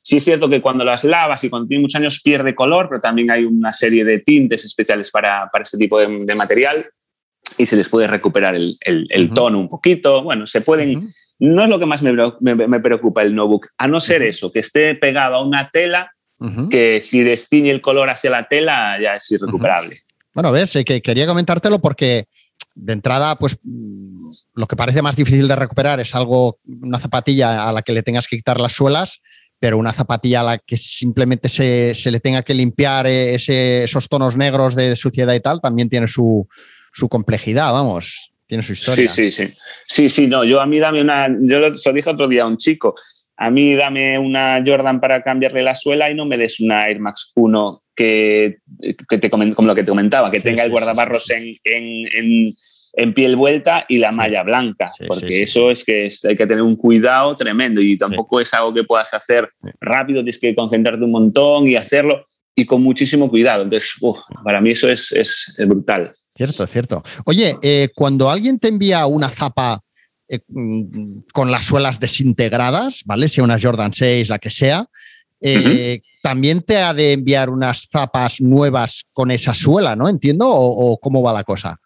Sí 0.00 0.18
es 0.18 0.24
cierto 0.24 0.48
que 0.48 0.62
cuando 0.62 0.84
las 0.84 1.02
lavas 1.02 1.42
y 1.42 1.50
cuando 1.50 1.66
tiene 1.66 1.82
muchos 1.82 2.00
años 2.00 2.20
pierde 2.22 2.54
color, 2.54 2.88
pero 2.88 3.00
también 3.00 3.32
hay 3.32 3.44
una 3.44 3.72
serie 3.72 4.04
de 4.04 4.20
tintes 4.20 4.64
especiales 4.64 5.10
para, 5.10 5.48
para 5.50 5.64
este 5.64 5.76
tipo 5.76 5.98
de, 5.98 6.34
material 6.36 6.84
y 7.58 7.66
se 7.66 7.76
les 7.76 7.88
puede 7.88 8.06
recuperar 8.06 8.54
el, 8.54 8.78
el, 8.80 9.30
tono 9.34 9.58
un 9.58 9.68
poquito. 9.68 10.22
Bueno, 10.22 10.46
se 10.46 10.60
pueden... 10.60 11.12
No 11.40 11.62
es 11.62 11.68
lo 11.68 11.78
que 11.78 11.86
más 11.86 12.02
me, 12.02 12.12
me, 12.40 12.80
preocupa 12.80 13.22
el 13.22 13.34
notebook, 13.34 13.68
a 13.78 13.86
no 13.86 14.00
ser 14.00 14.22
eso, 14.22 14.50
que 14.50 14.58
esté 14.58 14.96
pegado 14.96 15.36
a 15.36 15.44
una 15.44 15.70
tela 15.70 16.12
que 16.70 17.00
si 17.00 17.22
destiñe 17.22 17.70
el 17.70 17.80
color 17.80 18.10
hacia 18.10 18.30
la 18.30 18.46
tela 18.46 18.96
ya 19.00 19.16
es 19.16 19.30
irrecuperable. 19.30 19.98
Bueno, 20.34 20.52
ves, 20.52 20.76
eh, 20.76 20.84
que 20.84 21.02
quería 21.02 21.26
comentártelo 21.26 21.80
porque 21.80 22.26
de 22.76 22.92
entrada, 22.92 23.36
pues 23.36 23.58
lo 24.54 24.66
que 24.66 24.76
parece 24.76 25.02
más 25.02 25.16
difícil 25.16 25.48
de 25.48 25.56
recuperar 25.56 25.98
es 25.98 26.14
algo, 26.14 26.58
una 26.64 27.00
zapatilla 27.00 27.68
a 27.68 27.72
la 27.72 27.82
que 27.82 27.92
le 27.92 28.04
tengas 28.04 28.28
que 28.28 28.36
quitar 28.36 28.60
las 28.60 28.72
suelas, 28.72 29.20
pero 29.58 29.78
una 29.78 29.92
zapatilla 29.92 30.40
a 30.40 30.44
la 30.44 30.58
que 30.58 30.76
simplemente 30.76 31.48
se, 31.48 32.10
le 32.10 32.20
tenga 32.20 32.42
que 32.42 32.54
limpiar 32.54 33.08
eh, 33.08 33.34
esos 33.34 34.08
tonos 34.08 34.36
negros 34.36 34.76
de 34.76 34.94
suciedad 34.94 35.34
y 35.34 35.40
tal, 35.40 35.60
también 35.60 35.88
tiene 35.88 36.06
su, 36.06 36.48
su 36.92 37.08
complejidad, 37.08 37.72
vamos 37.72 38.32
tiene 38.48 38.64
su 38.64 38.72
historia. 38.72 39.08
Sí, 39.08 39.30
sí, 39.30 39.46
sí. 39.46 39.58
Sí, 39.86 40.10
sí, 40.10 40.26
no, 40.26 40.42
yo 40.42 40.60
a 40.60 40.66
mí 40.66 40.80
dame 40.80 41.02
una, 41.02 41.28
yo 41.42 41.60
lo, 41.60 41.70
dije 41.70 42.10
otro 42.10 42.26
día 42.26 42.42
a 42.42 42.46
un 42.46 42.56
chico, 42.56 42.94
a 43.36 43.50
mí 43.50 43.74
dame 43.74 44.18
una 44.18 44.62
Jordan 44.66 45.00
para 45.00 45.22
cambiarle 45.22 45.62
la 45.62 45.74
suela 45.74 46.10
y 46.10 46.14
no 46.14 46.24
me 46.24 46.38
des 46.38 46.58
una 46.58 46.86
Air 46.86 46.98
Max 46.98 47.30
1 47.36 47.82
que, 47.94 48.56
que 49.08 49.18
te, 49.18 49.30
como 49.30 49.44
lo 49.44 49.74
que 49.74 49.84
te 49.84 49.90
comentaba, 49.90 50.30
que 50.30 50.40
tenga 50.40 50.64
el 50.64 50.70
guardabarros 50.70 51.28
en, 51.30 51.56
en, 51.62 52.50
en, 52.94 53.12
piel 53.12 53.36
vuelta 53.36 53.84
y 53.88 53.98
la 53.98 54.12
malla 54.12 54.42
blanca, 54.42 54.90
porque 55.06 55.42
eso 55.42 55.70
es 55.70 55.84
que 55.84 56.08
hay 56.24 56.36
que 56.36 56.46
tener 56.46 56.62
un 56.62 56.76
cuidado 56.76 57.36
tremendo 57.36 57.80
y 57.80 57.98
tampoco 57.98 58.40
es 58.40 58.52
algo 58.54 58.72
que 58.72 58.84
puedas 58.84 59.12
hacer 59.12 59.48
rápido, 59.80 60.20
tienes 60.20 60.38
que 60.38 60.54
concentrarte 60.54 61.04
un 61.04 61.10
montón 61.10 61.68
y 61.68 61.76
hacerlo 61.76 62.24
y 62.58 62.66
con 62.66 62.82
muchísimo 62.82 63.30
cuidado. 63.30 63.62
Entonces, 63.62 63.94
para 64.42 64.60
mí 64.60 64.72
eso 64.72 64.88
es, 64.88 65.12
es, 65.12 65.54
brutal. 65.58 66.10
Cierto, 66.38 66.68
cierto. 66.68 67.02
Oye, 67.24 67.56
eh, 67.62 67.88
cuando 67.96 68.30
alguien 68.30 68.60
te 68.60 68.68
envía 68.68 69.06
una 69.06 69.28
zapa 69.28 69.80
eh, 70.28 70.38
mm, 70.46 71.22
con 71.32 71.50
las 71.50 71.64
suelas 71.64 71.98
desintegradas, 71.98 73.02
¿vale? 73.04 73.28
Sea 73.28 73.42
una 73.42 73.58
Jordan 73.60 73.92
6, 73.92 74.28
la 74.28 74.38
que 74.38 74.50
sea, 74.50 74.86
eh, 75.40 76.00
también 76.22 76.60
te 76.62 76.76
ha 76.78 76.94
de 76.94 77.14
enviar 77.14 77.50
unas 77.50 77.88
zapas 77.90 78.40
nuevas 78.40 79.04
con 79.12 79.32
esa 79.32 79.52
suela, 79.52 79.96
¿no? 79.96 80.08
Entiendo, 80.08 80.46
o, 80.48 80.96
cómo 81.00 81.22
va 81.22 81.32
la 81.32 81.42
cosa. 81.42 81.80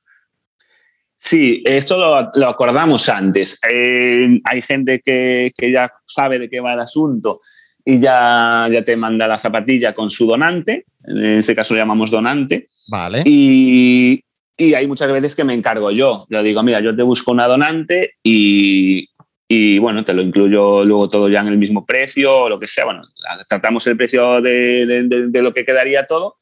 Sí, 1.17 1.63
esto 1.65 1.97
lo, 1.97 2.47
acordamos 2.47 3.09
antes. 3.09 3.59
hay 3.65 4.63
gente 4.63 5.01
que, 5.03 5.51
que, 5.57 5.73
ya 5.73 5.91
sabe 6.05 6.39
de 6.39 6.51
qué 6.51 6.61
va 6.61 6.75
el 6.75 6.81
asunto 6.81 7.39
y 7.87 8.01
ya, 8.01 8.69
ya 8.71 8.85
te 8.85 8.99
manda 8.99 9.27
la 9.27 9.39
zapatilla 9.39 9.95
con 9.95 10.11
su 10.11 10.27
donante, 10.27 10.85
en 11.05 11.39
este 11.39 11.55
caso 11.55 11.73
lo 11.73 11.81
llamamos 11.81 12.11
donante. 12.11 12.69
Vale. 12.89 13.23
Y, 13.25 14.23
y 14.57 14.75
hay 14.75 14.87
muchas 14.87 15.11
veces 15.11 15.35
que 15.35 15.45
me 15.45 15.55
encargo 15.55 15.91
yo. 15.91 16.25
Yo 16.29 16.43
digo, 16.43 16.63
mira, 16.63 16.81
yo 16.81 16.95
te 16.95 17.03
busco 17.03 17.33
una 17.33 17.47
donante 17.47 18.15
y, 18.23 19.09
y 19.49 19.79
bueno, 19.79 20.05
te 20.05 20.15
lo 20.15 20.23
incluyo 20.23 20.85
luego 20.85 21.09
todo 21.09 21.29
ya 21.29 21.41
en 21.41 21.49
el 21.49 21.59
mismo 21.59 21.85
precio 21.85 22.43
o 22.43 22.49
lo 22.49 22.59
que 22.59 22.67
sea. 22.67 22.85
Bueno, 22.85 23.03
tratamos 23.49 23.87
el 23.87 23.97
precio 23.97 24.41
de, 24.41 24.87
de, 24.87 25.43
lo 25.43 25.53
que 25.53 25.65
quedaría 25.65 26.07
todo. 26.07 26.37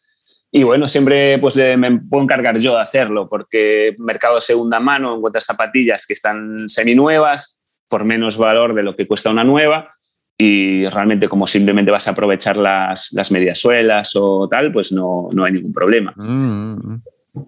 Y 0.52 0.62
bueno, 0.62 0.86
siempre 0.86 1.38
pues 1.38 1.56
me 1.56 2.00
puedo 2.00 2.22
encargar 2.22 2.58
yo 2.58 2.76
de 2.76 2.82
hacerlo 2.82 3.28
porque 3.28 3.94
mercado 3.98 4.40
segunda 4.40 4.80
mano 4.80 5.16
encuentras 5.16 5.44
zapatillas 5.44 6.06
que 6.06 6.12
están 6.12 6.68
seminuevas 6.68 7.60
por 7.88 8.04
menos 8.04 8.36
valor 8.36 8.74
de 8.74 8.82
lo 8.82 8.94
que 8.94 9.06
cuesta 9.06 9.30
una 9.30 9.42
nueva 9.42 9.94
y 10.38 10.88
realmente 10.88 11.28
como 11.28 11.46
simplemente 11.46 11.90
vas 11.90 12.06
a 12.08 12.12
aprovechar 12.12 12.56
las, 12.56 13.12
las 13.12 13.30
mediasuelas 13.30 14.12
o 14.14 14.48
tal, 14.48 14.72
pues 14.72 14.92
no, 14.92 15.28
no 15.32 15.44
hay 15.44 15.52
ningún 15.52 15.72
problema. 15.72 16.14
Mm, 16.16 17.02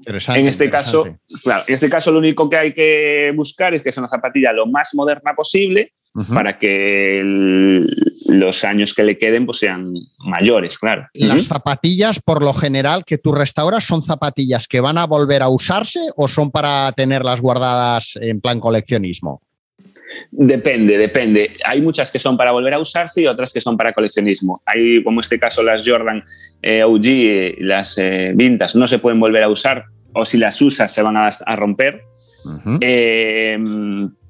en 0.07 0.47
este 0.47 0.71
caso, 0.71 1.05
claro, 1.43 1.65
en 1.67 1.75
este 1.75 1.91
caso 1.91 2.11
lo 2.11 2.19
único 2.19 2.49
que 2.49 2.57
hay 2.57 2.73
que 2.73 3.33
buscar 3.35 3.75
es 3.75 3.83
que 3.83 3.93
sea 3.93 4.03
una 4.03 4.09
zapatilla 4.09 4.53
lo 4.53 4.67
más 4.67 4.91
moderna 4.95 5.35
posible 5.35 5.93
para 6.35 6.59
que 6.59 7.23
los 8.27 8.65
años 8.65 8.93
que 8.93 9.03
le 9.03 9.19
queden 9.19 9.47
pues 9.47 9.59
sean 9.59 9.95
mayores, 10.19 10.79
claro. 10.79 11.09
Las 11.15 11.45
zapatillas, 11.45 12.21
por 12.21 12.43
lo 12.43 12.53
general, 12.53 13.05
que 13.05 13.17
tú 13.17 13.33
restauras, 13.33 13.85
¿son 13.85 14.03
zapatillas 14.03 14.69
que 14.69 14.81
van 14.81 14.99
a 14.99 15.07
volver 15.07 15.43
a 15.43 15.49
usarse 15.49 16.01
o 16.17 16.29
son 16.29 16.51
para 16.51 16.93
tenerlas 16.93 17.41
guardadas 17.41 18.19
en 18.21 18.41
plan 18.41 18.61
coleccionismo? 18.61 19.41
Depende, 20.35 20.97
depende. 20.97 21.59
Hay 21.63 21.83
muchas 21.83 22.11
que 22.11 22.19
son 22.19 22.39
para 22.39 22.53
volver 22.53 22.73
a 22.73 22.79
usarse 22.79 23.21
y 23.21 23.27
otras 23.27 23.53
que 23.53 23.61
son 23.61 23.77
para 23.77 23.93
coleccionismo. 23.93 24.59
Hay, 24.65 25.05
como 25.05 25.21
este 25.21 25.39
caso, 25.39 25.63
las 25.63 25.87
Jordan 25.87 26.25
eh, 26.63 26.83
OG, 26.83 27.05
eh, 27.05 27.57
las 27.59 27.99
eh, 27.99 28.33
Vintas, 28.35 28.75
no 28.75 28.87
se 28.87 28.99
pueden 28.99 29.21
volver 29.21 29.43
a 29.43 29.51
usar 29.51 29.85
o 30.15 30.25
si 30.25 30.39
las 30.39 30.61
usas 30.63 30.91
se 30.91 31.03
van 31.03 31.19
a, 31.19 31.57
romper. 31.57 32.05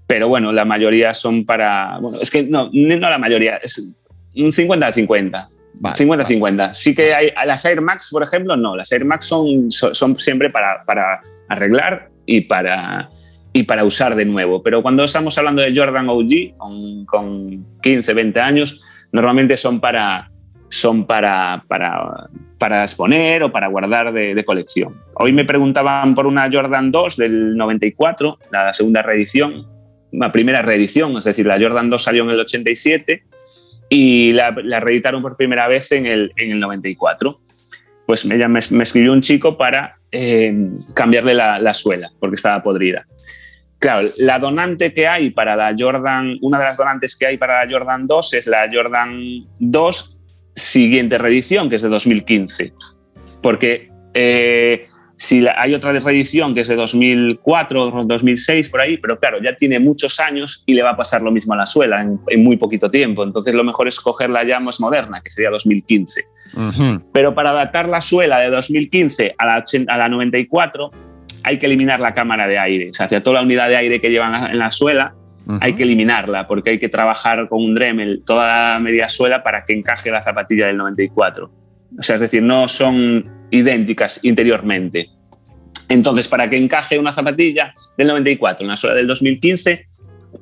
pero 0.09 0.29
bueno, 0.29 0.51
la 0.53 0.65
mayoría 0.65 1.15
son 1.15 1.47
para. 1.47 1.99
Bueno, 2.01 2.19
es 2.21 2.31
que 2.33 2.43
no, 2.43 2.69
no 2.73 2.99
la 2.99 3.19
mayoría, 3.19 3.59
es 3.59 3.95
un 4.35 4.51
50-50. 4.51 5.49
50-50. 5.81 6.73
Sí 6.73 6.97
que 6.97 7.15
hay. 7.15 7.33
Las 7.47 7.65
Air 7.65 7.81
Max, 7.81 8.09
por 8.11 8.25
ejemplo, 8.25 8.57
no. 8.57 8.75
Las 8.75 8.91
Air 8.91 9.05
Max 9.05 9.27
son, 9.27 9.71
son, 9.71 10.19
siempre 10.19 10.51
para, 10.51 10.85
para 10.85 11.21
arreglar 11.49 12.11
y 12.27 12.41
para 12.43 13.09
y 13.53 13.65
para 13.65 13.85
usar 13.85 14.15
de 14.15 14.25
nuevo. 14.25 14.62
Pero 14.62 14.83
cuando 14.83 15.05
estamos 15.05 15.37
hablando 15.38 15.62
de 15.62 15.75
Jordan 15.75 16.09
OG, 16.09 16.57
con, 17.07 17.67
15, 17.83 18.15
20 18.15 18.41
años, 18.41 18.83
normalmente 19.12 19.57
son 19.57 19.81
para, 19.81 20.31
son 20.71 21.07
para, 21.07 21.62
para, 21.69 22.29
para 22.59 22.85
exponer 22.85 23.43
o 23.43 23.53
para 23.53 23.69
guardar 23.69 24.12
de, 24.12 24.45
colección. 24.45 24.91
Hoy 25.15 25.33
me 25.33 25.45
preguntaban 25.45 26.15
por 26.15 26.27
una 26.27 26.49
Jordan 26.51 26.91
2 26.91 27.17
del 27.17 27.57
94, 27.57 28.38
la 28.51 28.73
segunda 28.73 29.03
reedición, 29.03 29.67
la 30.12 30.33
primera 30.33 30.62
reedición, 30.62 31.17
es 31.17 31.25
decir, 31.25 31.47
la 31.47 31.61
Jordan 31.61 31.91
2 31.91 32.03
salió 32.03 32.25
en 32.25 32.31
el 32.31 32.41
87 32.41 33.25
y 33.88 34.33
la, 34.33 34.51
reeditaron 34.51 35.23
por 35.23 35.37
primera 35.37 35.69
vez 35.69 35.93
en 35.93 36.07
el, 36.07 36.33
en 36.37 36.53
el 36.53 36.61
94. 36.61 37.41
Pues 38.07 38.25
me, 38.27 38.37
me, 38.49 38.59
escribió 38.83 39.12
un 39.12 39.21
chico 39.21 39.57
para 39.57 39.97
eh, 40.11 40.55
cambiarle 40.95 41.35
la, 41.35 41.59
la 41.59 41.73
suela 41.73 42.11
porque 42.19 42.37
estaba 42.37 42.62
podrida. 42.62 43.07
Claro, 43.83 44.09
la 44.18 44.38
donante 44.38 44.95
que 44.95 45.09
hay 45.09 45.31
para 45.31 45.57
la 45.57 45.75
Jordan, 45.77 46.38
una 46.40 46.57
de 46.57 46.64
las 46.66 46.77
donantes 46.77 47.16
que 47.16 47.27
hay 47.27 47.37
para 47.37 47.64
la 47.64 47.71
Jordan 47.71 48.07
2 48.07 48.35
es 48.35 48.47
la 48.47 48.68
Jordan 48.73 49.18
2 49.59 50.18
siguiente 50.55 51.18
reedición, 51.18 51.68
que 51.68 51.77
es 51.77 51.83
de 51.83 51.88
2015. 51.88 52.75
Porque 53.42 53.90
eh, 54.14 54.87
si 55.16 55.45
hay 55.49 55.75
otra 55.75 55.90
reedición 55.90 56.55
que 56.55 56.61
es 56.61 56.68
de 56.68 56.77
2004 56.77 57.83
o 57.83 58.05
2006 58.05 58.68
por 58.68 58.83
ahí, 58.83 58.99
pero 58.99 59.18
claro, 59.18 59.42
ya 59.42 59.57
tiene 59.57 59.81
muchos 59.81 60.21
años 60.21 60.62
y 60.64 60.75
le 60.75 60.85
va 60.85 60.90
a 60.90 60.97
pasar 60.97 61.21
lo 61.21 61.33
mismo 61.33 61.55
a 61.55 61.57
la 61.57 61.66
suela 61.66 62.03
en, 62.03 62.21
muy 62.40 62.57
poquito 62.57 62.88
tiempo. 62.88 63.25
Entonces 63.25 63.53
lo 63.53 63.64
mejor 63.64 63.88
es 63.88 63.99
cogerla 63.99 64.45
ya 64.45 64.61
más 64.61 64.79
moderna, 64.79 65.21
que 65.21 65.31
sería 65.31 65.51
2015. 65.51 66.25
Pero 67.12 67.35
para 67.35 67.51
adaptar 67.51 67.88
la 67.88 68.01
suela 68.01 68.38
de 68.38 68.51
2015 68.51 69.35
a 69.37 69.45
la, 69.45 69.64
a 69.88 69.99
la 69.99 70.09
94 70.09 71.12
hay 71.45 71.59
que 71.59 71.67
eliminar 71.67 72.01
la 72.01 72.15
cámara 72.15 72.47
de 72.47 72.59
aire. 72.59 72.91
O 72.91 72.93
sea, 72.93 73.09
toda 73.23 73.41
la 73.41 73.43
unidad 73.43 73.69
de 73.69 73.77
aire 73.77 74.01
que 74.01 74.11
llevan 74.11 74.51
en 74.51 74.59
la 74.59 74.71
suela, 74.71 75.15
hay 75.61 75.73
que 75.75 75.83
eliminarla 75.83 76.47
porque 76.47 76.71
hay 76.71 76.79
que 76.79 76.89
trabajar 76.89 77.49
con 77.49 77.65
un 77.65 77.75
Dremel 77.75 78.23
toda 78.25 78.75
la 78.75 78.79
media 78.79 79.09
suela 79.09 79.43
para 79.43 79.65
que 79.65 79.73
encaje 79.73 80.11
la 80.11 80.23
zapatilla 80.23 80.67
del 80.67 80.77
94. 80.77 81.51
O 81.99 82.03
sea, 82.03 82.17
es 82.17 82.23
decir, 82.23 82.43
no 82.43 82.69
son 82.69 83.29
idénticas 83.51 84.21
interiormente. 84.23 85.11
Entonces, 85.89 86.29
para 86.29 86.49
que 86.49 86.57
encaje 86.57 86.99
una 86.99 87.13
zapatilla 87.13 87.75
del 87.99 88.09
94 88.09 88.65
en 88.65 88.71
la 88.71 88.77
suela 88.77 88.97
del 88.97 89.07
2015, 89.07 89.89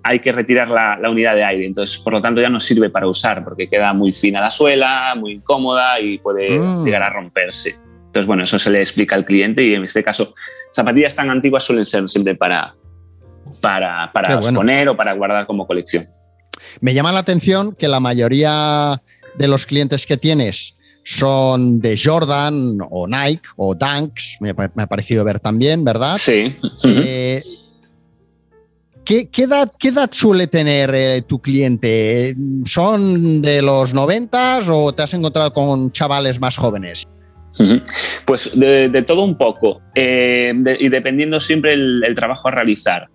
hay 0.03 0.21
que 0.21 0.33
retirar 0.33 0.71
la, 0.71 1.11
unidad 1.11 1.35
de 1.35 1.45
aire. 1.45 1.67
Entonces, 1.67 1.99
por 1.99 2.13
lo 2.13 2.23
tanto, 2.23 2.41
ya 2.41 2.49
no 2.49 2.61
sirve 2.61 2.91
para 2.91 3.09
usar 3.09 3.43
porque 3.43 3.69
queda 3.69 3.93
muy 3.93 4.13
fina 4.13 4.41
la 4.41 4.51
suela, 4.51 5.15
muy 5.17 5.33
incómoda 5.33 5.99
y 6.01 6.19
puede 6.19 6.59
mm. 6.59 6.85
llegar 6.85 7.03
a 7.03 7.11
romperse. 7.11 7.77
Entonces, 8.07 8.27
bueno, 8.27 8.45
eso 8.45 8.59
se 8.59 8.71
le 8.71 8.81
explica 8.81 9.17
al 9.17 9.25
cliente 9.25 9.65
y 9.65 9.75
en 9.75 9.85
este 9.85 10.03
caso, 10.03 10.35
zapatillas 10.73 11.15
tan 11.15 11.31
antiguas 11.31 11.65
suelen 11.65 11.87
ser 11.87 12.09
siempre 12.09 12.35
para, 12.37 12.73
para, 13.61 14.11
para 14.13 14.35
exponer 14.35 14.89
o 14.89 14.97
para 14.97 15.15
guardar 15.15 15.47
como 15.47 15.67
colección. 15.67 16.09
Me 16.81 16.95
llama 16.95 17.13
la 17.13 17.21
atención 17.21 17.75
que 17.75 17.89
la 17.89 18.01
mayoría 18.01 18.95
de 19.37 19.49
los 19.49 19.67
clientes 19.67 20.07
que 20.07 20.17
tienes 20.17 20.77
son 21.05 21.81
de 21.81 21.99
Jordan 22.03 22.79
o 22.91 23.07
Nike 23.07 23.49
o 23.57 23.75
Dunks, 23.75 24.37
me, 24.41 24.51
ha 24.51 24.87
parecido 24.87 25.25
ver 25.25 25.41
también, 25.41 25.83
¿verdad? 25.83 26.17
Sí. 26.17 26.57
Eh, 26.85 27.43
¿qué, 29.05 29.29
edad, 29.39 29.73
¿qué, 29.79 29.89
edad, 29.89 30.11
suele 30.13 30.47
tener 30.47 30.93
eh, 30.95 31.23
tu 31.23 31.41
cliente? 31.41 32.37
¿Son 32.67 33.43
de 33.43 33.63
los 33.63 33.95
90 33.95 34.61
o 34.71 34.93
te 34.93 35.03
has 35.03 35.15
encontrado 35.15 35.53
con 35.53 35.91
chavales 35.91 36.41
más 36.41 36.57
jóvenes? 36.57 37.09
Pues 38.27 38.59
de, 38.59 39.03
todo 39.07 39.23
un 39.23 39.37
poco 39.37 39.83
eh, 39.95 40.55
y 40.79 40.89
dependiendo 40.89 41.41
siempre 41.41 41.73
el, 41.73 42.13
trabajo 42.15 42.49
a 42.49 42.53
realizar. 42.53 43.09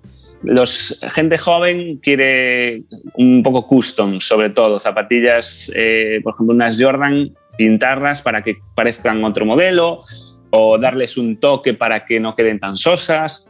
Los, 0.44 1.00
gente 1.14 1.38
joven 1.38 1.98
quiere 1.98 2.84
un 3.16 3.42
poco 3.42 3.66
custom, 3.66 4.20
sobre 4.20 4.50
todo 4.50 4.80
zapatillas, 4.80 5.72
eh, 5.76 6.20
por 6.24 6.34
ejemplo, 6.34 6.54
unas 6.54 6.78
Jordan, 6.80 7.32
pintarlas 7.58 8.22
para 8.22 8.44
que 8.44 8.58
parezcan 8.76 9.24
otro 9.24 9.46
modelo 9.46 10.02
o 10.52 10.78
darles 10.78 11.18
un 11.18 11.38
toque 11.38 11.74
para 11.74 12.06
que 12.06 12.20
no 12.20 12.36
queden 12.36 12.60
tan 12.60 12.78
sosas, 12.78 13.50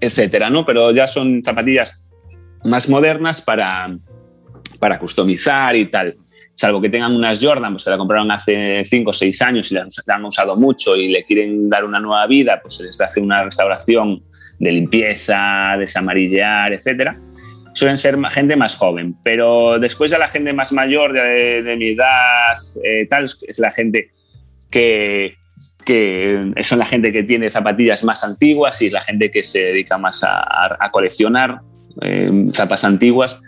etcétera, 0.00 0.50
¿no? 0.50 0.64
Pero 0.64 0.90
ya 0.92 1.06
son 1.06 1.42
zapatillas 1.42 2.06
más 2.64 2.88
modernas 2.88 3.40
para, 3.40 3.96
para 4.78 4.98
customizar 4.98 5.74
y 5.74 5.86
tal. 5.86 6.16
Salvo 6.54 6.80
que 6.80 6.88
tengan 6.88 7.14
unas 7.14 7.44
Jordan, 7.44 7.72
pues 7.72 7.84
que 7.84 7.90
la 7.90 7.98
compraron 7.98 8.30
hace 8.30 8.82
5 8.84 9.10
o 9.10 9.12
6 9.12 9.42
años 9.42 9.70
y 9.70 9.74
la, 9.74 9.86
la, 10.06 10.14
han 10.14 10.24
usado 10.24 10.56
mucho 10.56 10.96
y 10.96 11.08
le 11.08 11.24
quieren 11.24 11.68
dar 11.68 11.84
una 11.84 12.00
nueva 12.00 12.26
vida, 12.26 12.60
pues 12.62 12.74
se 12.74 12.84
les 12.84 13.00
hace 13.00 13.20
una 13.20 13.44
restauración 13.44 14.22
de 14.58 14.72
limpieza, 14.72 15.76
desamarillear, 15.78 16.72
etcétera. 16.72 17.18
Suelen 17.74 17.96
ser 17.96 18.18
gente 18.30 18.54
más 18.54 18.76
joven, 18.76 19.16
pero 19.24 19.78
después 19.78 20.10
ya 20.10 20.18
la 20.18 20.28
gente 20.28 20.52
más 20.52 20.72
mayor 20.72 21.12
de, 21.14 21.74
mi 21.78 21.90
edad, 21.90 22.56
eh, 22.84 23.06
tal, 23.08 23.24
es 23.24 23.58
la 23.58 23.72
gente 23.72 24.10
que, 24.70 25.36
que 25.86 26.52
son 26.60 26.78
la 26.78 26.84
gente 26.84 27.12
que 27.12 27.24
tiene 27.24 27.48
zapatillas 27.48 28.04
más 28.04 28.24
antiguas 28.24 28.80
y 28.82 28.88
es 28.88 28.92
la 28.92 29.02
gente 29.02 29.30
que 29.30 29.42
se 29.42 29.60
dedica 29.60 29.96
más 29.96 30.22
a, 30.22 30.76
a 30.78 30.90
coleccionar 30.90 31.62
eh, 32.00 32.44
zapas 32.52 32.84
antiguas 32.84 33.38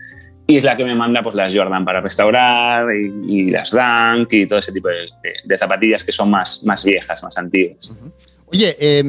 y 0.46 0.56
es 0.56 0.64
la 0.64 0.76
que 0.76 0.84
me 0.84 0.94
manda 0.94 1.22
pues 1.22 1.34
las 1.34 1.54
Jordan 1.56 1.84
para 1.84 2.00
restaurar 2.00 2.86
y, 2.94 3.12
y 3.28 3.50
las 3.50 3.70
Dunk 3.70 4.32
y 4.32 4.46
todo 4.46 4.58
ese 4.58 4.72
tipo 4.72 4.88
de, 4.88 5.08
de, 5.22 5.32
de, 5.44 5.58
zapatillas 5.58 6.04
que 6.04 6.12
son 6.12 6.30
más, 6.30 6.62
más 6.64 6.84
viejas, 6.84 7.22
más 7.22 7.36
antiguas. 7.38 7.90
Uh 7.90 7.94
-huh. 7.94 8.12
Oye, 8.46 8.76
eh, 8.78 9.02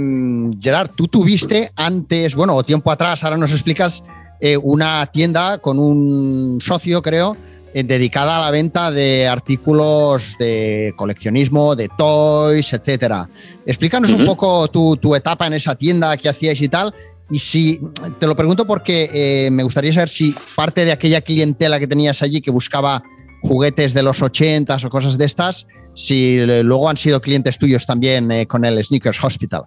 Gerard, 0.60 0.92
tú 0.96 1.08
tuviste 1.08 1.70
antes, 1.76 2.34
bueno, 2.36 2.56
o 2.56 2.64
tiempo 2.64 2.90
atrás, 2.90 3.24
ahora 3.24 3.38
nos 3.38 3.52
explicas, 3.52 4.04
eh, 4.40 4.58
una 4.58 5.06
tienda 5.08 5.60
con 5.60 5.78
un 5.78 6.60
socio, 6.62 7.02
creo, 7.02 7.38
eh, 7.74 7.84
dedicada 7.84 8.38
a 8.38 8.42
la 8.42 8.52
venta 8.52 8.90
de 8.90 9.28
artículos 9.28 10.36
de 10.40 10.94
coleccionismo, 10.96 11.76
de 11.76 11.90
toys, 11.98 12.74
etcétera. 12.74 13.30
Explícanos 13.66 14.12
uh 14.12 14.16
-huh. 14.16 14.20
un 14.22 14.26
poco 14.26 14.68
tu, 14.70 14.96
tu, 14.96 15.14
etapa 15.14 15.46
en 15.48 15.54
esa 15.54 15.76
tienda, 15.76 16.16
qué 16.18 16.30
hacíais 16.30 16.62
y 16.62 16.70
tal. 16.70 16.94
Y 17.30 17.40
si, 17.40 17.82
te 18.20 18.28
lo 18.28 18.36
pregunto 18.36 18.66
porque 18.66 19.10
eh, 19.14 19.50
me 19.52 19.64
gustaría 19.64 19.92
saber 19.92 20.10
si 20.10 20.34
parte 20.56 20.86
de 20.86 20.92
aquella 20.92 21.22
clientela 21.22 21.80
que 21.80 21.88
tenías 21.88 22.22
allí 22.22 22.42
que 22.42 22.52
buscaba 22.52 23.04
juguetes 23.42 23.94
de 23.94 24.04
los 24.04 24.22
80 24.22 24.78
o 24.86 24.90
cosas 24.90 25.18
de 25.18 25.26
estas, 25.26 25.68
si 25.94 26.40
luego 26.46 26.90
han 26.90 26.98
sido 26.98 27.22
clientes 27.22 27.58
tuyos 27.58 27.86
también 27.86 28.32
eh, 28.32 28.46
con 28.46 28.64
el 28.66 28.84
Sneakers 28.84 29.24
Hospital. 29.24 29.64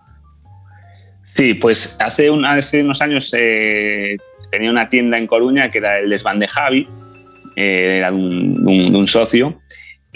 Sí, 1.23 1.55
pues 1.55 1.97
hace, 2.01 2.31
un, 2.31 2.45
hace 2.45 2.83
unos 2.83 3.03
años 3.03 3.33
eh, 3.37 4.17
tenía 4.51 4.71
una 4.71 4.89
tienda 4.89 5.19
en 5.19 5.27
Coruña 5.27 5.71
que 5.71 5.79
era 5.79 5.99
el 5.99 6.11
Desván 6.11 6.39
de 6.39 6.49
Javi, 6.49 6.89
era 7.57 8.13
de 8.13 8.17
un, 8.17 9.09
socio, 9.09 9.61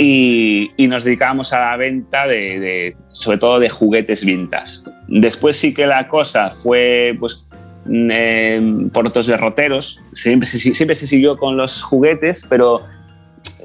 y, 0.03 0.73
y, 0.77 0.89
nos 0.89 1.05
dedicábamos 1.05 1.53
a 1.53 1.61
la 1.61 1.77
venta 1.77 2.27
de, 2.27 2.59
de, 2.59 2.97
sobre 3.11 3.39
todo 3.39 3.61
de 3.61 3.69
juguetes 3.69 4.25
vintas. 4.25 4.85
Después 5.07 5.57
sí 5.57 5.73
que 5.73 5.87
la 5.87 6.09
cosa 6.09 6.51
fue 6.51 7.15
pues, 7.21 7.47
eh, 7.89 8.89
por 8.93 9.07
otros 9.07 9.27
derroteros, 9.29 10.01
siempre 10.13 10.49
siempre 10.49 10.97
se 10.97 11.07
siguió 11.07 11.37
con 11.37 11.57
los 11.57 11.83
juguetes, 11.83 12.45
pero 12.49 12.85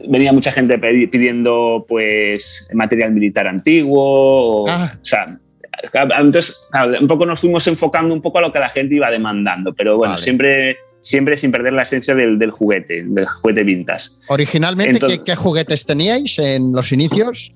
venía 0.08 0.32
mucha 0.32 0.52
gente 0.52 0.78
pidiendo 0.78 1.86
pues 1.88 2.68
material 2.74 3.14
militar 3.14 3.48
antiguo, 3.48 4.64
o, 4.64 4.70
ah. 4.70 4.94
o 5.02 5.06
sea, 5.06 5.40
entonces 6.20 6.56
claro, 6.72 6.98
un 7.00 7.08
poco 7.08 7.26
nos 7.26 7.40
fuimos 7.40 7.68
enfocando 7.68 8.14
un 8.14 8.22
poco 8.22 8.38
a 8.38 8.42
lo 8.42 8.54
que 8.54 8.60
la 8.60 8.70
gente 8.70 8.96
iba 8.96 9.10
demandando, 9.10 9.74
pero 9.74 9.98
bueno, 9.98 10.14
vale. 10.14 10.24
siempre 10.24 10.78
siempre 11.08 11.38
sin 11.38 11.52
perder 11.52 11.74
la 11.74 11.84
esencia 11.84 12.14
del, 12.16 12.38
del 12.38 12.52
juguete, 12.52 13.04
del 13.06 13.26
juguete 13.28 13.64
vintas. 13.64 14.20
Originalmente, 14.28 14.94
Entonces, 14.94 15.20
¿qué, 15.20 15.26
¿qué, 15.26 15.36
juguetes 15.36 15.86
teníais 15.86 16.38
en 16.40 16.74
los 16.74 16.92
inicios? 16.92 17.52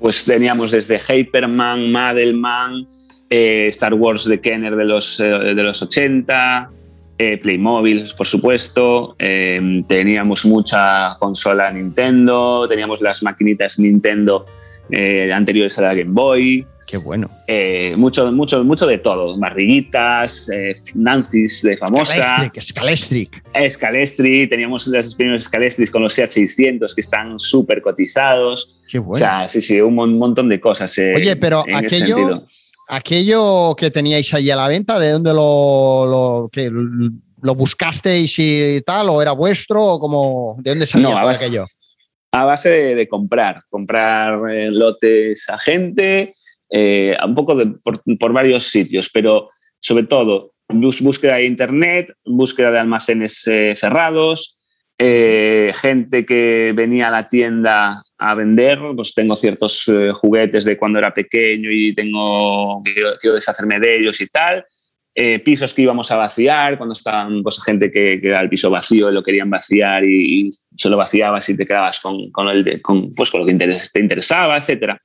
Pues 0.00 0.24
teníamos 0.24 0.72
desde 0.72 0.98
Hyperman, 0.98 1.92
Madelman, 1.92 2.88
eh, 3.30 3.68
Star 3.68 3.94
Wars 3.94 4.24
de 4.24 4.40
Kenner 4.40 4.74
de 4.74 4.84
los, 4.84 5.20
eh, 5.20 5.24
de 5.24 5.62
los 5.62 5.80
80, 5.80 6.70
eh, 7.18 7.38
Playmobil, 7.38 8.04
por 8.16 8.26
supuesto, 8.26 9.14
eh, 9.16 9.84
teníamos 9.86 10.44
mucha 10.44 11.16
consola 11.20 11.70
Nintendo, 11.70 12.66
teníamos 12.68 13.00
las 13.00 13.22
maquinitas 13.22 13.78
Nintendo 13.78 14.46
anteriores 15.32 15.78
a 15.78 15.82
la 15.82 15.94
Game 15.94 16.10
Boy. 16.10 16.66
Qué 16.92 16.98
bueno. 16.98 17.26
Eh, 17.48 17.94
mucho, 17.96 18.30
mucho, 18.32 18.62
mucho 18.64 18.86
de 18.86 18.98
todo. 18.98 19.38
Barriguitas, 19.38 20.50
eh, 20.50 20.82
Nancy's 20.94 21.62
de 21.62 21.78
famosa. 21.78 22.50
Scalestric. 22.60 23.42
Scalestri. 23.70 24.46
Teníamos 24.46 24.86
los 24.88 25.14
primeros 25.14 25.44
Scalestris 25.44 25.90
con 25.90 26.02
los 26.02 26.12
Seat 26.12 26.28
600 26.28 26.94
que 26.94 27.00
están 27.00 27.38
súper 27.38 27.80
cotizados. 27.80 28.78
Qué 28.90 28.98
bueno. 28.98 29.12
O 29.12 29.18
sea, 29.18 29.48
sí, 29.48 29.62
sí, 29.62 29.80
un 29.80 29.94
montón 29.94 30.50
de 30.50 30.60
cosas. 30.60 30.98
Eh, 30.98 31.14
Oye, 31.16 31.34
pero 31.36 31.64
aquello, 31.74 32.46
aquello 32.88 33.74
que 33.74 33.90
teníais 33.90 34.34
ahí 34.34 34.50
a 34.50 34.56
la 34.56 34.68
venta, 34.68 34.98
¿de 34.98 35.12
dónde 35.12 35.32
lo, 35.32 36.04
lo, 36.06 36.50
que, 36.52 36.70
lo 36.70 37.54
buscasteis 37.54 38.34
y 38.38 38.82
tal? 38.82 39.08
¿O 39.08 39.22
era 39.22 39.32
vuestro? 39.32 39.82
¿O 39.82 39.98
como, 39.98 40.56
¿De 40.60 40.72
dónde 40.72 40.86
salía 40.86 41.08
no, 41.08 41.16
a 41.16 41.24
base, 41.24 41.46
aquello? 41.46 41.64
A 42.32 42.44
base 42.44 42.68
de, 42.68 42.94
de 42.96 43.08
comprar. 43.08 43.62
Comprar 43.70 44.50
eh, 44.50 44.70
lotes 44.70 45.48
a 45.48 45.58
gente 45.58 46.34
eh, 46.72 47.14
un 47.24 47.34
poco 47.34 47.54
de, 47.54 47.66
por, 47.66 48.32
varios 48.32 48.64
sitios, 48.64 49.10
pero 49.12 49.50
sobre 49.78 50.04
todo 50.04 50.52
búsqueda 50.68 51.36
de 51.36 51.44
Internet, 51.44 52.14
búsqueda 52.24 52.70
de 52.70 52.78
almacenes 52.78 53.46
eh, 53.46 53.74
cerrados, 53.76 54.58
eh, 54.98 55.72
gente 55.74 56.24
que 56.24 56.72
venía 56.74 57.08
a 57.08 57.10
la 57.10 57.28
tienda 57.28 58.02
a 58.18 58.34
vender, 58.34 58.78
pues 58.96 59.14
tengo 59.14 59.36
ciertos 59.36 59.86
eh, 59.88 60.12
juguetes 60.14 60.64
de 60.64 60.76
cuando 60.76 60.98
era 60.98 61.12
pequeño 61.12 61.70
y 61.70 61.94
tengo 61.94 62.80
quiero, 62.82 63.10
quiero 63.20 63.34
deshacerme 63.34 63.80
de 63.80 63.98
ellos 63.98 64.20
y 64.20 64.26
tal. 64.26 64.64
Pisos 65.44 65.74
que 65.74 65.82
íbamos 65.82 66.10
a 66.10 66.16
vaciar, 66.16 66.78
cuando 66.78 66.94
estaban 66.94 67.42
pues, 67.42 67.62
gente 67.62 67.90
que, 67.90 68.18
que, 68.18 68.28
era 68.28 68.40
el 68.40 68.48
piso 68.48 68.70
vacío 68.70 69.10
y 69.10 69.12
lo 69.12 69.22
querían 69.22 69.50
vaciar 69.50 70.06
y, 70.06 70.46
y 70.46 70.50
solo 70.74 70.96
vaciabas 70.96 71.46
y 71.50 71.54
te 71.54 71.66
quedabas 71.66 72.00
con, 72.00 72.30
con, 72.30 72.48
el, 72.48 72.80
con, 72.80 73.12
pues, 73.12 73.30
con 73.30 73.40
lo 73.42 73.46
que 73.46 73.52
te 73.54 74.00
interesaba, 74.00 74.56
etcétera 74.56 74.98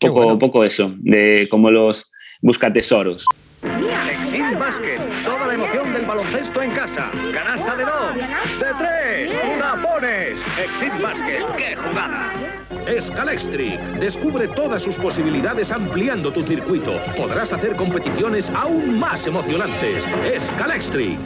poco, 0.00 0.22
bueno. 0.22 0.38
poco 0.38 0.64
eso, 0.64 0.94
de 0.98 1.46
como 1.50 1.70
los 1.70 2.10
buscatesoros. 2.40 3.24
Exit 3.62 4.58
Basket, 4.58 4.98
toda 5.24 5.46
la 5.46 5.54
emoción 5.54 5.92
del 5.92 6.06
baloncesto 6.06 6.62
en 6.62 6.70
casa. 6.70 7.10
Canasta 7.32 7.76
de 7.76 7.84
dos, 7.84 8.14
de 8.14 8.66
tres, 8.78 9.58
tapones. 9.58 10.38
Exit 10.58 11.02
Basket, 11.02 11.44
qué 11.56 11.76
jugada. 11.76 12.32
Scalextric. 13.00 13.78
Descubre 14.00 14.48
todas 14.48 14.82
sus 14.82 14.96
posibilidades 14.96 15.70
ampliando 15.70 16.32
tu 16.32 16.44
circuito. 16.44 16.98
Podrás 17.16 17.52
hacer 17.52 17.76
competiciones 17.76 18.48
aún 18.50 18.98
más 18.98 19.26
emocionantes. 19.26 20.04
Scalextric. 20.48 21.18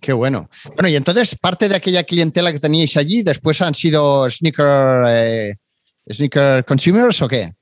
Qué 0.00 0.12
bueno. 0.12 0.50
Bueno, 0.74 0.88
y 0.88 0.96
entonces 0.96 1.38
parte 1.38 1.68
de 1.68 1.76
aquella 1.76 2.02
clientela 2.02 2.52
que 2.52 2.58
teníais 2.58 2.96
allí, 2.96 3.22
después 3.22 3.62
han 3.62 3.74
sido 3.74 4.28
sneaker, 4.28 5.04
eh, 5.08 5.54
sneaker 6.10 6.64
consumers 6.64 7.22
o 7.22 7.28
qué? 7.28 7.52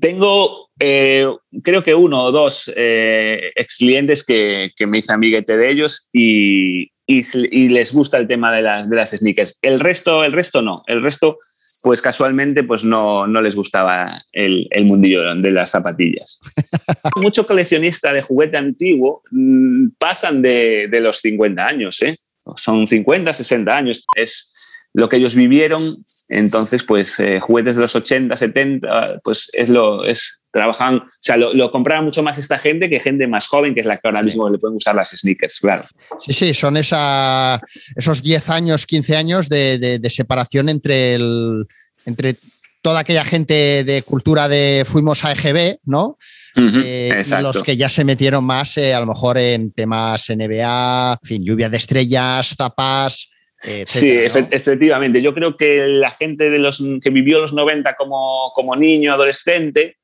Tengo, 0.00 0.70
eh, 0.80 1.26
creo 1.62 1.84
que 1.84 1.94
uno 1.94 2.24
o 2.24 2.32
dos 2.32 2.70
eh, 2.74 3.52
ex 3.54 3.76
clientes 3.76 4.24
que, 4.24 4.72
que, 4.76 4.86
me 4.86 4.98
hice 4.98 5.12
amiguete 5.12 5.56
de 5.56 5.70
ellos 5.70 6.08
y, 6.12 6.90
y, 7.06 7.22
y, 7.50 7.68
les 7.68 7.92
gusta 7.92 8.18
el 8.18 8.26
tema 8.26 8.52
de, 8.52 8.62
la, 8.62 8.86
de 8.86 8.96
las 8.96 9.10
sneakers. 9.10 9.58
El 9.62 9.80
resto, 9.80 10.24
el 10.24 10.32
resto 10.32 10.62
no. 10.62 10.82
El 10.86 11.02
resto, 11.02 11.38
pues 11.82 12.02
casualmente, 12.02 12.64
pues 12.64 12.84
no, 12.84 13.26
no 13.26 13.40
les 13.40 13.54
gustaba 13.54 14.24
el, 14.32 14.66
el 14.70 14.84
mundillo 14.84 15.34
de 15.34 15.50
las 15.50 15.70
zapatillas. 15.70 16.40
Mucho 17.16 17.46
coleccionista 17.46 18.12
de 18.12 18.22
juguete 18.22 18.56
antiguo 18.56 19.22
mmm, 19.30 19.88
pasan 19.98 20.42
de, 20.42 20.88
de, 20.90 21.00
los 21.00 21.18
50 21.18 21.64
años, 21.64 22.02
¿eh? 22.02 22.16
Son 22.56 22.86
50, 22.86 23.32
60 23.32 23.76
años. 23.76 24.04
Es 24.14 24.55
lo 24.96 25.10
que 25.10 25.18
ellos 25.18 25.34
vivieron, 25.34 25.98
entonces 26.30 26.82
pues 26.82 27.20
eh, 27.20 27.38
juguetes 27.38 27.76
de 27.76 27.82
los 27.82 27.94
80, 27.94 28.34
70, 28.34 29.20
pues 29.22 29.50
es 29.52 29.68
lo, 29.68 30.06
es, 30.06 30.40
trabajan, 30.50 30.96
o 30.96 31.10
sea, 31.20 31.36
lo, 31.36 31.52
lo 31.52 31.70
compraba 31.70 32.00
mucho 32.00 32.22
más 32.22 32.38
esta 32.38 32.58
gente 32.58 32.88
que 32.88 32.98
gente 32.98 33.26
más 33.26 33.46
joven, 33.46 33.74
que 33.74 33.80
es 33.80 33.86
la 33.86 33.98
que 33.98 34.08
ahora 34.08 34.20
sí. 34.20 34.24
mismo 34.26 34.48
le 34.48 34.56
pueden 34.56 34.78
usar 34.78 34.94
las 34.94 35.10
sneakers, 35.10 35.60
claro. 35.60 35.84
Sí, 36.18 36.32
sí, 36.32 36.54
son 36.54 36.78
esa, 36.78 37.60
esos 37.94 38.22
10 38.22 38.48
años, 38.48 38.86
15 38.86 39.16
años 39.16 39.50
de, 39.50 39.78
de, 39.78 39.98
de 39.98 40.10
separación 40.10 40.70
entre, 40.70 41.16
el, 41.16 41.66
entre 42.06 42.36
toda 42.80 43.00
aquella 43.00 43.26
gente 43.26 43.84
de 43.84 44.00
cultura 44.00 44.48
de 44.48 44.86
fuimos 44.88 45.26
a 45.26 45.32
EGB, 45.32 45.76
¿no? 45.84 46.16
Uh 46.56 46.60
-huh, 46.60 46.82
eh, 46.86 47.42
los 47.42 47.62
que 47.62 47.76
ya 47.76 47.90
se 47.90 48.02
metieron 48.02 48.44
más 48.44 48.78
eh, 48.78 48.94
a 48.94 49.00
lo 49.00 49.06
mejor 49.06 49.36
en 49.36 49.72
temas 49.72 50.30
NBA, 50.30 51.18
en 51.20 51.28
fin, 51.28 51.44
lluvia 51.44 51.68
de 51.68 51.76
estrellas, 51.76 52.54
zapas, 52.56 53.28
Etcétera, 53.66 54.28
sí, 54.28 54.40
¿no? 54.40 54.48
efectivamente. 54.50 55.20
Yo 55.20 55.34
creo 55.34 55.56
que 55.56 55.86
la 55.88 56.10
gente 56.10 56.50
de 56.50 56.58
los 56.58 56.82
que 57.02 57.10
vivió 57.10 57.40
los 57.40 57.52
90 57.52 57.94
como, 57.96 58.52
como 58.54 58.76
niño, 58.76 59.12
adolescente, 59.12 59.96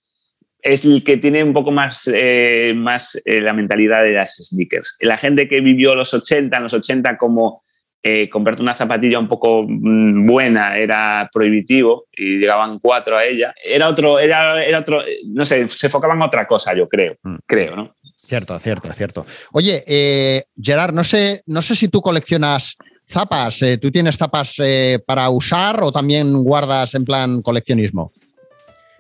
es 0.61 0.85
el 0.85 1.03
que 1.05 1.17
tiene 1.17 1.43
un 1.43 1.53
poco 1.53 1.71
más, 1.71 2.09
eh, 2.13 2.73
más 2.75 3.21
eh, 3.25 3.41
la 3.41 3.53
mentalidad 3.53 4.03
de 4.03 4.13
las 4.13 4.37
sneakers. 4.37 4.97
La 5.01 5.19
gente 5.19 5.49
que 5.49 5.61
vivió 5.61 5.95
los 5.95 6.13
80, 6.15 6.57
en 6.57 6.63
los 6.63 6.73
80 6.73 7.17
como 7.19 7.63
eh, 8.05 8.29
comprarte 8.29 8.63
una 8.63 8.75
zapatilla 8.75 9.19
un 9.19 9.29
poco 9.29 9.65
mmm, 9.67 10.27
buena 10.27 10.77
era 10.77 11.29
prohibitivo 11.33 12.07
y 12.11 12.39
llegaban 12.39 12.81
cuatro 12.81 13.17
a 13.17 13.25
ella, 13.25 13.55
era 13.65 13.89
otro, 13.89 14.19
era, 14.19 14.65
era 14.65 14.81
otro, 14.81 15.03
no 15.27 15.45
sé, 15.45 15.69
se 15.69 15.87
enfocaban 15.87 16.17
en 16.17 16.25
otra 16.25 16.47
cosa, 16.49 16.75
yo 16.75 16.89
creo, 16.89 17.17
mm. 17.23 17.37
creo, 17.47 17.77
¿no? 17.77 17.95
Cierto, 18.17 18.59
cierto, 18.59 18.93
cierto. 18.93 19.27
Oye, 19.53 19.85
eh, 19.87 20.45
Gerard, 20.61 20.93
no 20.95 21.05
sé, 21.05 21.43
no 21.47 21.63
sé 21.63 21.77
si 21.77 21.89
tú 21.89 22.01
coleccionas 22.01 22.77
zapas, 23.13 23.63
eh, 23.63 23.79
¿tú 23.79 23.91
tienes 23.91 24.17
zapas 24.17 24.55
eh, 24.59 24.99
para 25.07 25.29
usar 25.31 25.83
o 25.83 25.93
también 25.93 26.43
guardas 26.43 26.95
en 26.95 27.05
plan 27.05 27.43
coleccionismo? 27.43 28.11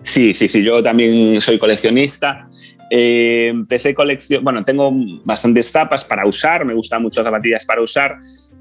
Sí, 0.03 0.35
sí, 0.35 0.49
sí, 0.49 0.63
yo 0.63 0.83
también 0.83 1.41
soy 1.41 1.59
coleccionista. 1.59 2.49
Eh, 2.91 3.49
empecé 3.49 3.95
colección, 3.95 4.45
bueno, 4.45 4.63
tengo 4.63 4.93
bastantes 5.25 5.71
zapas 5.71 6.05
para 6.05 6.27
usar, 6.27 6.65
me 6.65 6.75
gustan 6.75 7.03
mucho 7.03 7.25
zapatillas 7.25 7.65
para 7.65 7.81
usar 7.81 8.19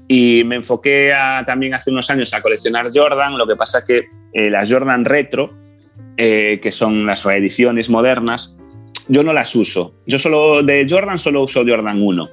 y 0.08 0.42
me 0.44 0.56
enfoqué 0.56 1.12
a, 1.12 1.44
también 1.46 1.74
hace 1.74 1.90
unos 1.90 2.08
años 2.08 2.32
a 2.32 2.40
coleccionar 2.40 2.90
Jordan, 2.94 3.36
lo 3.36 3.46
que 3.46 3.56
pasa 3.56 3.84
que 3.84 4.04
eh, 4.32 4.50
las 4.50 4.72
Jordan 4.72 5.04
Retro, 5.04 5.52
eh, 6.16 6.60
que 6.62 6.70
son 6.70 7.04
las 7.04 7.24
reediciones 7.24 7.90
modernas, 7.90 8.56
yo 9.08 9.22
no 9.22 9.32
las 9.32 9.54
uso. 9.54 9.94
Yo 10.06 10.18
solo 10.18 10.62
de 10.62 10.86
Jordan 10.88 11.18
solo 11.18 11.42
uso 11.42 11.64
Jordan 11.66 12.00
1. 12.00 12.30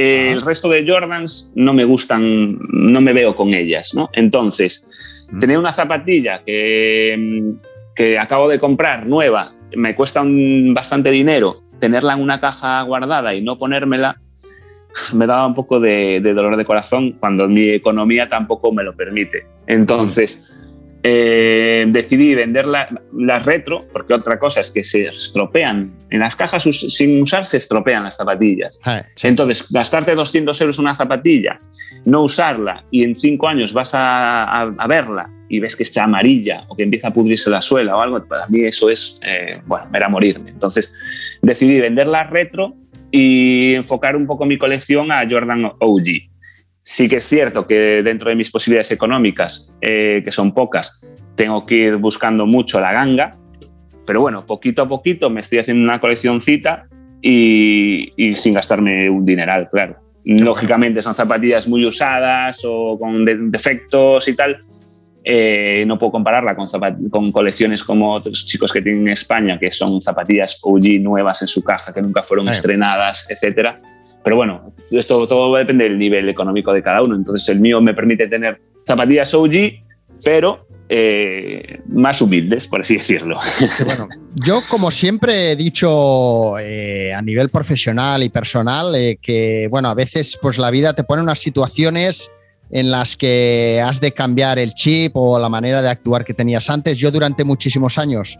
Eh, 0.00 0.30
El 0.30 0.42
resto 0.42 0.68
de 0.68 0.86
Jordans 0.86 1.50
no 1.56 1.74
me 1.74 1.84
gustan, 1.84 2.56
no 2.68 3.00
me 3.00 3.12
veo 3.12 3.34
con 3.34 3.52
ellas, 3.52 3.94
¿no? 3.94 4.10
Entonces, 4.12 4.88
tener 5.40 5.58
una 5.58 5.72
zapatilla 5.72 6.44
que, 6.46 7.54
que 7.96 8.16
acabo 8.16 8.48
de 8.48 8.60
comprar 8.60 9.06
nueva, 9.06 9.50
me 9.74 9.96
cuesta 9.96 10.22
un, 10.22 10.72
bastante 10.72 11.10
dinero, 11.10 11.64
tenerla 11.80 12.12
en 12.12 12.20
una 12.20 12.38
caja 12.38 12.80
guardada 12.82 13.34
y 13.34 13.42
no 13.42 13.58
ponérmela, 13.58 14.20
me 15.14 15.26
daba 15.26 15.48
un 15.48 15.54
poco 15.54 15.80
de, 15.80 16.20
de 16.20 16.32
dolor 16.32 16.56
de 16.56 16.64
corazón 16.64 17.16
cuando 17.18 17.48
mi 17.48 17.70
economía 17.70 18.28
tampoco 18.28 18.72
me 18.72 18.84
lo 18.84 18.94
permite. 18.94 19.48
Entonces, 19.66 20.48
eh, 21.02 21.84
decidí 21.88 22.34
vender 22.34 22.66
la- 22.66 22.88
retro, 23.44 23.80
porque 23.92 24.14
otra 24.14 24.38
cosa 24.38 24.60
es 24.60 24.70
que 24.70 24.82
se 24.82 25.06
estropean. 25.08 25.94
En 26.10 26.20
las 26.20 26.34
cajas 26.36 26.62
sin 26.64 27.22
usar 27.22 27.46
se 27.46 27.56
estropean 27.58 28.02
las 28.04 28.16
zapatillas. 28.16 28.80
Sí. 29.16 29.28
Entonces, 29.28 29.66
gastarte 29.70 30.14
200 30.14 30.60
euros 30.60 30.78
en 30.78 30.84
una 30.84 30.94
zapatilla, 30.94 31.56
no 32.04 32.22
usarla 32.22 32.84
y 32.90 33.04
en 33.04 33.14
cinco 33.14 33.48
años 33.48 33.72
vas 33.72 33.94
a, 33.94 34.44
a- 34.44 34.74
a 34.76 34.86
verla 34.86 35.30
y 35.48 35.60
ves 35.60 35.76
que 35.76 35.82
está 35.82 36.04
amarilla 36.04 36.60
o 36.68 36.76
que 36.76 36.82
empieza 36.82 37.08
a 37.08 37.12
pudrirse 37.12 37.48
la 37.48 37.62
suela 37.62 37.96
o 37.96 38.00
algo, 38.00 38.22
para 38.26 38.44
mí 38.50 38.60
eso 38.60 38.90
es, 38.90 39.20
eh, 39.26 39.52
bueno, 39.66 39.86
era 39.94 40.08
morirme. 40.08 40.50
Entonces, 40.50 40.94
decidí 41.40 41.80
vender 41.80 42.06
la 42.06 42.24
retro 42.24 42.74
y 43.10 43.74
enfocar 43.74 44.14
un 44.16 44.26
poco 44.26 44.44
mi 44.44 44.58
colección 44.58 45.10
a 45.10 45.26
Jordan 45.30 45.64
OG. 45.78 46.04
Sí 46.90 47.06
que 47.06 47.16
es 47.16 47.26
cierto 47.28 47.66
que 47.66 48.02
dentro 48.02 48.30
de 48.30 48.34
mis 48.34 48.50
posibilidades 48.50 48.90
económicas, 48.92 49.76
eh, 49.82 50.22
que 50.24 50.32
son 50.32 50.54
pocas, 50.54 51.04
tengo 51.34 51.66
que 51.66 51.74
ir 51.74 51.96
buscando 51.96 52.46
mucho 52.46 52.80
la 52.80 52.92
ganga, 52.92 53.32
pero 54.06 54.22
bueno, 54.22 54.46
poquito 54.46 54.80
a 54.80 54.88
poquito 54.88 55.28
me 55.28 55.42
estoy 55.42 55.58
haciendo 55.58 55.84
una 55.84 56.00
coleccioncita 56.00 56.86
y, 57.20 58.10
y 58.16 58.34
sin 58.36 58.54
gastarme 58.54 59.10
un 59.10 59.26
dineral, 59.26 59.68
claro. 59.70 59.96
Lógicamente 60.24 61.02
son 61.02 61.14
zapatillas 61.14 61.68
muy 61.68 61.84
usadas 61.84 62.62
o 62.64 62.98
con 62.98 63.22
de- 63.22 63.36
defectos 63.36 64.26
y 64.26 64.34
tal. 64.34 64.62
Eh, 65.22 65.84
no 65.86 65.98
puedo 65.98 66.12
compararla 66.12 66.56
con, 66.56 66.66
con 67.10 67.32
colecciones 67.32 67.84
como 67.84 68.14
otros 68.14 68.46
chicos 68.46 68.72
que 68.72 68.80
tienen 68.80 69.02
en 69.02 69.08
España, 69.12 69.58
que 69.58 69.70
son 69.70 70.00
zapatillas 70.00 70.58
OG 70.62 71.00
nuevas 71.02 71.42
en 71.42 71.48
su 71.48 71.62
caja, 71.62 71.92
que 71.92 72.00
nunca 72.00 72.22
fueron 72.22 72.46
estrenadas, 72.48 73.26
etcétera. 73.28 73.78
Pero 74.28 74.36
bueno, 74.36 74.74
esto 74.90 75.26
todo 75.26 75.56
depende 75.56 75.84
del 75.84 75.96
nivel 75.96 76.28
económico 76.28 76.70
de 76.74 76.82
cada 76.82 77.00
uno. 77.00 77.14
Entonces 77.14 77.48
el 77.48 77.60
mío 77.60 77.80
me 77.80 77.94
permite 77.94 78.28
tener 78.28 78.60
zapatillas 78.86 79.32
OG, 79.32 79.54
pero 80.22 80.66
eh, 80.86 81.80
más 81.86 82.20
humildes, 82.20 82.66
por 82.66 82.82
así 82.82 82.98
decirlo. 82.98 83.38
Yo 84.34 84.60
como 84.68 84.90
siempre 84.90 85.52
he 85.52 85.56
dicho 85.56 86.58
eh, 86.58 87.10
a 87.14 87.22
nivel 87.22 87.48
profesional 87.48 88.22
y 88.22 88.28
personal 88.28 88.94
eh, 88.96 89.18
que 89.18 89.66
bueno, 89.70 89.88
a 89.88 89.94
veces 89.94 90.38
pues 90.42 90.58
la 90.58 90.70
vida 90.70 90.92
te 90.92 91.04
pone 91.04 91.22
unas 91.22 91.38
situaciones 91.38 92.30
en 92.70 92.90
las 92.90 93.16
que 93.16 93.82
has 93.82 93.98
de 93.98 94.12
cambiar 94.12 94.58
el 94.58 94.74
chip 94.74 95.16
o 95.16 95.38
la 95.38 95.48
manera 95.48 95.80
de 95.80 95.88
actuar 95.88 96.26
que 96.26 96.34
tenías 96.34 96.68
antes. 96.68 96.98
Yo 96.98 97.10
durante 97.10 97.44
muchísimos 97.44 97.96
años 97.96 98.36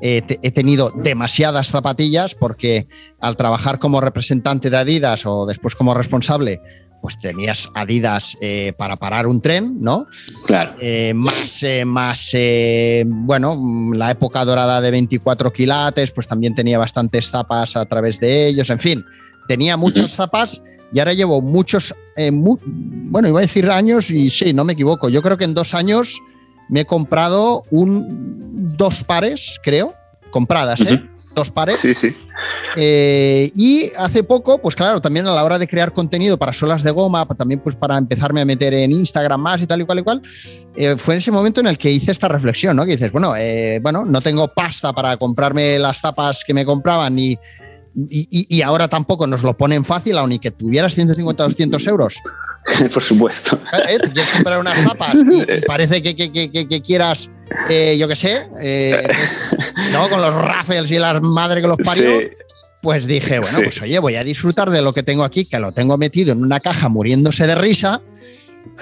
eh, 0.00 0.22
te- 0.26 0.38
he 0.42 0.50
tenido 0.50 0.92
demasiadas 0.94 1.68
zapatillas 1.68 2.34
porque 2.34 2.86
al 3.20 3.36
trabajar 3.36 3.78
como 3.78 4.00
representante 4.00 4.70
de 4.70 4.76
Adidas 4.76 5.24
o 5.26 5.46
después 5.46 5.74
como 5.74 5.94
responsable, 5.94 6.60
pues 7.02 7.18
tenías 7.18 7.68
Adidas 7.74 8.36
eh, 8.40 8.72
para 8.76 8.96
parar 8.96 9.26
un 9.26 9.40
tren, 9.40 9.76
¿no? 9.80 10.06
Claro. 10.46 10.74
Eh, 10.80 11.12
más, 11.14 11.62
eh, 11.62 11.84
más 11.84 12.30
bueno, 13.06 13.58
la 13.94 14.10
época 14.10 14.44
dorada 14.44 14.80
de 14.80 14.90
24 14.90 15.52
quilates, 15.52 16.10
pues 16.10 16.26
también 16.26 16.54
tenía 16.54 16.78
bastantes 16.78 17.30
zapas 17.30 17.76
a 17.76 17.84
través 17.86 18.18
de 18.18 18.48
ellos, 18.48 18.70
en 18.70 18.78
fin, 18.78 19.04
tenía 19.46 19.76
muchas 19.76 20.12
zapas 20.14 20.62
y 20.92 20.98
ahora 20.98 21.12
llevo 21.12 21.40
muchos, 21.42 21.94
eh, 22.16 22.30
mu- 22.30 22.58
bueno, 22.64 23.28
iba 23.28 23.38
a 23.40 23.42
decir 23.42 23.70
años 23.70 24.10
y 24.10 24.28
sí, 24.30 24.52
no 24.52 24.64
me 24.64 24.72
equivoco, 24.72 25.08
yo 25.08 25.22
creo 25.22 25.36
que 25.36 25.44
en 25.44 25.54
dos 25.54 25.74
años 25.74 26.16
me 26.68 26.80
he 26.80 26.84
comprado 26.84 27.62
un, 27.70 28.76
dos 28.76 29.04
pares, 29.04 29.58
creo, 29.62 29.94
compradas, 30.30 30.80
¿eh? 30.82 31.02
Dos 31.34 31.50
pares. 31.50 31.78
Sí, 31.78 31.92
sí. 31.94 32.16
Eh, 32.76 33.52
y 33.54 33.90
hace 33.98 34.22
poco, 34.22 34.58
pues 34.58 34.74
claro, 34.74 35.02
también 35.02 35.26
a 35.26 35.32
la 35.34 35.44
hora 35.44 35.58
de 35.58 35.68
crear 35.68 35.92
contenido 35.92 36.38
para 36.38 36.54
suelas 36.54 36.82
de 36.82 36.90
goma, 36.90 37.26
también 37.26 37.60
pues 37.60 37.76
para 37.76 37.98
empezarme 37.98 38.40
a 38.40 38.44
meter 38.46 38.72
en 38.72 38.90
Instagram 38.92 39.40
más 39.40 39.60
y 39.60 39.66
tal 39.66 39.82
y 39.82 39.84
cual 39.84 39.98
y 39.98 40.02
cual, 40.02 40.22
eh, 40.74 40.94
fue 40.96 41.14
en 41.14 41.18
ese 41.18 41.30
momento 41.30 41.60
en 41.60 41.66
el 41.66 41.76
que 41.76 41.90
hice 41.90 42.10
esta 42.12 42.28
reflexión, 42.28 42.74
¿no? 42.76 42.86
Que 42.86 42.92
dices, 42.92 43.12
bueno, 43.12 43.34
eh, 43.36 43.80
bueno, 43.82 44.06
no 44.06 44.22
tengo 44.22 44.48
pasta 44.48 44.94
para 44.94 45.16
comprarme 45.18 45.78
las 45.78 46.00
tapas 46.00 46.42
que 46.42 46.54
me 46.54 46.64
compraban 46.64 47.18
y, 47.18 47.32
y, 47.94 48.56
y- 48.56 48.62
ahora 48.62 48.88
tampoco 48.88 49.26
nos 49.26 49.42
lo 49.42 49.56
ponen 49.56 49.84
fácil, 49.84 50.16
aunque 50.18 50.50
tuvieras 50.50 50.94
150 50.94 51.42
o 51.44 51.48
200 51.48 51.86
euros. 51.86 52.16
por 52.92 53.02
supuesto. 53.02 53.58
¿eh? 53.88 53.98
Tú 54.02 54.12
quieres 54.12 54.30
comprar 54.32 54.58
unas 54.60 54.82
tapas 54.84 55.14
y, 55.14 55.18
y 55.40 55.60
parece 55.66 56.02
que, 56.02 56.14
que- 56.16 56.32
que- 56.32 56.68
que- 56.68 56.82
quieras, 56.82 57.38
eh, 57.68 57.96
yo 57.98 58.08
qué 58.08 58.16
sé, 58.16 58.48
eh, 58.60 59.06
¿no? 59.92 60.08
Con 60.08 60.20
los 60.22 60.34
raffles 60.34 60.90
y 60.90 60.98
las 60.98 61.20
madre 61.22 61.60
que 61.62 61.68
los 61.68 61.78
parió. 61.78 62.20
Sí. 62.20 62.28
Pues 62.82 63.06
dije, 63.06 63.38
bueno, 63.38 63.56
Sí. 63.56 63.62
pues 63.64 63.82
oye, 63.82 63.98
voy 63.98 64.16
a 64.16 64.22
disfrutar 64.22 64.70
de 64.70 64.82
lo 64.82 64.92
que 64.92 65.02
tengo 65.02 65.24
aquí, 65.24 65.44
que 65.48 65.58
lo 65.58 65.72
tengo 65.72 65.96
metido 65.96 66.32
en 66.32 66.42
una 66.42 66.60
caja 66.60 66.88
muriéndose 66.88 67.46
de 67.46 67.54
risa. 67.54 68.02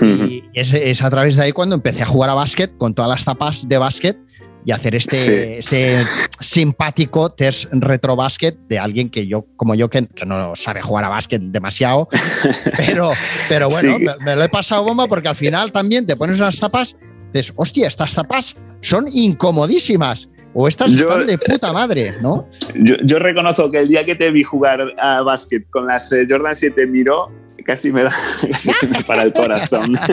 Y 0.03 0.43
es, 0.55 0.72
es 0.74 1.03
a 1.03 1.11
través 1.11 1.37
de 1.37 1.43
ahí 1.45 1.53
cuando 1.53 1.74
empecé 1.76 2.03
a 2.03 2.07
jugar 2.07 2.30
a 2.30 2.35
básquet 2.35 2.76
con 2.76 2.95
todas 2.95 3.09
las 3.09 3.24
tapas 3.24 3.68
de 3.68 3.78
básquet 3.78 4.16
y 4.64 4.72
hacer 4.72 4.94
este, 4.94 5.16
Sí. 5.16 5.58
este 5.58 6.02
simpático 6.40 7.30
test 7.32 7.66
retro 7.72 8.16
básquet 8.16 8.56
de 8.68 8.78
alguien 8.78 9.10
que 9.10 9.26
yo, 9.26 9.46
como 9.56 9.74
yo, 9.74 9.90
que, 9.90 10.06
que 10.06 10.24
no 10.26 10.54
sabe 10.56 10.82
jugar 10.82 11.04
a 11.04 11.08
básquet 11.08 11.40
demasiado, 11.42 12.08
pero, 12.76 13.10
pero 13.48 13.68
bueno, 13.68 13.98
Sí. 13.98 14.04
me, 14.04 14.24
me 14.24 14.36
lo 14.36 14.42
he 14.44 14.48
pasado 14.48 14.82
bomba 14.84 15.06
porque 15.06 15.28
al 15.28 15.36
final 15.36 15.70
también 15.72 16.04
te 16.04 16.16
pones 16.16 16.38
unas 16.38 16.58
tapas, 16.58 16.96
dices, 17.32 17.52
hostia, 17.58 17.88
estas 17.88 18.14
tapas 18.14 18.54
son 18.80 19.06
incomodísimas 19.12 20.28
o 20.54 20.68
estas 20.68 20.90
Yo- 20.92 21.08
están 21.10 21.26
de 21.26 21.36
puta 21.38 21.72
madre, 21.72 22.14
¿no? 22.20 22.48
Yo, 22.74 22.96
yo 23.04 23.18
reconozco 23.18 23.70
que 23.70 23.80
el 23.80 23.88
día 23.88 24.04
que 24.04 24.14
te 24.14 24.30
vi 24.30 24.42
jugar 24.44 24.94
a 24.98 25.22
básquet 25.22 25.68
con 25.70 25.86
las 25.86 26.12
eh, 26.12 26.26
Jordan 26.28 26.54
7 26.54 26.86
miró, 26.86 27.30
casi 27.64 27.90
me 27.92 28.02
da 28.02 28.12
casi 28.50 28.72
se 28.74 28.86
me 28.86 29.02
para 29.04 29.22
el 29.22 29.32
corazón. 29.32 29.94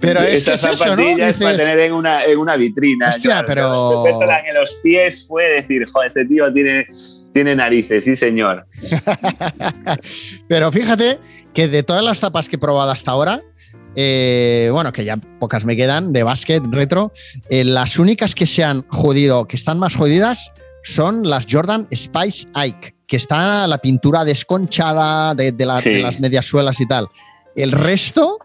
Pero 0.00 0.20
es, 0.20 0.34
Esas 0.46 0.62
es 0.64 0.80
eso, 0.80 0.94
¿no? 0.96 1.02
para 1.40 1.56
tener 1.56 1.78
en 1.80 1.92
una, 1.92 2.24
en 2.24 2.38
una 2.38 2.56
vitrina. 2.56 3.08
Hostia, 3.08 3.40
Yo- 3.40 3.46
pero- 3.46 4.04
yo 4.04 4.20
en 4.48 4.54
los 4.54 4.74
pies 4.82 5.26
fue 5.26 5.44
decir, 5.62 5.86
joder, 5.90 6.08
este 6.08 6.24
tío 6.26 6.52
tiene, 6.52 6.86
tiene 7.32 7.56
narices, 7.56 8.04
sí 8.04 8.14
señor. 8.14 8.66
Pero 10.48 10.70
fíjate 10.72 11.18
que 11.52 11.68
de 11.68 11.82
todas 11.82 12.04
las 12.04 12.20
tapas 12.20 12.48
que 12.48 12.56
he 12.56 12.58
probado 12.58 12.90
hasta 12.90 13.10
ahora, 13.10 13.40
eh, 13.96 14.68
bueno, 14.72 14.92
que 14.92 15.04
ya 15.04 15.16
pocas 15.16 15.64
me 15.64 15.76
quedan 15.76 16.12
de 16.12 16.22
básquet 16.22 16.62
retro, 16.70 17.12
eh, 17.48 17.64
las 17.64 17.98
únicas 17.98 18.34
que 18.34 18.46
se 18.46 18.64
han 18.64 18.82
jodido, 18.88 19.46
que 19.46 19.56
están 19.56 19.78
más 19.78 19.94
jodidas, 19.94 20.52
son 20.82 21.28
las 21.28 21.46
Jordan 21.50 21.88
Spice 21.94 22.48
Ike, 22.54 22.94
que 23.06 23.16
está 23.16 23.66
la 23.66 23.78
pintura 23.78 24.24
desconchada 24.24 25.34
de, 25.34 25.52
de 25.52 25.66
la- 25.66 25.78
Sí. 25.78 25.90
de 25.94 26.00
las 26.02 26.20
medias 26.20 26.44
suelas 26.46 26.80
y 26.80 26.86
tal. 26.86 27.08
El 27.56 27.72
resto, 27.72 28.38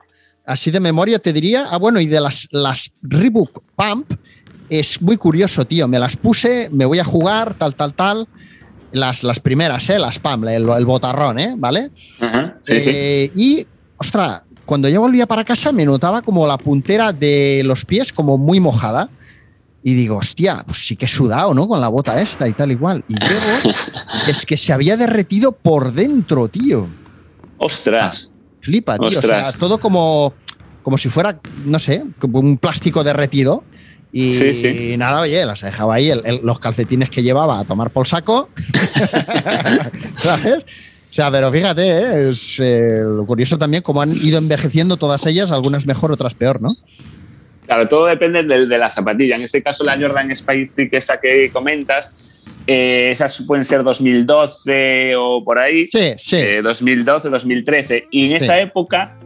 así 0.49 0.71
de 0.71 0.79
memoria 0.79 1.19
te 1.19 1.31
diría, 1.31 1.67
ah, 1.69 1.77
bueno, 1.77 1.99
y 1.99 2.07
de 2.07 2.19
las, 2.19 2.47
las 2.51 2.91
Reebok 3.03 3.61
Pump, 3.75 4.11
es 4.69 5.01
muy 5.01 5.15
curioso, 5.17 5.65
tío. 5.65 5.87
Me 5.87 5.99
las 5.99 6.17
puse, 6.17 6.69
me 6.71 6.85
voy 6.85 6.99
a 6.99 7.05
jugar, 7.05 7.53
tal, 7.53 7.75
tal, 7.75 7.93
tal. 7.93 8.27
Las, 8.91 9.23
las 9.23 9.39
primeras, 9.39 9.87
¿eh? 9.89 9.99
Las 9.99 10.17
Pump, 10.19 10.45
el, 10.45 10.67
el 10.67 10.85
botarrón, 10.85 11.39
¿eh? 11.39 11.53
¿Vale? 11.55 11.91
Ajá, 12.19 12.57
sí, 12.61 12.81
sí. 12.81 12.89
Eh, 12.91 13.31
Y, 13.35 13.67
ostras, 13.97 14.41
cuando 14.65 14.89
yo 14.89 15.01
volvía 15.01 15.27
para 15.27 15.45
casa 15.45 15.71
me 15.71 15.85
notaba 15.85 16.21
como 16.23 16.45
la 16.47 16.57
puntera 16.57 17.13
de 17.13 17.61
los 17.63 17.85
pies 17.85 18.11
como 18.11 18.37
muy 18.37 18.59
mojada. 18.59 19.09
Y 19.81 19.93
digo, 19.93 20.17
hostia, 20.17 20.63
pues 20.65 20.85
sí 20.85 20.95
que 20.95 21.05
he 21.05 21.09
sudado, 21.09 21.53
¿no? 21.53 21.67
Con 21.67 21.79
la 21.79 21.87
bota 21.87 22.19
esta 22.19 22.47
y 22.47 22.53
tal 22.53 22.71
igual. 22.71 23.03
Y 23.07 23.13
luego 23.13 23.77
es 24.27 24.45
que 24.45 24.57
se 24.57 24.73
había 24.73 24.97
derretido 24.97 25.51
por 25.53 25.93
dentro, 25.93 26.47
tío. 26.49 26.87
Ostras. 27.57 28.33
Flipa, 28.61 28.97
tío. 28.97 29.19
O 29.19 29.21
sea, 29.21 29.51
todo 29.53 29.79
como, 29.79 30.33
como 30.83 30.97
si 30.97 31.09
fuera, 31.09 31.39
no 31.65 31.79
sé, 31.79 32.03
como 32.19 32.39
un 32.39 32.57
plástico 32.57 33.03
derretido. 33.03 33.63
Y 34.11 34.33
Sí, 34.33 34.55
sí. 34.55 34.95
nada, 34.97 35.21
oye, 35.21 35.45
las 35.45 35.61
dejaba 35.61 35.93
ahí, 35.95 36.09
el- 36.09 36.23
el- 36.25 36.39
los 36.43 36.59
calcetines 36.59 37.09
que 37.11 37.21
llevaba 37.21 37.59
a 37.59 37.63
tomar 37.65 37.91
por 37.91 38.07
saco. 38.07 38.49
¿Sabes? 40.17 40.57
O 40.59 41.13
sea, 41.13 41.31
pero 41.31 41.51
fíjate, 41.51 41.81
¿eh? 41.87 42.29
es 42.29 42.59
eh, 42.59 43.01
lo 43.03 43.25
curioso 43.25 43.57
también 43.57 43.81
cómo 43.81 44.01
han 44.01 44.11
ido 44.13 44.37
envejeciendo 44.37 44.95
todas 44.97 45.25
ellas, 45.25 45.51
algunas 45.51 45.85
mejor, 45.87 46.11
otras 46.11 46.33
peor, 46.35 46.61
¿no? 46.61 46.73
Claro, 47.65 47.87
todo 47.87 48.05
depende 48.07 48.43
de, 48.43 48.65
de 48.67 48.77
la 48.77 48.89
zapatilla. 48.89 49.35
En 49.35 49.43
este 49.43 49.61
caso, 49.63 49.83
la 49.83 49.97
Jordan 49.99 50.35
Spicy, 50.35 50.89
que 50.89 50.97
esa 50.97 51.19
que 51.19 51.51
comentas, 51.51 52.13
eh, 52.71 53.09
esas 53.11 53.41
pueden 53.47 53.65
ser 53.65 53.81
2012 53.83 55.15
o 55.15 55.43
por 55.43 55.57
ahí. 55.57 55.87
Sí, 55.91 56.13
sí. 56.17 56.35
Eh, 56.35 56.61
2012, 56.61 57.29
2013. 57.29 58.05
Y 58.11 58.25
en 58.31 58.37
Sí. 58.37 58.43
esa 58.45 58.59
época 58.59 59.17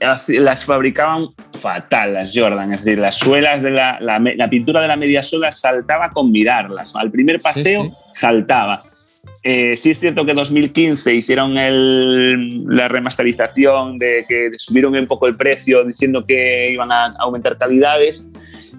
las, 0.00 0.64
fabricaban 0.64 1.28
fatal 1.58 2.14
las 2.14 2.32
Jordan. 2.34 2.72
Es 2.72 2.84
decir, 2.84 2.98
las 3.00 3.16
suelas 3.16 3.60
de 3.62 3.70
la, 3.72 3.98
la, 4.00 4.18
la 4.20 4.48
pintura 4.50 4.80
de 4.80 4.88
la 4.88 4.96
media 4.96 5.22
suela 5.22 5.50
saltaba 5.50 6.10
con 6.10 6.30
mirarlas. 6.30 6.94
Al 6.94 7.10
primer 7.10 7.40
paseo 7.40 7.84
sí. 7.84 7.90
saltaba. 8.12 8.84
Eh, 9.42 9.76
sí 9.76 9.90
es 9.90 9.98
cierto 10.00 10.24
que 10.24 10.32
en 10.32 10.36
2015 10.36 11.14
hicieron 11.14 11.56
el- 11.56 12.64
la 12.66 12.88
remasterización 12.88 13.98
de 13.98 14.24
que 14.28 14.50
subieron 14.58 14.94
un 14.96 15.06
poco 15.06 15.26
el 15.28 15.36
precio 15.36 15.84
diciendo 15.84 16.24
que 16.26 16.70
iban 16.72 16.90
a 16.92 17.14
aumentar 17.18 17.56
calidades 17.56 18.26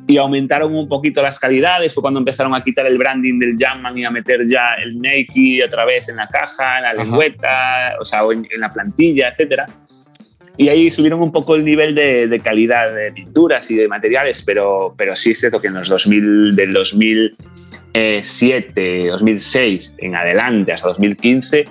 y 0.05 0.17
aumentaron 0.17 0.75
un 0.75 0.87
poquito 0.87 1.21
las 1.21 1.39
calidades. 1.39 1.93
Fue 1.93 2.01
cuando 2.01 2.19
empezaron 2.19 2.53
a 2.53 2.63
quitar 2.63 2.85
el 2.85 2.97
branding 2.97 3.39
del 3.39 3.55
Jamman 3.57 3.97
y 3.97 4.05
a 4.05 4.11
meter 4.11 4.47
ya 4.47 4.75
el 4.81 4.99
Nike 4.99 5.63
otra 5.63 5.85
vez 5.85 6.09
en 6.09 6.17
la 6.17 6.27
caja, 6.27 6.77
en 6.77 6.83
la 6.83 6.89
Ajá. 6.89 7.03
lengüeta, 7.03 7.95
o 7.99 8.05
sea, 8.05 8.21
en, 8.31 8.47
en 8.49 8.61
la 8.61 8.71
plantilla, 8.71 9.29
etcétera. 9.29 9.67
Y 10.57 10.69
ahí 10.69 10.89
subieron 10.89 11.21
un 11.21 11.31
poco 11.31 11.55
el 11.55 11.63
nivel 11.63 11.93
de, 11.93 12.27
de 12.27 12.39
calidad 12.39 12.91
de 12.93 13.11
pinturas 13.11 13.69
y 13.69 13.75
de 13.75 13.87
materiales, 13.87 14.41
pero, 14.41 14.95
pero 14.97 15.15
sí 15.15 15.31
es 15.31 15.39
cierto 15.39 15.61
que 15.61 15.67
en 15.67 15.75
los 15.75 15.87
2000, 15.87 16.55
del 16.55 16.73
2007, 16.73 19.07
2006 19.09 19.95
en 19.99 20.15
adelante 20.15 20.73
hasta 20.73 20.87
2015, 20.87 21.65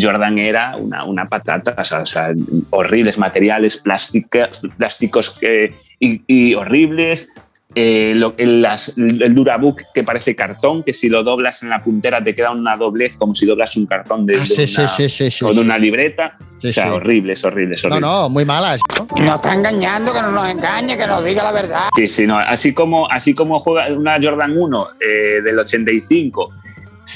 Jordan 0.00 0.38
era 0.38 0.76
una, 0.76 1.04
una 1.04 1.28
patata, 1.28 1.74
o 1.76 1.84
sea, 1.84 2.00
o 2.00 2.06
sea, 2.06 2.32
horribles 2.70 3.18
materiales, 3.18 3.76
plásticas, 3.76 4.62
plásticos 4.78 5.36
eh, 5.42 5.74
y, 5.98 6.22
y 6.26 6.54
horribles. 6.54 7.34
Eh, 7.74 8.12
lo- 8.14 8.34
el, 8.36 8.60
las- 8.62 8.92
el 8.96 9.34
Durabook 9.34 9.80
que 9.94 10.02
parece 10.04 10.36
cartón, 10.36 10.82
que 10.82 10.92
si 10.92 11.08
lo 11.08 11.22
doblas 11.24 11.62
en 11.62 11.70
la 11.70 11.82
puntera 11.82 12.22
te 12.22 12.34
queda 12.34 12.50
una 12.50 12.76
doblez 12.76 13.16
como 13.16 13.34
si 13.34 13.46
doblas 13.46 13.76
un 13.76 13.86
cartón 13.86 14.26
de, 14.26 14.36
Ah, 14.36 14.40
de 14.40 14.46
sí, 14.46 14.66
sí, 14.66 14.80
una, 14.80 14.88
sí, 14.88 15.08
sí, 15.08 15.30
sí, 15.30 15.44
con 15.44 15.54
sí. 15.54 15.60
una 15.60 15.78
libreta. 15.78 16.36
Sí, 16.58 16.68
o 16.68 16.72
sea, 16.72 16.84
sí. 16.84 16.90
horribles, 16.90 17.42
horribles, 17.44 17.82
No, 17.82 17.88
horribles. 17.88 18.10
no, 18.10 18.28
muy 18.28 18.44
malas. 18.44 18.80
¿no? 19.16 19.24
Nos 19.24 19.34
está 19.36 19.52
engañando, 19.54 20.12
que 20.12 20.22
no 20.22 20.30
nos 20.30 20.48
engañe, 20.48 20.96
que 20.96 21.06
nos 21.08 21.24
diga 21.24 21.42
la 21.42 21.50
verdad. 21.52 21.84
Sí, 21.96 22.08
sí, 22.08 22.24
no. 22.26 22.38
Así 22.38 22.72
como, 22.72 23.10
así 23.10 23.34
como 23.34 23.58
juega 23.58 23.92
una 23.92 24.16
Jordan 24.22 24.56
1 24.56 24.86
eh, 25.00 25.40
del 25.42 25.58
85, 25.58 26.52
s- 26.52 26.61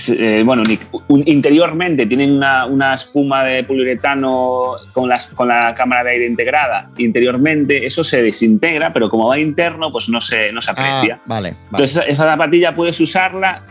eh, 0.08 0.42
bueno, 0.44 0.64
interiormente 1.08 2.06
tienen 2.06 2.32
una, 2.32 2.66
una 2.66 2.94
espuma 2.94 3.44
de 3.44 3.62
poliuretano 3.62 4.72
con, 4.92 5.08
las, 5.08 5.28
con 5.28 5.48
la 5.48 5.74
cámara 5.74 6.04
de 6.04 6.10
aire 6.10 6.26
integrada. 6.26 6.90
Interiormente 6.98 7.86
eso 7.86 8.02
se 8.02 8.22
desintegra, 8.22 8.92
pero 8.92 9.08
como 9.08 9.28
va 9.28 9.38
interno, 9.38 9.92
pues 9.92 10.08
no 10.08 10.20
se, 10.20 10.52
no 10.52 10.60
se 10.60 10.72
aprecia. 10.72 11.20
Ah, 11.20 11.26
vale, 11.26 11.50
vale. 11.50 11.56
Entonces, 11.70 11.96
esa, 11.96 12.06
esa 12.06 12.24
zapatilla 12.24 12.74
puedes 12.74 12.98
usarla 13.00 13.62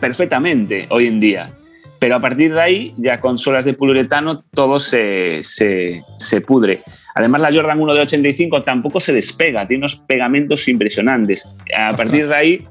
perfectamente 0.00 0.86
hoy 0.90 1.08
en 1.08 1.20
día. 1.20 1.50
Pero 1.98 2.16
a 2.16 2.20
partir 2.20 2.52
de 2.52 2.60
ahí, 2.60 2.94
ya 2.98 3.20
con 3.20 3.38
suelas 3.38 3.64
de 3.64 3.72
poliuretano, 3.72 4.44
todo 4.52 4.78
se, 4.80 5.42
se, 5.42 6.02
se 6.18 6.40
pudre. 6.42 6.82
Además, 7.18 7.40
la 7.40 7.52
Jordan 7.52 7.80
1 7.80 7.94
de 7.94 8.00
85 8.02 8.62
tampoco 8.62 9.00
se 9.00 9.12
despega, 9.12 9.66
tiene 9.66 9.80
unos 9.80 9.96
pegamentos 9.96 10.68
impresionantes. 10.68 11.48
A 11.76 11.96
partir 11.96 12.28
de 12.28 12.34
ahí, 12.34 12.64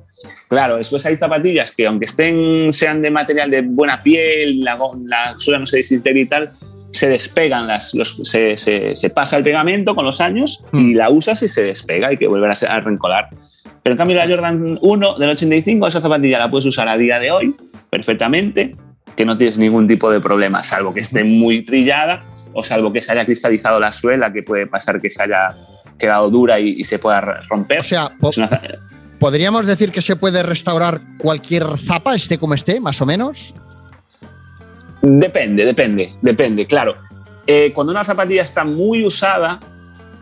claro, 0.48 0.78
después 0.78 1.04
hay 1.08 1.18
zapatillas 1.18 1.74
que, 1.76 1.88
aunque 1.88 2.06
estén, 2.06 2.72
sean 2.72 3.02
de 3.02 3.10
material 3.10 3.50
de 3.50 3.62
buena 3.62 4.04
piel, 4.04 4.62
la, 4.64 4.78
la 5.06 5.34
suela 5.38 5.58
no 5.60 5.66
se 5.66 5.78
desintegra 5.78 6.20
y 6.22 6.26
tal, 6.28 6.52
se 6.92 7.10
despegan, 7.10 7.66
las, 7.68 7.94
los- 7.96 8.18
se, 8.24 8.56
se- 8.56 8.96
se 8.96 9.10
pasa 9.10 9.36
el 9.38 9.44
pegamento 9.44 9.96
con 9.96 10.06
los 10.06 10.22
años 10.22 10.64
y 10.72 10.94
Mm. 10.94 10.98
la 10.98 11.10
usas 11.10 11.42
y 11.42 11.48
se 11.50 11.64
despega, 11.64 12.10
hay 12.10 12.18
que 12.18 12.28
volver 12.28 12.52
a, 12.52 12.54
a 12.76 12.80
reencolar. 12.80 13.30
Pero 13.84 13.94
en 13.94 13.98
cambio 13.98 14.16
la 14.16 14.28
Jordan 14.28 14.78
1 14.80 15.18
del 15.18 15.30
85, 15.32 15.88
esa 15.88 16.02
zapatilla 16.02 16.40
la 16.40 16.50
puedes 16.52 16.66
usar 16.68 16.88
a 16.88 16.98
día 16.98 17.18
de 17.20 17.32
hoy 17.32 17.56
perfectamente, 17.90 18.76
que 19.18 19.26
no 19.26 19.38
tienes 19.38 19.58
ningún 19.58 19.88
tipo 19.88 20.12
de 20.12 20.20
problema, 20.20 20.64
salvo 20.64 20.94
que 20.94 21.00
esté 21.00 21.24
muy 21.24 21.66
trillada 21.66 22.24
o 22.58 22.64
salvo 22.64 22.92
que 22.94 23.02
se 23.02 23.12
haya 23.12 23.26
cristalizado 23.26 23.80
la 23.80 23.92
suela, 23.92 24.32
que 24.32 24.42
puede 24.42 24.66
pasar 24.66 25.02
que 25.02 25.10
se 25.10 25.22
haya 25.24 25.54
quedado 26.00 26.30
dura 26.30 26.60
y, 26.60 26.70
y 26.80 26.84
se 26.86 26.98
pueda 27.00 27.20
romper. 27.50 27.80
O 27.82 27.84
sea, 27.84 28.12
po- 28.20 28.32
una 28.38 28.50
¿podríamos 29.20 29.68
decir 29.68 29.92
que 29.92 30.02
se 30.02 30.16
puede 30.16 30.42
restaurar 30.42 31.02
cualquier 31.18 31.66
zapa, 31.86 32.16
esté 32.16 32.38
como 32.38 32.54
esté, 32.54 32.80
más 32.80 33.02
o 33.02 33.06
menos? 33.06 33.56
Depende, 35.02 35.66
depende, 35.66 36.08
depende, 36.22 36.66
claro. 36.66 36.96
Eh, 37.46 37.72
cuando 37.76 37.92
una 37.92 38.04
zapatilla 38.04 38.42
está 38.42 38.64
muy 38.64 39.06
usada, 39.06 39.60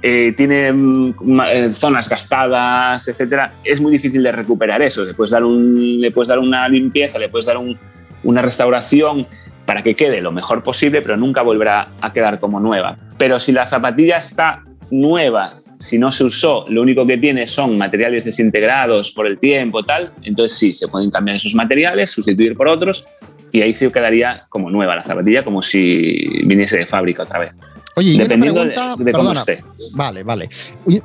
eh, 0.01 0.33
tiene 0.35 0.73
mm, 0.73 1.39
eh, 1.47 1.71
zonas 1.73 2.09
gastadas, 2.09 3.07
etcétera, 3.07 3.53
es 3.63 3.79
muy 3.79 3.91
difícil 3.93 4.21
de 4.21 4.31
recuperar 4.31 4.81
eso. 4.81 5.05
Le 5.05 5.13
puedes 5.13 5.31
dar, 5.31 5.43
un, 5.45 6.01
le 6.01 6.11
puedes 6.11 6.27
dar 6.27 6.39
una 6.39 6.67
limpieza, 6.67 7.17
le 7.17 7.29
puedes 7.29 7.45
dar 7.45 7.57
un- 7.57 7.77
una 8.23 8.41
restauración 8.41 9.25
para 9.65 9.81
que 9.81 9.95
quede 9.95 10.21
lo 10.21 10.31
mejor 10.31 10.63
posible, 10.63 11.01
pero 11.01 11.17
nunca 11.17 11.41
volverá 11.41 11.89
a 12.01 12.13
quedar 12.13 12.39
como 12.39 12.59
nueva. 12.59 12.97
Pero 13.17 13.39
si 13.39 13.51
la 13.51 13.65
zapatilla 13.65 14.17
está 14.17 14.63
nueva, 14.91 15.53
si 15.77 15.97
no 15.97 16.11
se 16.11 16.23
usó, 16.23 16.65
lo 16.69 16.81
único 16.81 17.05
que 17.05 17.17
tiene 17.17 17.47
son 17.47 17.77
materiales 17.77 18.25
desintegrados 18.25 19.11
por 19.11 19.27
el 19.27 19.39
tiempo, 19.39 19.83
tal, 19.83 20.11
entonces 20.23 20.57
sí, 20.57 20.73
se 20.73 20.87
pueden 20.87 21.11
cambiar 21.11 21.37
esos 21.37 21.55
materiales, 21.55 22.11
sustituir 22.11 22.55
por 22.55 22.67
otros, 22.67 23.05
y 23.51 23.61
ahí 23.61 23.73
sí 23.73 23.89
quedaría 23.91 24.45
como 24.49 24.69
nueva 24.69 24.95
la 24.95 25.03
zapatilla, 25.03 25.43
como 25.43 25.61
si 25.61 26.43
viniese 26.45 26.77
de 26.77 26.85
fábrica 26.85 27.23
otra 27.23 27.39
vez. 27.39 27.51
Oye, 27.95 28.11
y 28.11 28.15
una 28.15 28.23
Dependiendo 28.23 28.61
de, 28.63 28.71
pregunta, 28.71 29.03
de 29.03 29.11
cómo 29.11 29.29
perdona, 29.33 29.39
esté. 29.39 29.59
Vale, 29.95 30.23
vale. 30.23 30.47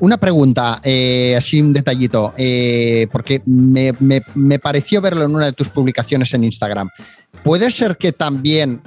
Una 0.01 0.17
pregunta, 0.17 0.81
eh, 0.83 1.35
así 1.37 1.61
un 1.61 1.73
detallito, 1.73 2.33
eh, 2.37 3.07
porque 3.13 3.43
me, 3.45 3.93
me- 4.01 4.23
me 4.35 4.59
pareció 4.59 5.01
verlo 5.01 5.25
en 5.25 5.35
una 5.35 5.47
de 5.47 5.53
tus 5.53 5.69
publicaciones 5.69 6.33
en 6.35 6.45
Instagram. 6.45 6.89
¿Puede 7.45 7.71
ser 7.71 7.97
que 7.99 8.13
también 8.13 8.81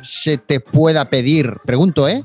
se 0.00 0.38
te 0.38 0.60
pueda 0.60 1.10
pedir, 1.10 1.54
pregunto, 1.66 2.08
¿eh? 2.08 2.22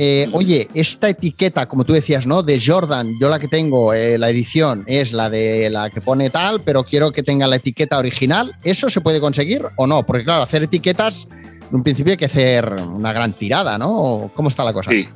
Eh, 0.00 0.28
oye, 0.32 0.68
esta 0.74 1.08
etiqueta, 1.08 1.66
como 1.66 1.82
tú 1.82 1.92
decías, 1.92 2.24
¿no? 2.24 2.44
De 2.44 2.60
Jordan, 2.64 3.14
yo 3.20 3.28
la 3.28 3.40
que 3.40 3.48
tengo, 3.48 3.92
eh, 3.94 4.16
la 4.16 4.30
edición, 4.30 4.84
es 4.86 5.12
la 5.12 5.28
de 5.28 5.70
la 5.70 5.90
que 5.90 6.00
pone 6.00 6.30
tal, 6.30 6.60
pero 6.62 6.84
quiero 6.84 7.10
que 7.10 7.24
tenga 7.24 7.48
la 7.48 7.56
etiqueta 7.56 7.98
original. 7.98 8.54
¿Eso 8.62 8.90
se 8.90 9.00
puede 9.00 9.18
conseguir 9.20 9.62
o 9.76 9.88
no? 9.88 10.04
Porque 10.06 10.22
claro, 10.22 10.44
hacer 10.44 10.62
etiquetas, 10.62 11.26
en 11.68 11.76
un 11.76 11.82
principio 11.82 12.12
hay 12.12 12.16
que 12.16 12.24
hacer 12.24 12.70
una 12.72 13.12
gran 13.12 13.32
tirada, 13.32 13.78
¿no? 13.78 14.30
¿Cómo 14.34 14.48
está 14.48 14.64
la 14.64 14.72
cosa? 14.72 14.90
Sí, 14.90 15.08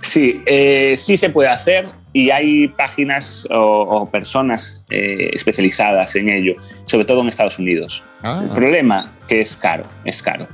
sí, 0.00 0.42
eh, 0.46 0.94
sí 0.96 1.16
se 1.16 1.30
puede 1.30 1.48
hacer 1.48 1.86
y 2.12 2.30
hay 2.30 2.68
páginas 2.68 3.46
o, 3.50 3.56
o 3.58 4.10
personas 4.10 4.84
eh, 4.90 5.30
especializadas 5.32 6.16
en 6.16 6.28
ello, 6.28 6.54
sobre 6.84 7.04
todo 7.04 7.20
en 7.20 7.28
Estados 7.28 7.58
Unidos. 7.58 8.02
Ah. 8.22 8.40
El 8.42 8.50
problema 8.50 9.12
que 9.28 9.40
es 9.40 9.54
caro, 9.54 9.84
es 10.04 10.22
caro. 10.22 10.46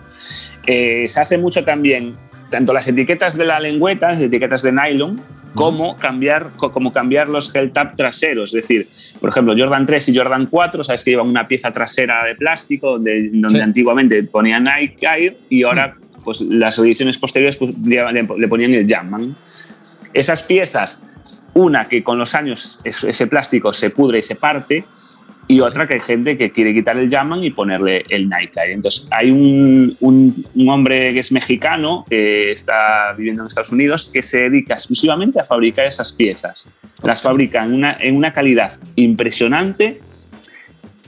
Eh, 0.67 1.07
se 1.07 1.21
hace 1.21 1.39
mucho 1.39 1.65
también, 1.65 2.17
tanto 2.51 2.73
las 2.73 2.89
etiquetas 2.89 3.37
de 3.37 3.45
la 3.45 3.61
lengüeta, 3.61 4.09
las 4.09 4.21
etiquetas 4.21 4.63
de 4.63 4.73
nylon, 4.73 5.21
como 5.57 5.97
cambiar, 5.97 6.51
como 6.57 6.93
cambiar 6.93 7.29
los 7.29 7.51
gel 7.51 7.73
tab 7.73 7.97
traseros. 7.97 8.55
Es 8.55 8.63
decir, 8.63 8.89
por 9.21 9.31
ejemplo, 9.31 9.55
Jordan 9.59 9.87
3 9.87 10.09
y 10.11 10.17
Jordan 10.17 10.47
4, 10.47 10.85
sabes 10.85 11.03
que 11.03 11.11
llevan 11.11 11.29
una 11.29 11.49
pieza 11.49 11.73
trasera 11.73 12.25
de 12.25 12.35
plástico 12.35 12.93
donde, 12.93 13.31
donde 13.33 13.59
Sí. 13.59 13.65
antiguamente 13.65 14.23
ponía 14.25 14.61
Nike 14.61 15.07
Air 15.07 15.37
y 15.49 15.63
ahora 15.65 15.97
pues, 16.25 16.41
las 16.41 16.79
ediciones 16.79 17.19
posteriores 17.19 17.57
pues, 17.57 17.75
le, 17.85 18.49
ponían 18.49 18.75
el 18.75 18.87
Jumpman. 18.93 19.35
Esas 20.13 20.43
piezas, 20.43 21.03
una 21.55 21.87
que 21.89 22.03
con 22.03 22.19
los 22.19 22.35
años 22.35 22.81
es- 22.85 23.05
ese 23.05 23.27
plástico 23.27 23.73
se 23.73 23.91
pudre 23.91 24.19
y 24.19 24.23
se 24.23 24.35
parte, 24.35 24.85
y 25.49 25.61
otra 25.61 25.87
que 25.87 25.95
hay 25.95 26.01
gente 26.01 26.37
que 26.37 26.51
quiere 26.51 26.75
quitar 26.75 26.97
el 26.97 27.09
Jaman 27.09 27.45
y 27.45 27.51
ponerle 27.51 28.05
el 28.09 28.29
Nike. 28.29 28.53
Air. 28.61 28.71
Entonces, 28.73 29.07
hay 29.13 29.31
un, 29.31 29.97
un- 30.01 30.45
un 30.55 30.69
hombre 30.69 31.13
que 31.13 31.21
es 31.21 31.31
mexicano, 31.31 32.05
que 32.09 32.51
está 32.51 33.13
viviendo 33.17 33.43
en 33.43 33.49
Estados 33.49 33.71
Unidos, 33.71 34.11
que 34.13 34.23
se 34.23 34.51
dedica 34.51 34.75
exclusivamente 34.75 35.39
a 35.39 35.45
fabricar 35.45 35.87
esas 35.87 36.13
piezas. 36.13 36.69
Las 37.03 37.23
fabrica 37.23 37.63
en 37.65 37.75
una, 37.75 37.97
en 38.01 38.17
una 38.17 38.33
calidad 38.33 38.73
impresionante, 38.97 40.01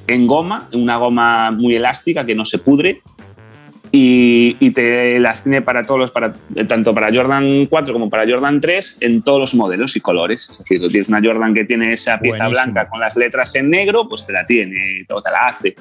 en 0.06 0.26
goma, 0.26 0.68
en 0.72 0.82
una 0.82 0.96
goma 0.96 1.50
muy 1.50 1.74
elástica 1.76 2.24
que 2.24 2.34
no 2.34 2.44
se 2.44 2.58
pudre. 2.58 3.02
Y, 3.90 4.56
y 4.60 4.70
te 4.70 5.18
las 5.18 5.42
tiene 5.42 5.62
para 5.62 5.82
todos 5.84 6.00
los, 6.00 6.10
para, 6.10 6.34
tanto 6.66 6.94
para 6.94 7.12
Jordan 7.12 7.66
4 7.66 7.92
como 7.92 8.10
para 8.10 8.30
Jordan 8.30 8.60
3 8.60 8.98
en 9.00 9.22
todos 9.22 9.40
los 9.40 9.54
modelos 9.54 9.96
y 9.96 10.00
colores. 10.00 10.50
Es 10.50 10.58
decir, 10.58 10.80
tú 10.80 10.88
tienes 10.88 11.08
una 11.08 11.20
Jordan 11.22 11.54
que 11.54 11.64
tiene 11.64 11.92
esa 11.92 12.18
pieza 12.18 12.44
Buenísimo. 12.44 12.72
blanca 12.72 12.88
con 12.88 13.00
las 13.00 13.16
letras 13.16 13.54
en 13.54 13.70
negro, 13.70 14.08
pues 14.08 14.26
te 14.26 14.32
la 14.32 14.46
tiene, 14.46 15.06
o 15.08 15.22
te 15.22 15.30
la 15.30 15.38
hace. 15.46 15.74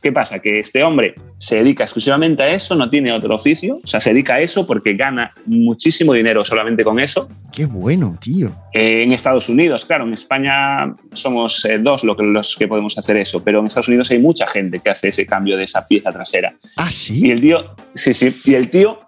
¿Qué 0.00 0.10
pasa? 0.10 0.40
Que 0.40 0.58
este 0.58 0.82
hombre 0.82 1.14
se 1.44 1.56
dedica 1.56 1.82
exclusivamente 1.82 2.40
a 2.44 2.48
eso, 2.52 2.76
no 2.76 2.88
tiene 2.88 3.10
otro 3.10 3.34
oficio, 3.34 3.80
o 3.82 3.86
sea, 3.86 4.00
se 4.00 4.10
dedica 4.10 4.34
a 4.34 4.40
eso 4.40 4.64
porque 4.64 4.94
gana 4.94 5.34
muchísimo 5.44 6.12
dinero 6.12 6.44
solamente 6.44 6.84
con 6.84 7.00
eso. 7.00 7.28
Qué 7.52 7.66
bueno, 7.66 8.16
tío. 8.20 8.52
Eh, 8.72 9.02
en 9.02 9.10
Estados 9.12 9.48
Unidos, 9.48 9.84
claro, 9.84 10.04
en 10.04 10.12
España 10.12 10.94
somos 11.12 11.64
eh, 11.64 11.78
dos 11.78 12.04
lo 12.04 12.16
que- 12.16 12.22
los 12.22 12.54
que 12.54 12.68
podemos 12.68 12.96
hacer 12.96 13.16
eso, 13.16 13.42
pero 13.42 13.58
en 13.58 13.66
Estados 13.66 13.88
Unidos 13.88 14.08
hay 14.12 14.20
mucha 14.20 14.46
gente 14.46 14.78
que 14.78 14.90
hace 14.90 15.08
ese 15.08 15.26
cambio 15.26 15.56
de 15.56 15.64
esa 15.64 15.84
pieza 15.88 16.12
trasera. 16.12 16.54
Ah, 16.76 16.86
Y 16.88 16.92
sí. 16.92 17.30
el 17.32 17.40
tío, 17.40 17.74
sí, 17.92 18.14
sí, 18.14 18.32
y 18.44 18.54
el 18.54 18.70
tío 18.70 19.00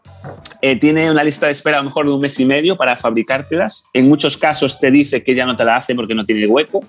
eh, 0.60 0.76
tiene 0.76 1.10
una 1.10 1.22
lista 1.22 1.46
de 1.46 1.52
espera 1.52 1.76
a 1.76 1.80
lo 1.82 1.84
mejor 1.84 2.06
de 2.06 2.12
un 2.14 2.20
mes 2.20 2.40
y 2.40 2.46
medio 2.46 2.76
para 2.76 2.96
fabricártelas. 2.96 3.84
En 3.92 4.08
muchos 4.08 4.36
casos 4.36 4.80
te 4.80 4.90
dice 4.90 5.22
que 5.22 5.34
ya 5.36 5.46
no 5.46 5.54
te 5.54 5.64
la 5.64 5.76
hace 5.76 5.94
porque 5.94 6.14
no 6.14 6.24
tiene 6.24 6.46
hueco. 6.46 6.82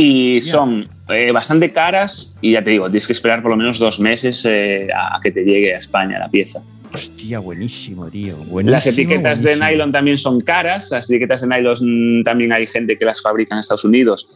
Y 0.00 0.40
son 0.40 0.88
eh, 1.08 1.30
bastante 1.32 1.72
caras 1.72 2.36
y 2.40 2.52
ya 2.52 2.64
te 2.64 2.70
digo, 2.70 2.84
tienes 2.86 3.06
que 3.06 3.12
esperar 3.12 3.42
por 3.42 3.50
lo 3.50 3.56
menos 3.56 3.78
dos 3.78 4.00
meses 4.00 4.44
eh, 4.48 4.88
a 4.94 5.20
que 5.20 5.30
te 5.30 5.44
llegue 5.44 5.74
a 5.74 5.78
España 5.78 6.18
la 6.18 6.28
pieza. 6.28 6.62
Hostia, 6.92 7.38
buenísimo, 7.38 8.10
tío. 8.10 8.36
las 8.64 8.86
etiquetas 8.86 9.42
de 9.42 9.54
nylon 9.54 9.92
también 9.92 10.18
son 10.18 10.40
caras. 10.40 10.90
Las 10.90 11.08
etiquetas 11.08 11.42
de 11.42 11.46
nylon 11.46 12.22
también 12.24 12.52
hay 12.52 12.66
gente 12.66 12.98
que 12.98 13.04
las 13.04 13.22
fabrica 13.22 13.54
en 13.54 13.60
Estados 13.60 13.84
Unidos, 13.84 14.28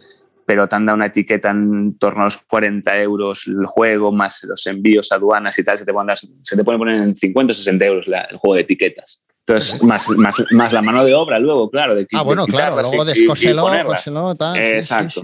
pero 0.46 0.68
te 0.68 0.76
han 0.76 0.86
dado 0.86 0.96
una 0.96 1.06
etiqueta 1.06 1.50
en 1.50 1.96
torno 1.98 2.22
a 2.22 2.24
los 2.24 2.38
40 2.38 3.00
euros 3.00 3.46
el 3.46 3.66
juego, 3.66 4.12
más 4.12 4.42
los 4.44 4.66
envíos, 4.66 5.10
aduanas 5.12 5.58
y 5.58 5.64
tal. 5.64 5.78
Se 5.78 5.84
te, 5.84 5.92
pueden 5.92 6.16
se 6.16 6.56
te 6.56 6.64
pueden 6.64 6.78
poner 6.78 7.02
en 7.02 7.16
50 7.16 7.52
o 7.52 7.54
60 7.54 7.84
euros 7.84 8.06
el 8.06 8.36
juego 8.36 8.54
de 8.54 8.60
etiquetas. 8.62 9.24
Entonces, 9.46 9.82
más, 9.82 10.08
más, 10.10 10.42
más, 10.52 10.72
la 10.72 10.80
mano 10.80 11.04
de 11.04 11.12
obra 11.12 11.38
luego, 11.38 11.70
claro. 11.70 11.94
De, 11.94 12.06
ah, 12.14 12.22
bueno, 12.22 12.46
claro, 12.46 12.80
luego 12.80 13.04
descoselo, 13.04 14.34
tal. 14.36 14.56
Exacto. 14.56 15.22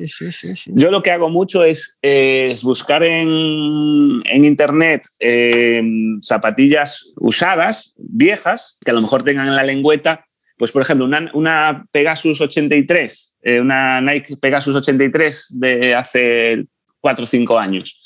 Yo 0.67 0.91
lo 0.91 1.03
que 1.03 1.11
hago 1.11 1.31
mucho 1.31 1.65
es, 1.65 1.99
es 2.03 2.63
buscar 2.63 3.03
en, 3.03 4.21
en 4.27 4.45
internet 4.45 5.07
eh, 5.21 5.83
zapatillas 6.21 7.13
usadas, 7.17 7.95
viejas, 7.97 8.79
que 8.85 8.91
a 8.91 8.95
lo 8.95 9.01
mejor 9.01 9.23
tengan 9.23 9.49
en 9.49 9.57
la 9.57 9.65
lengüeta, 9.65 10.27
pues 10.59 10.71
por 10.71 10.83
ejemplo, 10.83 11.07
una, 11.07 11.31
una 11.33 11.87
Pegasus 11.91 12.43
83, 12.43 13.30
eh, 13.43 13.61
una 13.61 14.01
Nike 14.01 14.37
Pegasus 14.37 14.75
83 14.75 15.59
de 15.61 15.95
hace 15.95 16.67
4 17.01 17.25
o 17.25 17.27
5 17.27 17.59
años, 17.59 18.01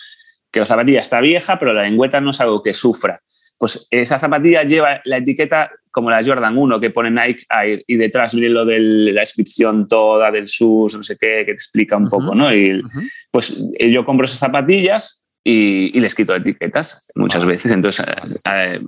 que 0.51 0.61
la 0.61 0.67
zapatilla 0.67 1.01
está 1.01 1.21
vieja, 1.21 1.59
pero 1.59 1.73
la 1.73 1.83
lengüeta 1.83 2.21
no 2.21 2.31
es 2.31 2.41
algo 2.41 2.63
que 2.63 2.75
sufra. 2.75 3.19
Pues 3.59 3.87
esa 3.91 4.19
zapatilla 4.19 4.63
lleva 4.63 5.01
la 5.05 5.19
etiqueta 5.19 5.71
como 5.95 6.11
la 6.11 6.25
Jordan 6.25 6.59
1 6.59 6.81
que 6.81 6.91
pone 6.91 7.11
Nike 7.11 7.47
Air 7.49 7.85
y 7.87 7.97
detrás. 7.97 8.35
Viene 8.35 8.49
lo 8.49 8.65
de 8.65 8.81
la 8.81 9.21
descripción 9.21 9.87
toda 9.87 10.33
del 10.33 10.49
SUS, 10.49 10.97
no 10.97 11.03
sé 11.05 11.17
qué, 11.17 11.39
que 11.39 11.45
te 11.47 11.53
explica 11.53 11.97
un 11.97 12.11
poco, 12.11 12.35
¿no? 12.35 12.53
Y 12.53 12.83
pues 13.31 13.57
eh, 13.79 13.93
yo 13.93 14.05
compro 14.05 14.27
esas 14.27 14.41
zapatillas 14.41 15.25
y, 15.45 15.99
les 16.01 16.15
quito 16.15 16.35
etiquetas 16.35 17.13
muchas 17.15 17.45
veces, 17.45 17.71
entonces 17.71 18.05
eh, 18.07 18.73
eh, 18.73 18.79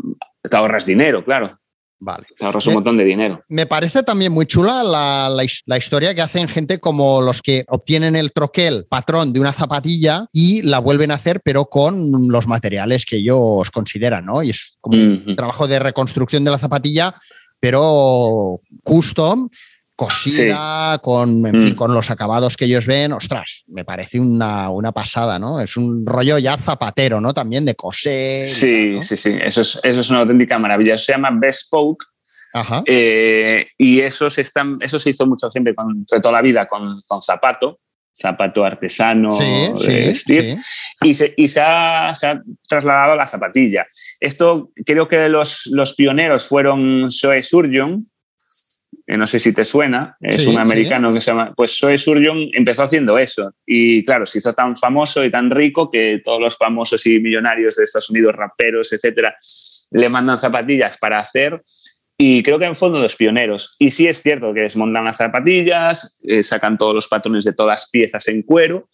te 0.43 0.57
ahorras 0.57 0.85
dinero, 0.85 1.25
claro. 1.25 1.61
Vale. 1.99 2.27
Te 2.39 2.45
ahorras 2.45 2.67
un 2.67 2.75
montón 2.75 2.99
de 2.99 3.05
dinero. 3.05 3.43
Me 3.49 3.67
parece 3.67 4.03
también 4.03 4.31
muy 4.31 4.45
chula 4.45 4.83
la, 4.85 5.31
la, 5.31 5.79
historia 5.79 6.15
que 6.15 6.21
hacen 6.21 6.47
gente 6.47 6.79
como 6.79 7.23
los 7.23 7.41
que 7.41 7.65
obtienen 7.69 8.17
el 8.17 8.33
troquel 8.33 8.87
patrón 8.89 9.33
de 9.33 9.41
una 9.41 9.53
zapatilla 9.53 10.27
y 10.31 10.61
la 10.63 10.79
vuelven 10.79 11.11
a 11.11 11.15
hacer, 11.15 11.41
pero 11.43 11.67
con 11.67 12.29
los 12.29 12.47
materiales 12.47 13.07
que 13.07 13.17
ellos 13.17 13.71
consideran, 13.71 14.27
¿no? 14.27 14.43
Y 14.43 14.51
es 14.51 14.77
como 14.81 14.99
un 14.99 15.37
trabajo 15.37 15.67
de 15.67 15.79
reconstrucción 15.79 16.45
de 16.45 16.51
la 16.51 16.59
zapatilla, 16.59 17.15
pero 17.61 18.61
custom 18.83 19.49
cosida, 19.97 20.99
con, 21.03 21.41
mm. 21.41 21.75
con 21.75 21.95
los 21.95 22.11
acabados 22.11 22.57
que 22.57 22.67
ellos 22.67 22.87
ven, 22.87 23.15
ostras, 23.15 23.65
me 23.69 23.85
parece 23.85 24.21
una, 24.21 24.93
pasada, 24.93 25.39
¿no? 25.39 25.61
Es 25.61 25.79
un 25.79 26.05
rollo 26.07 26.39
ya 26.39 26.59
zapatero, 26.59 27.21
¿no? 27.21 27.33
También 27.33 27.65
de 27.65 27.75
coser. 27.75 28.43
Sí, 28.43 28.99
sí, 29.01 29.17
sí, 29.17 29.37
eso 29.41 29.63
es, 29.63 29.81
eso 29.83 30.01
es 30.01 30.11
una 30.11 30.21
auténtica 30.21 30.59
maravilla. 30.59 30.95
Eso 30.95 31.07
se 31.07 31.13
llama 31.13 31.31
Bespoke. 31.33 32.05
Ajá. 32.53 32.83
Eh, 32.87 33.67
y 33.79 34.01
eso 34.01 34.31
se, 34.31 34.43
están, 34.43 34.77
eso 34.81 35.01
se 35.01 35.11
hizo 35.11 35.27
mucho 35.27 35.51
siempre, 35.51 35.75
con, 35.75 36.05
toda 36.05 36.33
la 36.33 36.43
vida, 36.43 36.69
con, 36.69 37.03
zapato, 37.23 37.81
zapato 38.21 38.65
artesano 38.65 39.39
de 39.39 40.07
vestir, 40.07 40.59
y, 41.03 41.15
se, 41.15 41.35
y 41.37 41.49
se, 41.49 41.61
ha, 41.61 42.15
se, 42.15 42.27
ha, 42.27 42.43
trasladado 42.69 43.13
a 43.13 43.17
la 43.17 43.27
zapatilla. 43.27 43.87
Esto 44.21 44.71
creo 44.85 45.09
que 45.09 45.29
los, 45.29 45.67
los 45.67 45.95
pioneros 45.95 46.47
fueron 46.47 47.11
Zoe 47.11 47.43
Surgeon, 49.07 49.17
no 49.17 49.27
sé 49.27 49.39
si 49.39 49.55
te 49.55 49.65
suena, 49.65 50.17
es 50.21 50.47
un 50.47 50.59
americano 50.59 51.13
que 51.15 51.21
se 51.21 51.31
llama, 51.31 51.53
pues 51.55 51.79
Zoe 51.79 51.97
Surgeon 51.97 52.49
empezó 52.53 52.83
haciendo 52.83 53.19
eso. 53.19 53.53
Y 53.65 54.05
claro, 54.05 54.27
se 54.27 54.39
hizo 54.39 54.53
tan 54.53 54.77
famoso 54.77 55.25
y 55.25 55.31
tan 55.31 55.51
rico 55.51 55.91
que 55.91 56.21
todos 56.25 56.41
los 56.41 56.57
famosos 56.57 57.07
y 57.07 57.21
millonarios 57.21 57.77
de 57.77 57.85
Estados 57.85 58.11
Unidos, 58.11 58.35
raperos, 58.35 58.93
etcétera, 58.93 59.37
le 59.93 60.09
mandan 60.09 60.39
zapatillas 60.39 60.99
para 60.99 61.21
hacer. 61.21 61.63
Y 62.19 62.43
creo 62.43 62.59
que 62.59 62.65
en 62.65 62.75
fondo 62.75 63.01
los 63.01 63.15
pioneros. 63.15 63.77
Y 63.79 63.91
sí 63.91 64.09
es 64.09 64.23
cierto 64.23 64.55
que 64.55 64.61
desmontan 64.61 65.05
las 65.05 65.19
zapatillas, 65.19 66.21
eh, 66.25 66.43
sacan 66.43 66.79
todos 66.79 66.95
los 66.95 67.09
patrones 67.09 67.45
de 67.45 67.53
todas 67.53 67.83
las 67.83 67.91
piezas 67.91 68.27
en 68.29 68.43
cuero 68.43 68.89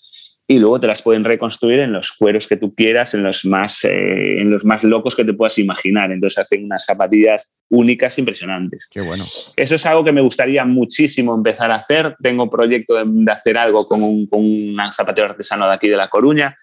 y 0.53 0.59
luego 0.59 0.79
te 0.79 0.87
las 0.87 1.03
pueden 1.03 1.25
reconstruir 1.25 1.81
en 1.81 1.93
los 1.93 2.13
cueros 2.13 2.47
que 2.47 2.57
tú 2.57 2.75
quieras, 2.75 3.15
en 3.15 3.23
los 3.23 3.45
más, 3.45 3.85
eh, 3.85 4.41
en 4.41 4.51
los 4.51 4.65
más 4.65 4.85
locos 4.85 5.17
que 5.17 5.25
te 5.25 5.33
puedas 5.33 5.59
imaginar. 5.59 6.13
Entonces 6.13 6.39
hacen 6.39 6.65
unas 6.65 6.85
zapatillas 6.85 7.55
únicas 7.71 8.19
impresionantes. 8.19 8.89
Qué 8.91 9.01
bueno. 9.01 9.25
Eso 9.57 9.75
es 9.75 9.87
algo 9.87 10.05
que 10.05 10.13
me 10.13 10.21
gustaría 10.21 10.65
muchísimo 10.65 11.35
empezar 11.35 11.71
a 11.71 11.77
hacer. 11.77 12.17
Tengo 12.23 12.51
proyecto 12.51 12.95
de, 12.95 13.33
hacer 13.33 13.57
algo 13.57 13.87
con 13.87 14.03
un, 14.03 14.27
con 14.27 14.41
un, 14.41 14.77
zapatero 14.93 15.29
artesano 15.29 15.67
de 15.67 15.75
aquí 15.75 15.89
de 15.89 15.97
La 15.97 16.09
Coruña, 16.09 16.55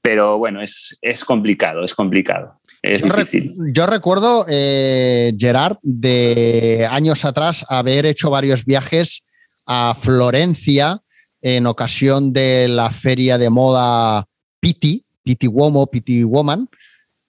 pero 0.00 0.38
bueno, 0.38 0.62
es, 0.62 0.96
es 1.02 1.24
complicado, 1.24 1.84
es 1.84 1.94
complicado. 1.94 2.60
Es 2.82 3.02
yo 3.02 3.08
difícil. 3.08 3.52
yo 3.72 3.86
recuerdo, 3.86 4.46
eh, 4.48 5.34
Gerard, 5.36 5.78
de 5.82 6.86
años 6.88 7.24
atrás 7.24 7.66
haber 7.68 8.06
hecho 8.06 8.30
varios 8.30 8.64
viajes 8.64 9.24
a 9.66 9.96
Florencia 9.98 11.02
en 11.40 11.66
ocasión 11.66 12.32
de 12.32 12.68
la 12.68 12.90
feria 12.90 13.38
de 13.38 13.50
moda 13.50 14.26
Piti, 14.60 15.04
Piti 15.22 15.46
Womo, 15.46 15.86
Piti 15.86 16.22
Woman, 16.24 16.68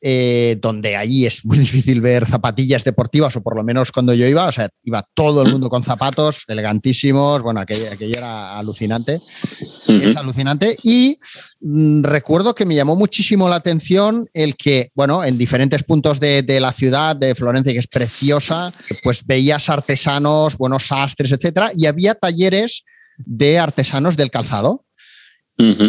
eh, 0.02 0.58
donde 0.62 0.96
allí 0.96 1.26
es 1.26 1.44
muy 1.44 1.58
difícil 1.60 2.00
ver 2.00 2.26
zapatillas 2.26 2.86
deportivas, 2.86 3.36
o 3.36 3.42
por 3.42 3.58
lo 3.58 3.64
menos 3.64 3.92
cuando 3.92 4.14
yo 4.14 4.26
iba, 4.26 4.48
o 4.48 4.52
sea, 4.52 4.70
iba 4.84 5.06
todo 5.14 5.42
el 5.42 5.52
mundo 5.52 5.70
con 5.70 5.84
zapatos 5.84 6.46
elegantísimos, 6.48 7.42
bueno, 7.44 7.60
aquello, 7.60 7.84
era 8.00 8.58
alucinante, 8.58 9.16
es 9.16 10.16
alucinante, 10.16 10.78
y 10.84 11.20
mm, 11.60 12.04
recuerdo 12.04 12.56
que 12.56 12.66
me 12.66 12.76
llamó 12.76 12.96
muchísimo 12.96 13.50
la 13.50 13.58
atención 13.58 14.30
el 14.34 14.56
que, 14.56 14.90
bueno, 14.96 15.22
en 15.26 15.38
diferentes 15.38 15.84
puntos 15.84 16.22
de, 16.22 16.44
de, 16.44 16.62
la 16.62 16.72
ciudad 16.72 17.18
de 17.18 17.36
Florencia, 17.36 17.74
que 17.74 17.80
es 17.80 17.88
preciosa, 17.88 18.72
pues 19.04 19.26
veías 19.26 19.70
artesanos, 19.70 20.58
buenos 20.58 20.88
sastres, 20.88 21.34
etcétera, 21.34 21.72
y 21.76 21.88
había 21.88 22.16
talleres 22.16 22.86
de 23.26 23.60
artesanos 23.60 24.18
del 24.18 24.32
calzado. 24.32 24.86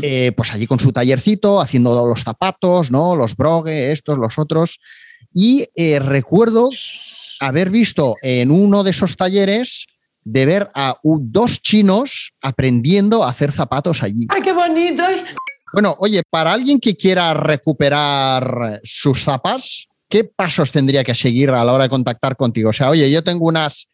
Eh, 0.02 0.32
pues 0.36 0.52
allí 0.52 0.66
con 0.66 0.80
su 0.80 0.90
tallercito, 0.90 1.60
haciendo 1.60 2.04
los 2.04 2.24
zapatos, 2.24 2.90
¿no? 2.90 3.14
Los 3.14 3.36
brogues, 3.36 3.92
estos, 3.92 4.18
los 4.18 4.36
otros. 4.36 4.80
Y 5.32 5.66
eh, 5.76 6.00
recuerdo 6.00 6.70
haber 7.38 7.70
visto 7.70 8.16
en 8.20 8.50
uno 8.50 8.82
de 8.82 8.90
esos 8.90 9.16
talleres 9.16 9.86
de 10.24 10.44
ver 10.44 10.70
a 10.74 10.98
dos 11.02 11.62
chinos 11.62 12.32
aprendiendo 12.42 13.22
a 13.22 13.30
hacer 13.30 13.52
zapatos 13.52 14.02
allí. 14.02 14.26
¡Ay, 14.30 14.42
qué 14.42 14.52
bonito! 14.52 15.04
Bueno, 15.72 15.96
oye, 16.00 16.22
para 16.28 16.52
alguien 16.52 16.80
que 16.80 16.96
quiera 16.96 17.32
recuperar 17.32 18.80
sus 18.82 19.22
zapas, 19.22 19.86
¿qué 20.08 20.24
pasos 20.24 20.72
tendría 20.72 21.04
que 21.04 21.14
seguir 21.14 21.50
a 21.50 21.64
la 21.64 21.72
hora 21.72 21.84
de 21.84 21.90
contactar 21.90 22.36
contigo? 22.36 22.70
O 22.70 22.72
sea, 22.72 22.90
oye, 22.90 23.08
yo 23.10 23.22
tengo 23.22 23.46
unas 23.46 23.88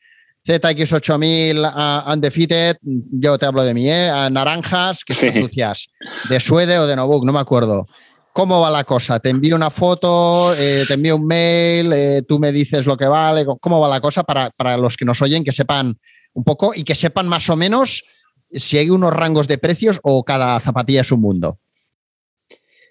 ZX8000 0.46 2.06
uh, 2.06 2.12
Undefeated, 2.12 2.76
yo 2.82 3.36
te 3.36 3.46
hablo 3.46 3.64
de 3.64 3.74
mí, 3.74 3.90
¿eh? 3.90 4.10
naranjas, 4.30 5.04
que 5.04 5.12
son 5.12 5.34
sucias, 5.34 5.88
de 6.28 6.38
Suede 6.38 6.78
o 6.78 6.86
de 6.86 6.94
Nobook, 6.94 7.24
no 7.26 7.32
me 7.32 7.40
acuerdo. 7.40 7.86
¿Cómo 8.32 8.60
va 8.60 8.70
la 8.70 8.84
cosa? 8.84 9.18
Te 9.18 9.30
envío 9.30 9.56
una 9.56 9.70
foto, 9.70 10.54
eh, 10.54 10.84
te 10.86 10.94
envío 10.94 11.16
un 11.16 11.26
mail, 11.26 11.92
eh, 11.92 12.22
tú 12.28 12.38
me 12.38 12.52
dices 12.52 12.84
lo 12.84 12.96
que 12.96 13.06
vale. 13.06 13.46
¿Cómo 13.60 13.80
va 13.80 13.88
la 13.88 14.00
cosa 14.00 14.24
para, 14.24 14.50
para, 14.50 14.76
los 14.76 14.96
que 14.96 15.06
nos 15.06 15.22
oyen, 15.22 15.42
que 15.42 15.52
sepan 15.52 15.94
un 16.34 16.44
poco 16.44 16.72
y 16.74 16.84
que 16.84 16.94
sepan 16.94 17.26
más 17.28 17.48
o 17.48 17.56
menos 17.56 18.04
si 18.52 18.76
hay 18.76 18.90
unos 18.90 19.14
rangos 19.14 19.48
de 19.48 19.56
precios 19.56 19.98
o 20.02 20.22
cada 20.22 20.60
zapatilla 20.60 21.00
es 21.00 21.10
un 21.10 21.22
mundo? 21.22 21.58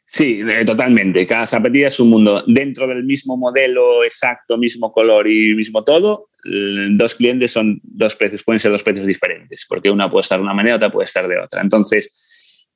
Sí, 0.08 0.41
eh, 0.49 0.66
totalmente. 0.66 1.26
Cada 1.26 1.45
zapatilla 1.45 1.88
es 1.88 1.99
un 1.99 2.10
mundo. 2.10 2.43
Dentro 2.47 2.88
del 2.88 3.03
mismo 3.03 3.38
modelo 3.38 4.03
exacto, 4.03 4.58
mismo 4.58 4.91
color 4.91 5.28
y 5.28 5.53
mismo 5.56 5.84
todo, 5.84 6.30
dos 6.45 7.15
clientes 7.15 7.51
son 7.51 7.79
dos 7.83 8.15
precios, 8.15 8.43
pueden 8.43 8.59
ser 8.59 8.71
dos 8.71 8.83
precios 8.83 9.07
diferentes, 9.07 9.65
porque 9.67 9.89
una 9.89 10.09
puede 10.09 10.21
estar 10.21 10.37
de 10.37 10.43
una 10.43 10.53
manera, 10.53 10.75
otra 10.75 10.91
puede 10.91 11.05
estar 11.05 11.27
de 11.27 11.39
otra. 11.39 11.61
Entonces, 11.61 12.21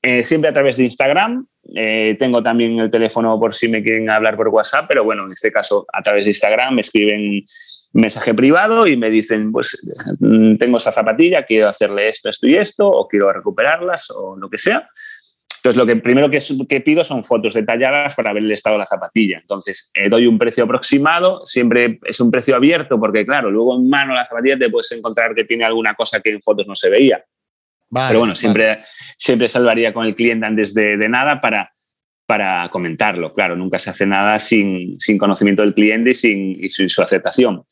eh, 0.01 0.23
siempre 0.23 0.49
a 0.49 0.53
través 0.53 0.77
de 0.77 0.85
Instagram. 0.85 1.45
Eh, 1.75 2.15
tengo 2.17 2.41
también 2.41 2.79
el 2.79 2.89
teléfono 2.89 3.37
por 3.39 3.53
si 3.53 3.67
me 3.67 3.83
quieren 3.83 4.09
hablar 4.09 4.35
por 4.37 4.47
WhatsApp, 4.47 4.85
pero 4.87 5.03
bueno, 5.03 5.25
en 5.25 5.33
este 5.33 5.51
caso 5.51 5.85
a 5.91 6.01
través 6.01 6.25
de 6.25 6.31
Instagram 6.31 6.75
me 6.75 6.81
escriben 6.81 7.43
mensaje 7.91 8.33
privado 8.33 8.87
y 8.87 8.95
me 8.95 9.09
dicen, 9.09 9.51
pues 9.51 9.77
mm, 10.19 10.55
tengo 10.55 10.77
esa 10.77 10.91
zapatilla, 10.91 11.43
quiero 11.43 11.67
hacerle 11.67 12.07
esto, 12.07 12.29
esto 12.29 12.47
y 12.47 12.55
esto, 12.55 12.87
o 12.87 13.07
quiero 13.07 13.31
recuperarlas 13.33 14.09
o 14.11 14.37
lo 14.37 14.49
que 14.49 14.57
sea. 14.57 14.89
Entonces, 15.59 15.77
lo 15.77 15.85
que 15.85 15.97
primero 15.97 16.29
que, 16.29 16.81
pido 16.81 17.03
son 17.03 17.25
fotos 17.25 17.53
detalladas 17.53 18.15
para 18.15 18.31
ver 18.31 18.43
el 18.43 18.51
estado 18.51 18.75
de 18.75 18.79
la 18.79 18.85
zapatilla. 18.85 19.39
Entonces, 19.39 19.91
eh, 19.93 20.07
doy 20.07 20.25
un 20.25 20.37
precio 20.37 20.63
aproximado, 20.63 21.45
siempre 21.45 21.99
es 22.05 22.19
un 22.21 22.31
precio 22.31 22.55
abierto, 22.55 22.97
porque 22.97 23.25
claro, 23.25 23.51
luego 23.51 23.77
en 23.77 23.89
mano 23.89 24.13
la 24.13 24.25
zapatilla 24.25 24.57
te 24.57 24.69
puedes 24.69 24.89
encontrar 24.93 25.35
que 25.35 25.43
tiene 25.43 25.65
alguna 25.65 25.95
cosa 25.95 26.21
que 26.21 26.29
en 26.29 26.41
fotos 26.41 26.65
no 26.65 26.75
se 26.75 26.89
veía. 26.89 27.21
Pero 27.91 28.19
bueno, 28.19 28.35
siempre, 28.35 28.85
siempre 29.17 29.49
salvaría 29.49 29.93
con 29.93 30.05
el 30.05 30.15
cliente 30.15 30.45
antes 30.45 30.73
de, 30.73 30.97
nada 31.09 31.41
para, 31.41 31.71
para 32.25 32.69
comentarlo. 32.69 33.33
Claro, 33.33 33.57
nunca 33.57 33.79
se 33.79 33.89
hace 33.89 34.05
nada 34.05 34.39
sin, 34.39 34.97
sin 34.97 35.17
conocimiento 35.17 35.61
del 35.61 35.73
cliente 35.73 36.11
y 36.11 36.13
sin 36.13 36.63
y 36.63 36.69
su, 36.69 36.87
su 36.87 37.01
aceptación. 37.01 37.65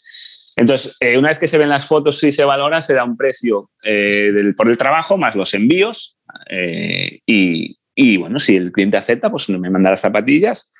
Entonces, 0.57 0.97
eh, 0.99 1.17
una 1.17 1.29
vez 1.29 1.37
que 1.37 1.47
se 1.47 1.59
ven 1.59 1.69
las 1.69 1.85
fotos 1.85 2.21
y 2.23 2.31
se 2.31 2.43
valora, 2.43 2.81
se 2.81 2.95
da 2.95 3.03
un 3.03 3.15
precio 3.15 3.69
eh, 3.83 4.31
del, 4.33 4.55
por 4.55 4.67
el 4.67 4.77
trabajo 4.77 5.15
más 5.15 5.35
los 5.35 5.53
envíos. 5.53 6.17
eh, 6.49 7.21
y, 7.25 7.76
y, 7.99 8.15
bueno, 8.17 8.37
si 8.39 8.55
el 8.55 8.71
cliente 8.71 8.95
acepta, 8.95 9.31
pues 9.31 9.49
me 9.49 9.71
manda 9.71 9.89
las 9.89 10.01
zapatillas. 10.01 10.71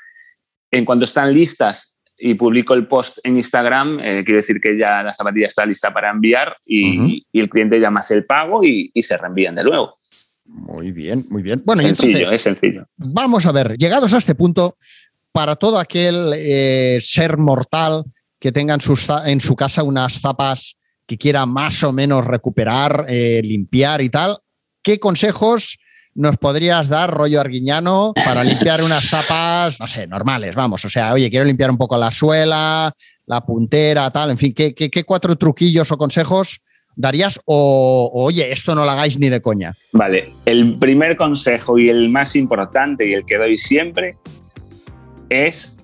En 0.70 0.86
cuanto 0.86 1.06
están 1.06 1.34
listas 1.34 2.00
y 2.20 2.36
publico 2.36 2.76
el 2.76 2.88
post 2.88 3.18
en 3.24 3.38
Instagram, 3.38 4.00
eh, 4.00 4.24
quiere 4.24 4.36
decir 4.36 4.60
que 4.62 4.78
ya 4.78 5.02
la 5.02 5.16
zapatilla 5.16 5.48
está 5.48 5.66
lista 5.66 5.92
para 5.92 6.12
enviar 6.12 6.56
y, 6.64 7.26
el 7.34 7.50
cliente 7.50 7.80
me 7.80 8.00
hace 8.00 8.14
el 8.14 8.26
pago 8.26 8.64
y, 8.64 8.92
y 8.94 9.02
se 9.02 9.18
reenvían 9.18 9.56
de 9.56 9.64
nuevo. 9.64 9.98
Muy 10.46 10.92
bien, 10.92 11.26
muy 11.30 11.42
bien. 11.42 11.60
Bueno, 11.66 11.82
sencillo, 11.82 12.18
entonces, 12.20 12.36
es 12.36 12.42
sencillo. 12.44 12.84
vamos 12.98 13.48
a 13.48 13.52
ver, 13.52 13.78
llegados 13.80 14.14
a 14.14 14.20
este 14.20 14.36
punto, 14.36 14.78
para 15.32 15.56
todo 15.56 15.80
aquel 15.80 16.34
eh, 16.36 17.00
ser 17.02 17.38
mortal 17.38 18.04
que 18.40 18.52
tenga 18.52 18.76
en, 18.76 18.82
sus 18.82 19.08
za- 19.08 19.28
en 19.28 19.42
su 19.42 19.56
casa 19.56 19.82
unas 19.82 20.20
zapas 20.22 20.78
que 21.08 21.18
quiera 21.18 21.48
más 21.48 21.84
o 21.84 21.92
menos 21.92 22.26
recuperar, 22.28 23.06
eh, 23.10 23.42
limpiar 23.44 24.04
y 24.04 24.10
tal, 24.10 24.38
¿qué 24.84 25.00
consejos 25.00 25.80
nos 26.18 26.36
podrías 26.38 26.90
dar, 26.90 27.12
rollo 27.12 27.40
arguiñano, 27.40 28.12
para 28.26 28.44
limpiar 28.44 28.82
unas 28.84 29.06
zapas, 29.10 29.80
no 29.80 29.88
sé, 29.88 30.08
normales, 30.08 30.56
vamos? 30.56 30.84
O 30.84 30.90
sea, 30.90 31.14
oye, 31.14 31.30
quiero 31.30 31.46
limpiar 31.46 31.70
un 31.70 31.78
poco 31.78 31.96
la 31.98 32.10
suela, 32.12 32.92
la 33.28 33.42
puntera, 33.46 34.10
tal, 34.12 34.32
en 34.32 34.38
fin, 34.38 34.54
¿qué, 34.54 34.74
qué- 34.74 34.90
qué 34.90 35.04
cuatro 35.04 35.36
truquillos 35.38 35.92
o 35.92 35.98
consejos 35.98 36.62
darías? 36.96 37.40
O, 37.46 38.10
o, 38.12 38.24
oye, 38.24 38.52
esto 38.52 38.74
no 38.74 38.84
lo 38.84 38.90
hagáis 38.92 39.20
ni 39.20 39.30
de 39.30 39.42
coña. 39.42 39.76
Vale, 39.94 40.34
el 40.46 40.80
primer 40.80 41.16
consejo 41.18 41.78
y 41.78 41.90
el 41.90 42.10
más 42.10 42.36
importante 42.36 43.08
y 43.08 43.14
el 43.14 43.24
que 43.26 43.38
doy 43.38 43.58
siempre 43.58 44.18
es 45.30 45.78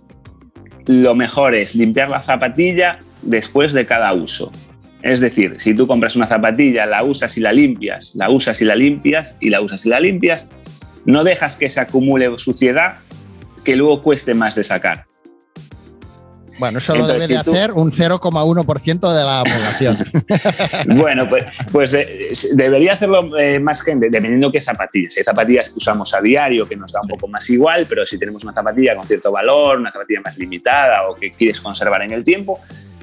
lo 0.88 1.16
mejor 1.16 1.54
es 1.56 1.76
limpiar 1.76 2.10
la 2.10 2.22
zapatilla 2.24 3.00
después 3.22 3.72
de 3.74 3.86
cada 3.86 4.14
uso. 4.14 4.52
Es 5.04 5.20
decir, 5.20 5.56
si 5.60 5.74
tú 5.76 5.86
compras 5.86 6.16
una 6.16 6.28
zapatilla, 6.28 6.86
la 6.86 7.04
usas 7.04 7.38
y 7.38 7.42
la 7.42 7.52
limpias, 7.52 8.16
la 8.16 8.30
usas 8.30 8.62
y 8.62 8.66
la 8.66 8.74
limpias 8.76 9.36
y 9.42 9.50
la 9.50 9.60
usas 9.62 9.86
y 9.86 9.90
la 9.90 10.00
limpias, 10.00 10.50
no 11.06 11.24
dejas 11.26 11.58
que 11.58 11.68
se 11.70 11.82
acumule 11.82 12.32
suciedad 12.38 12.96
que 13.66 13.76
luego 13.76 14.02
cueste 14.02 14.34
más 14.34 14.56
de 14.56 14.64
sacar. 14.64 15.06
Bueno, 16.60 16.78
eso 16.78 16.96
lo 16.96 17.08
debe 17.08 17.28
de 17.28 17.38
si 17.40 17.44
tú- 17.44 17.52
hacer 17.52 17.72
un 17.74 17.92
0,1% 17.92 19.12
de 19.14 19.24
la 19.24 19.44
población. 19.44 19.98
Bueno, 20.98 21.28
pues, 21.28 21.46
pues 21.72 21.92
de- 21.92 22.32
debería 22.54 22.94
hacerlo 22.94 23.38
eh, 23.38 23.60
más 23.60 23.82
gente, 23.82 24.08
dependiendo 24.10 24.52
qué 24.52 24.62
zapatillas. 24.62 25.18
Hay 25.18 25.24
zapatillas 25.24 25.70
que 25.70 25.78
usamos 25.78 26.14
a 26.14 26.22
diario 26.22 26.68
que 26.68 26.76
nos 26.78 26.92
da 26.94 27.02
un 27.02 27.08
poco 27.10 27.28
más 27.28 27.50
igual, 27.50 27.86
pero 27.90 28.06
si 28.06 28.18
tenemos 28.18 28.44
una 28.44 28.54
zapatilla 28.54 28.96
con 28.96 29.06
cierto 29.08 29.32
valor, 29.32 29.80
una 29.80 29.92
zapatilla 29.92 30.22
más 30.24 30.38
limitada 30.38 31.08
o 31.10 31.16
que 31.16 31.32
quieres 31.32 31.60
conservar 31.60 32.04
en 32.04 32.12
el 32.12 32.24
tiempo, 32.24 32.60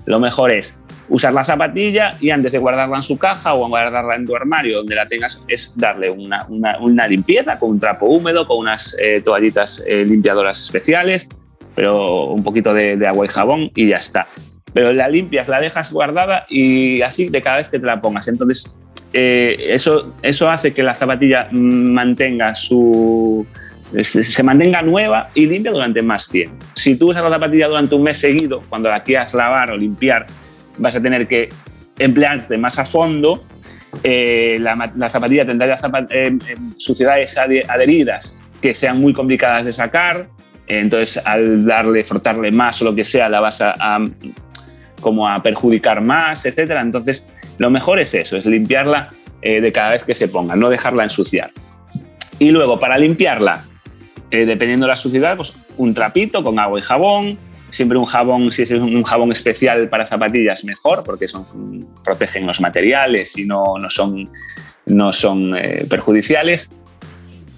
lo 0.06 0.20
mejor 0.20 0.52
es 0.52 0.76
usar 1.10 1.32
la 1.34 1.44
zapatilla 1.44 2.14
y 2.20 2.30
antes 2.30 2.52
de 2.52 2.58
guardarla 2.58 2.96
en 2.96 3.02
su 3.02 3.18
caja 3.18 3.54
o 3.54 3.68
guardarla 3.68 4.14
en 4.16 4.24
tu 4.26 4.34
armario 4.34 4.78
donde 4.78 4.94
la 4.94 5.06
tengas, 5.06 5.42
es 5.48 5.76
darle 5.76 6.10
una, 6.10 6.46
una- 6.48 6.78
una 6.78 7.06
limpieza 7.06 7.58
con 7.58 7.70
un 7.70 7.80
trapo 7.80 8.06
húmedo, 8.06 8.46
con 8.46 8.58
unas 8.58 8.96
eh, 8.98 9.20
toallitas 9.20 9.82
eh, 9.86 10.04
limpiadoras 10.04 10.62
especiales, 10.62 11.28
pero 11.74 12.24
un 12.26 12.42
poquito 12.42 12.72
de, 12.72 13.06
agua 13.06 13.26
y 13.26 13.28
jabón 13.28 13.70
y 13.74 13.88
ya 13.88 13.96
está 13.98 14.26
pero 14.72 14.92
la 14.92 15.08
limpias, 15.08 15.48
la 15.48 15.60
dejas 15.60 15.92
guardada 15.92 16.46
y 16.48 17.02
así 17.02 17.28
de 17.28 17.42
cada 17.42 17.56
vez 17.56 17.68
que 17.68 17.80
te 17.80 17.86
la 17.86 18.00
pongas. 18.00 18.28
Entonces, 18.28 18.78
eh, 19.12 19.56
eso, 19.70 20.14
eso 20.22 20.48
hace 20.48 20.72
que 20.72 20.84
la 20.84 20.94
zapatilla 20.94 21.48
mantenga 21.50 22.54
su. 22.54 23.44
Se 24.00 24.42
mantenga 24.44 24.80
nueva 24.82 25.30
y 25.34 25.46
limpia 25.46 25.72
durante 25.72 26.02
más 26.02 26.28
tiempo. 26.28 26.64
Si 26.76 26.94
tú 26.94 27.10
usas 27.10 27.24
la 27.24 27.30
zapatilla 27.32 27.66
durante 27.66 27.96
un 27.96 28.04
mes 28.04 28.18
seguido, 28.18 28.62
cuando 28.68 28.88
la 28.88 29.02
quieras 29.02 29.34
lavar 29.34 29.72
o 29.72 29.76
limpiar, 29.76 30.28
vas 30.80 30.96
a 30.96 31.00
tener 31.02 31.28
que 31.28 31.48
emplearte 31.98 32.58
más 32.58 32.78
a 32.78 32.84
fondo. 32.84 33.44
eh, 34.04 34.58
la, 34.60 34.92
la 34.96 35.08
zapatilla 35.08 35.44
tendrá 35.44 35.66
ya 35.66 35.76
zapa- 35.76 36.06
eh, 36.10 36.38
eh, 36.48 36.56
suciedades 36.76 37.36
ade- 37.36 37.64
adheridas 37.68 38.38
que 38.60 38.72
sean 38.72 39.00
muy 39.00 39.12
complicadas 39.12 39.66
de 39.66 39.72
sacar. 39.72 40.28
Entonces, 40.66 41.20
al 41.24 41.64
darle, 41.66 42.04
frotarle 42.04 42.52
más 42.52 42.80
o 42.82 42.84
lo 42.84 42.94
que 42.94 43.02
sea, 43.04 43.28
la 43.28 43.40
vas 43.40 43.60
a, 43.60 43.74
a- 43.78 44.06
como 45.00 45.26
a 45.28 45.42
perjudicar 45.42 46.00
más, 46.00 46.44
etcétera. 46.46 46.80
Entonces, 46.80 47.26
lo 47.58 47.68
mejor 47.70 47.98
es 47.98 48.14
eso, 48.14 48.36
es 48.36 48.46
limpiarla 48.46 49.10
eh, 49.42 49.60
de 49.60 49.72
cada 49.72 49.90
vez 49.92 50.04
que 50.04 50.14
se 50.14 50.28
ponga, 50.28 50.54
no 50.56 50.70
dejarla 50.70 51.02
ensuciar. 51.04 51.50
Y 52.38 52.50
luego, 52.52 52.78
para 52.78 52.96
limpiarla, 52.96 53.64
eh, 54.30 54.46
dependiendo 54.46 54.86
de 54.86 54.90
la 54.90 54.96
suciedad, 54.96 55.36
pues 55.36 55.52
un 55.76 55.92
trapito 55.94 56.44
con 56.44 56.58
agua 56.58 56.78
y 56.78 56.82
jabón. 56.82 57.38
Siempre 57.70 57.98
un 57.98 58.04
jabón, 58.04 58.52
si 58.52 58.62
es 58.62 58.70
un 58.72 59.02
jabón 59.02 59.32
especial 59.32 59.88
para 59.88 60.06
zapatillas, 60.06 60.64
mejor, 60.64 61.02
porque 61.04 61.28
son, 61.28 61.86
protegen 62.04 62.46
los 62.46 62.60
materiales 62.60 63.36
y 63.38 63.44
no, 63.44 63.78
no 63.78 63.88
son, 63.88 64.30
no 64.86 65.12
son 65.12 65.56
eh, 65.56 65.84
perjudiciales. 65.88 66.70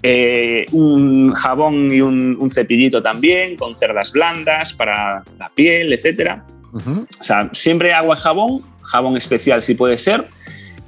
Eh, 0.01 0.65
un 0.71 1.33
jabón 1.33 1.91
y 1.91 2.01
un, 2.01 2.35
un 2.39 2.51
cepillito 2.51 3.01
también, 3.01 3.55
con 3.55 3.75
cerdas 3.75 4.11
blandas 4.11 4.73
para 4.73 5.23
la 5.39 5.49
piel, 5.49 5.93
etcétera. 5.93 6.45
Ujú. 6.73 7.07
O 7.19 7.23
sea, 7.23 7.49
siempre 7.53 7.93
agua 7.93 8.17
y 8.17 8.21
jabón, 8.21 8.61
jabón 8.81 9.15
especial 9.15 9.61
si 9.61 9.75
puede 9.75 9.97
ser, 9.97 10.27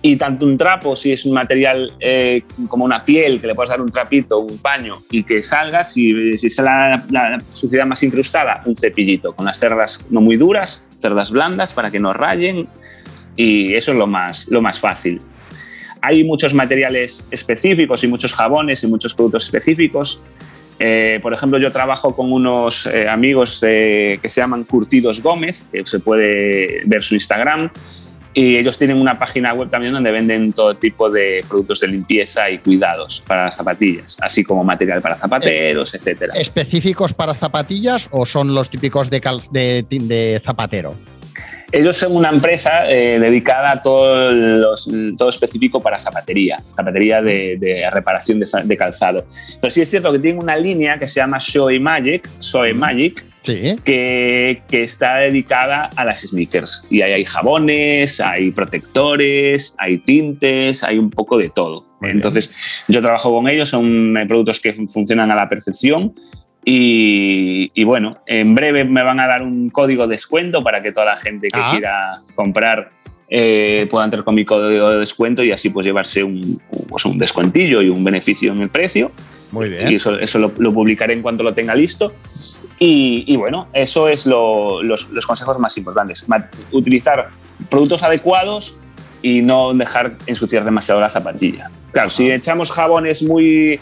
y 0.05 0.17
tanto 0.17 0.45
un 0.45 0.55
trapo, 0.55 0.95
si 0.95 1.11
es 1.13 1.25
un 1.25 1.33
material 1.33 1.93
eh, 1.99 2.43
como 2.69 2.85
una 2.85 3.01
piel, 3.01 3.41
que 3.41 3.47
le 3.47 3.55
puedes 3.55 3.71
dar 3.71 3.81
un 3.81 3.89
trapito, 3.89 4.37
un 4.37 4.59
paño 4.59 5.01
y 5.09 5.23
que 5.23 5.41
salga, 5.41 5.83
si, 5.83 6.37
si 6.37 6.45
es 6.45 6.59
la, 6.59 7.03
la 7.09 7.41
suciedad 7.53 7.87
más 7.87 8.03
incrustada, 8.03 8.61
un 8.65 8.75
cepillito 8.75 9.35
con 9.35 9.47
las 9.47 9.57
cerdas 9.59 10.05
no 10.11 10.21
muy 10.21 10.37
duras, 10.37 10.87
cerdas 10.99 11.31
blandas 11.31 11.73
para 11.73 11.89
que 11.89 11.99
no 11.99 12.13
rayen, 12.13 12.67
y 13.35 13.73
eso 13.73 13.93
es 13.93 13.97
lo 13.97 14.05
más, 14.05 14.47
lo 14.49 14.61
más 14.61 14.79
fácil. 14.79 15.21
Hay 16.01 16.23
muchos 16.23 16.53
materiales 16.53 17.25
específicos 17.31 18.03
y 18.03 18.07
muchos 18.07 18.31
jabones 18.31 18.83
y 18.83 18.87
muchos 18.87 19.15
productos 19.15 19.45
específicos. 19.45 20.21
Eh, 20.77 21.19
por 21.23 21.33
ejemplo, 21.33 21.57
yo 21.57 21.71
trabajo 21.71 22.15
con 22.15 22.31
unos 22.31 22.85
eh, 22.85 23.09
amigos 23.09 23.63
eh, 23.65 24.19
que 24.21 24.29
se 24.29 24.39
llaman 24.39 24.65
Curtidos 24.65 25.19
Gómez, 25.19 25.67
que 25.71 25.83
se 25.83 25.97
puede 25.97 26.83
ver 26.85 27.01
su 27.01 27.15
Instagram, 27.15 27.71
y 28.37 28.57
ellos 28.57 28.77
tienen 28.77 28.99
una 29.01 29.17
página 29.17 29.53
web 29.53 29.69
también 29.69 29.93
donde 29.93 30.11
venden 30.11 30.51
todo 30.53 30.75
tipo 30.75 31.09
de 31.09 31.43
productos 31.47 31.79
de 31.79 31.87
limpieza 31.87 32.49
y 32.51 32.59
cuidados 32.59 33.23
para 33.25 33.45
las 33.45 33.55
zapatillas, 33.55 34.17
así 34.21 34.43
como 34.43 34.63
material 34.63 35.01
para 35.01 35.17
zapateros, 35.17 35.95
etcétera. 35.95 36.33
¿Específicos 36.35 37.13
para 37.13 37.33
zapatillas 37.33 38.09
o 38.11 38.25
son 38.25 38.53
los 38.53 38.69
típicos 38.69 39.09
de, 39.09 39.21
cal- 39.21 39.41
de, 39.51 39.85
de 39.89 40.41
zapatero? 40.45 40.93
Ellos 41.71 41.97
son 41.97 42.15
una 42.15 42.29
empresa 42.29 42.87
eh, 42.89 43.19
dedicada 43.19 43.71
a 43.71 43.81
todo, 43.81 44.31
los- 44.31 44.87
todo 45.17 45.29
específico 45.29 45.81
para 45.81 45.97
zapatería, 45.97 46.61
zapatería 46.73 47.21
de, 47.21 47.57
de 47.59 47.89
reparación 47.89 48.39
de, 48.39 48.47
de 48.63 48.77
calzado. 48.77 49.25
Pero 49.59 49.71
sí 49.71 49.81
es 49.81 49.89
cierto 49.89 50.11
que 50.11 50.19
tienen 50.19 50.41
una 50.41 50.55
línea 50.55 50.99
que 50.99 51.07
se 51.07 51.15
llama 51.15 51.37
Shoei 51.39 51.79
Magic, 51.79 52.29
Shoei 52.39 52.73
Magic, 52.73 53.25
Sí. 53.45 53.75
que, 53.83 54.61
que 54.67 54.83
está 54.83 55.19
dedicada 55.19 55.89
a 55.95 56.03
las 56.05 56.21
sneakers. 56.21 56.87
Y 56.91 57.01
ahí 57.01 57.13
hay 57.13 57.25
jabones, 57.25 58.19
hay 58.19 58.51
protectores, 58.51 59.75
hay 59.77 59.99
tintes, 59.99 60.83
hay 60.83 60.97
un 60.97 61.09
poco 61.09 61.37
de 61.37 61.49
todo. 61.49 61.81
Muy 62.01 62.07
bien. 62.09 62.17
Entonces, 62.17 62.51
yo 62.87 63.01
trabajo 63.01 63.31
con 63.33 63.49
ellos, 63.49 63.69
son 63.69 64.15
productos 64.27 64.59
que 64.59 64.73
fun- 64.73 64.89
funcionan 64.89 65.31
a 65.31 65.35
la 65.35 65.47
perfección. 65.49 66.13
Y, 66.67 67.71
y 67.75 67.83
bueno, 67.83 68.17
en 68.25 68.55
breve 68.55 68.85
me 68.85 69.03
van 69.03 69.19
a 69.19 69.27
dar 69.27 69.43
un 69.43 69.69
código 69.69 70.07
de 70.07 70.15
descuento 70.15 70.63
para 70.63 70.81
que 70.81 70.91
toda 70.91 71.05
la 71.05 71.17
gente 71.17 71.49
que 71.49 71.59
Ah. 71.61 71.69
quiera 71.71 72.21
comprar 72.33 72.89
eh, 73.29 73.87
pueda 73.89 74.05
entrar 74.05 74.23
con 74.23 74.35
mi 74.35 74.45
código 74.45 74.91
de 74.91 74.99
descuento 74.99 75.43
y 75.43 75.51
así 75.51 75.69
pues 75.69 75.85
llevarse 75.85 76.23
un, 76.23 76.61
pues, 76.87 77.05
un 77.05 77.17
descuentillo 77.17 77.81
y 77.81 77.89
un 77.89 78.03
beneficio 78.03 78.51
en 78.51 78.61
el 78.61 78.69
precio 78.69 79.11
Muy 79.51 79.65
y 79.65 79.69
bien. 79.69 79.87
eso, 79.95 80.19
eso 80.19 80.37
lo, 80.37 80.51
lo 80.59 80.71
publicaré 80.73 81.13
en 81.13 81.21
cuanto 81.23 81.43
lo 81.43 81.53
tenga 81.53 81.73
listo. 81.75 82.13
Y, 82.79 83.23
y 83.27 83.35
bueno, 83.37 83.67
eso 83.73 84.07
es 84.09 84.25
lo- 84.25 84.83
los, 84.83 85.09
los 85.11 85.25
consejos 85.25 85.57
más 85.59 85.77
importantes. 85.77 86.27
Utilizar 86.71 87.29
productos 87.69 88.03
adecuados 88.03 88.75
y 89.21 89.41
no 89.41 89.73
dejar 89.73 90.17
ensuciar 90.27 90.65
demasiado 90.65 90.99
la 90.99 91.09
zapatilla. 91.09 91.69
Claro, 91.93 92.09
si 92.09 92.29
echamos 92.31 92.71
jabones 92.71 93.23
muy 93.23 93.79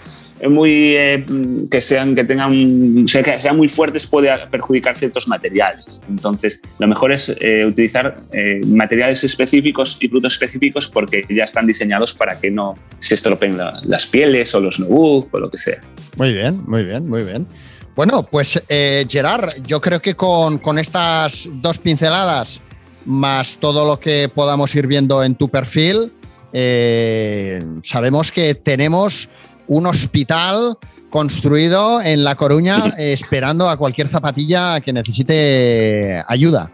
muy 0.50 0.96
eh, 0.98 1.26
que 1.72 1.80
sean 1.80 2.16
que 2.16 2.26
tengan 2.26 3.06
que 3.06 3.40
sean 3.40 3.56
muy 3.56 3.70
fuertes 3.70 4.06
puede 4.06 4.30
perjudicar 4.52 4.98
ciertos 4.98 5.26
materiales 5.26 6.02
entonces 6.10 6.60
lo 6.80 6.88
mejor 6.88 7.14
es 7.14 7.34
eh, 7.40 7.66
utilizar 7.66 8.24
eh, 8.34 8.60
materiales 8.66 9.24
específicos 9.24 9.96
y 10.02 10.10
productos 10.10 10.34
específicos 10.34 10.88
porque 10.90 11.24
ya 11.30 11.46
están 11.46 11.66
diseñados 11.66 12.14
para 12.14 12.40
que 12.42 12.52
no 12.52 12.76
se 13.00 13.16
estropeen 13.16 13.58
la- 13.58 13.80
las 13.86 14.06
pieles 14.06 14.54
o 14.54 14.60
los 14.60 14.80
notebooks 14.82 15.30
o 15.34 15.40
lo 15.40 15.50
que 15.50 15.58
sea 15.60 15.80
Muy 16.18 16.34
bien, 16.34 16.62
muy 16.68 16.84
bien, 16.84 17.08
muy 17.08 17.24
bien. 17.24 17.48
Bueno, 17.96 18.22
pues 18.32 18.66
eh, 18.70 19.06
Gerard, 19.08 19.64
yo 19.68 19.80
creo 19.80 20.02
que 20.02 20.16
con, 20.16 20.58
con 20.58 20.80
estas 20.80 21.48
dos 21.52 21.78
pinceladas, 21.78 22.62
más 23.06 23.58
todo 23.58 23.86
lo 23.86 24.00
que 24.00 24.30
podamos 24.34 24.74
ir 24.76 24.88
viendo 24.88 25.24
en 25.24 25.36
tu 25.36 25.50
perfil, 25.50 26.12
eh, 26.54 27.64
sabemos 27.84 28.32
que 28.32 28.56
tenemos 28.56 29.30
un 29.68 29.86
hospital 29.86 30.78
construido 31.10 32.02
en 32.02 32.24
La 32.24 32.36
Coruña 32.36 32.94
eh, 32.98 33.14
esperando 33.14 33.70
a 33.70 33.78
cualquier 33.78 34.08
zapatilla 34.08 34.82
que 34.82 34.94
necesite 34.94 36.24
ayuda. 36.28 36.72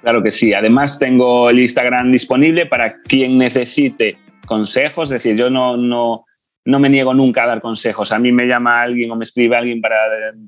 Claro 0.00 0.22
que 0.22 0.30
sí. 0.30 0.54
Además, 0.54 1.00
tengo 1.00 1.50
el 1.50 1.58
Instagram 1.58 2.12
disponible 2.12 2.66
para 2.66 2.98
quien 3.02 3.38
necesite 3.38 4.18
consejos. 4.46 5.10
Es 5.10 5.22
decir, 5.22 5.36
yo 5.36 5.50
no, 5.50 5.76
no, 5.76 6.25
no 6.66 6.80
me 6.80 6.88
niego 6.88 7.14
nunca 7.14 7.44
a 7.44 7.46
dar 7.46 7.60
consejos. 7.60 8.10
A 8.10 8.18
mí 8.18 8.32
me 8.32 8.44
llama 8.44 8.82
alguien 8.82 9.10
o 9.12 9.16
me 9.16 9.22
escribe 9.22 9.56
alguien 9.56 9.80
para 9.80 9.96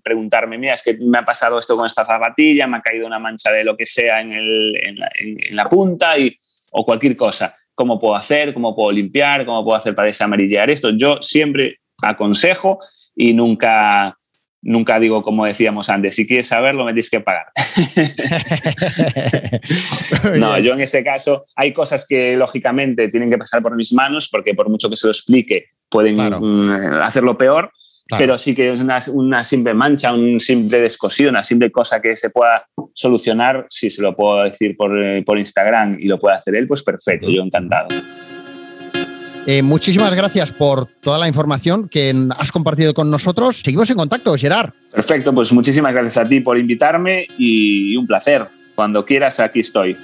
preguntarme, 0.03 0.59
mira, 0.59 0.75
es 0.75 0.83
que 0.83 0.99
me 1.01 1.19
ha 1.19 1.25
pasado 1.25 1.61
esto 1.61 1.77
con 1.77 1.87
esta 1.87 2.05
zapatilla, 2.05 2.67
me 2.67 2.79
ha 2.79 2.83
caído 2.83 3.07
una 3.07 3.21
mancha 3.21 3.53
de 3.53 3.63
lo 3.63 3.77
que 3.77 3.87
sea 3.87 4.21
en, 4.21 4.97
la, 5.53 5.69
punta 5.69 6.19
y, 6.19 6.37
o 6.73 6.85
cualquier 6.85 7.17
cosa. 7.17 7.55
¿Cómo 7.73 8.01
puedo 8.01 8.17
hacer? 8.17 8.53
¿Cómo 8.53 8.75
puedo 8.75 8.91
limpiar? 8.91 9.47
¿Cómo 9.47 9.63
puedo 9.63 9.77
hacer 9.77 9.95
para 9.95 10.07
desamarillear 10.07 10.69
esto? 10.71 10.91
Yo 10.91 11.19
siempre 11.23 11.79
aconsejo 12.03 12.81
y 13.15 13.33
nunca, 13.33 14.19
nunca 14.61 14.99
digo 14.99 15.23
como 15.23 15.47
decíamos 15.47 15.89
antes, 15.89 16.17
si 16.17 16.27
quieres 16.27 16.49
saberlo 16.49 16.85
me 16.85 16.95
tienes 16.95 17.11
que 17.11 17.21
pagar. 17.21 17.47
no, 20.37 20.59
yo 20.59 20.73
en 20.73 20.81
ese 20.81 21.05
caso 21.05 21.47
hay 21.55 21.73
cosas 21.73 22.05
que 22.09 22.37
lógicamente 22.37 23.07
tienen 23.07 23.31
que 23.31 23.39
pasar 23.39 23.63
por 23.63 23.77
mis 23.77 23.93
manos 23.93 24.29
porque 24.29 24.55
por 24.55 24.69
mucho 24.69 24.91
que 24.91 24.97
se 24.97 25.07
lo 25.07 25.13
explique 25.13 25.78
pueden 25.89 26.17
mm, 26.17 27.01
hacerlo 27.03 27.37
peor, 27.37 27.73
pero 28.17 28.39
sí 28.39 28.55
que 28.55 28.73
es 28.73 28.81
una, 28.81 29.45
simple 29.45 29.75
mancha, 29.75 30.15
un 30.15 30.41
simple 30.41 30.81
descosido, 30.81 31.31
una 31.31 31.43
simple 31.43 31.71
cosa 31.71 32.01
que 32.01 32.17
se 32.17 32.31
pueda 32.31 32.55
solucionar, 32.95 33.67
si 33.69 33.91
se 33.91 34.01
lo 34.01 34.17
puedo 34.17 34.45
decir 34.45 34.77
por, 34.77 34.99
eh, 34.99 35.23
por 35.25 35.39
Instagram 35.39 35.99
y 36.01 36.09
lo 36.09 36.19
puede 36.19 36.37
hacer 36.37 36.57
él, 36.57 36.67
pues 36.67 36.83
perfecto, 36.83 37.29
yo 37.29 37.43
encantado. 37.43 37.89
Eh, 39.47 39.63
muchísimas 39.63 40.15
gracias 40.15 40.53
por 40.53 40.89
toda 41.01 41.19
la 41.19 41.27
información 41.27 41.89
que 41.89 42.15
has 42.39 42.53
compartido 42.53 42.93
con 42.93 43.11
nosotros. 43.11 43.61
Seguimos 43.65 43.91
en 43.91 43.97
contacto, 43.97 44.35
Gerard. 44.37 44.73
Perfecto, 44.93 45.35
pues 45.35 45.53
muchísimas 45.53 45.93
gracias 45.93 46.19
a 46.19 46.29
ti 46.29 46.41
por 46.41 46.59
invitarme 46.59 47.27
y 47.39 47.97
un 47.97 48.07
placer. 48.07 48.47
Cuando 48.75 49.07
quieras, 49.07 49.41
aquí 49.41 49.61
estoy. 49.61 49.97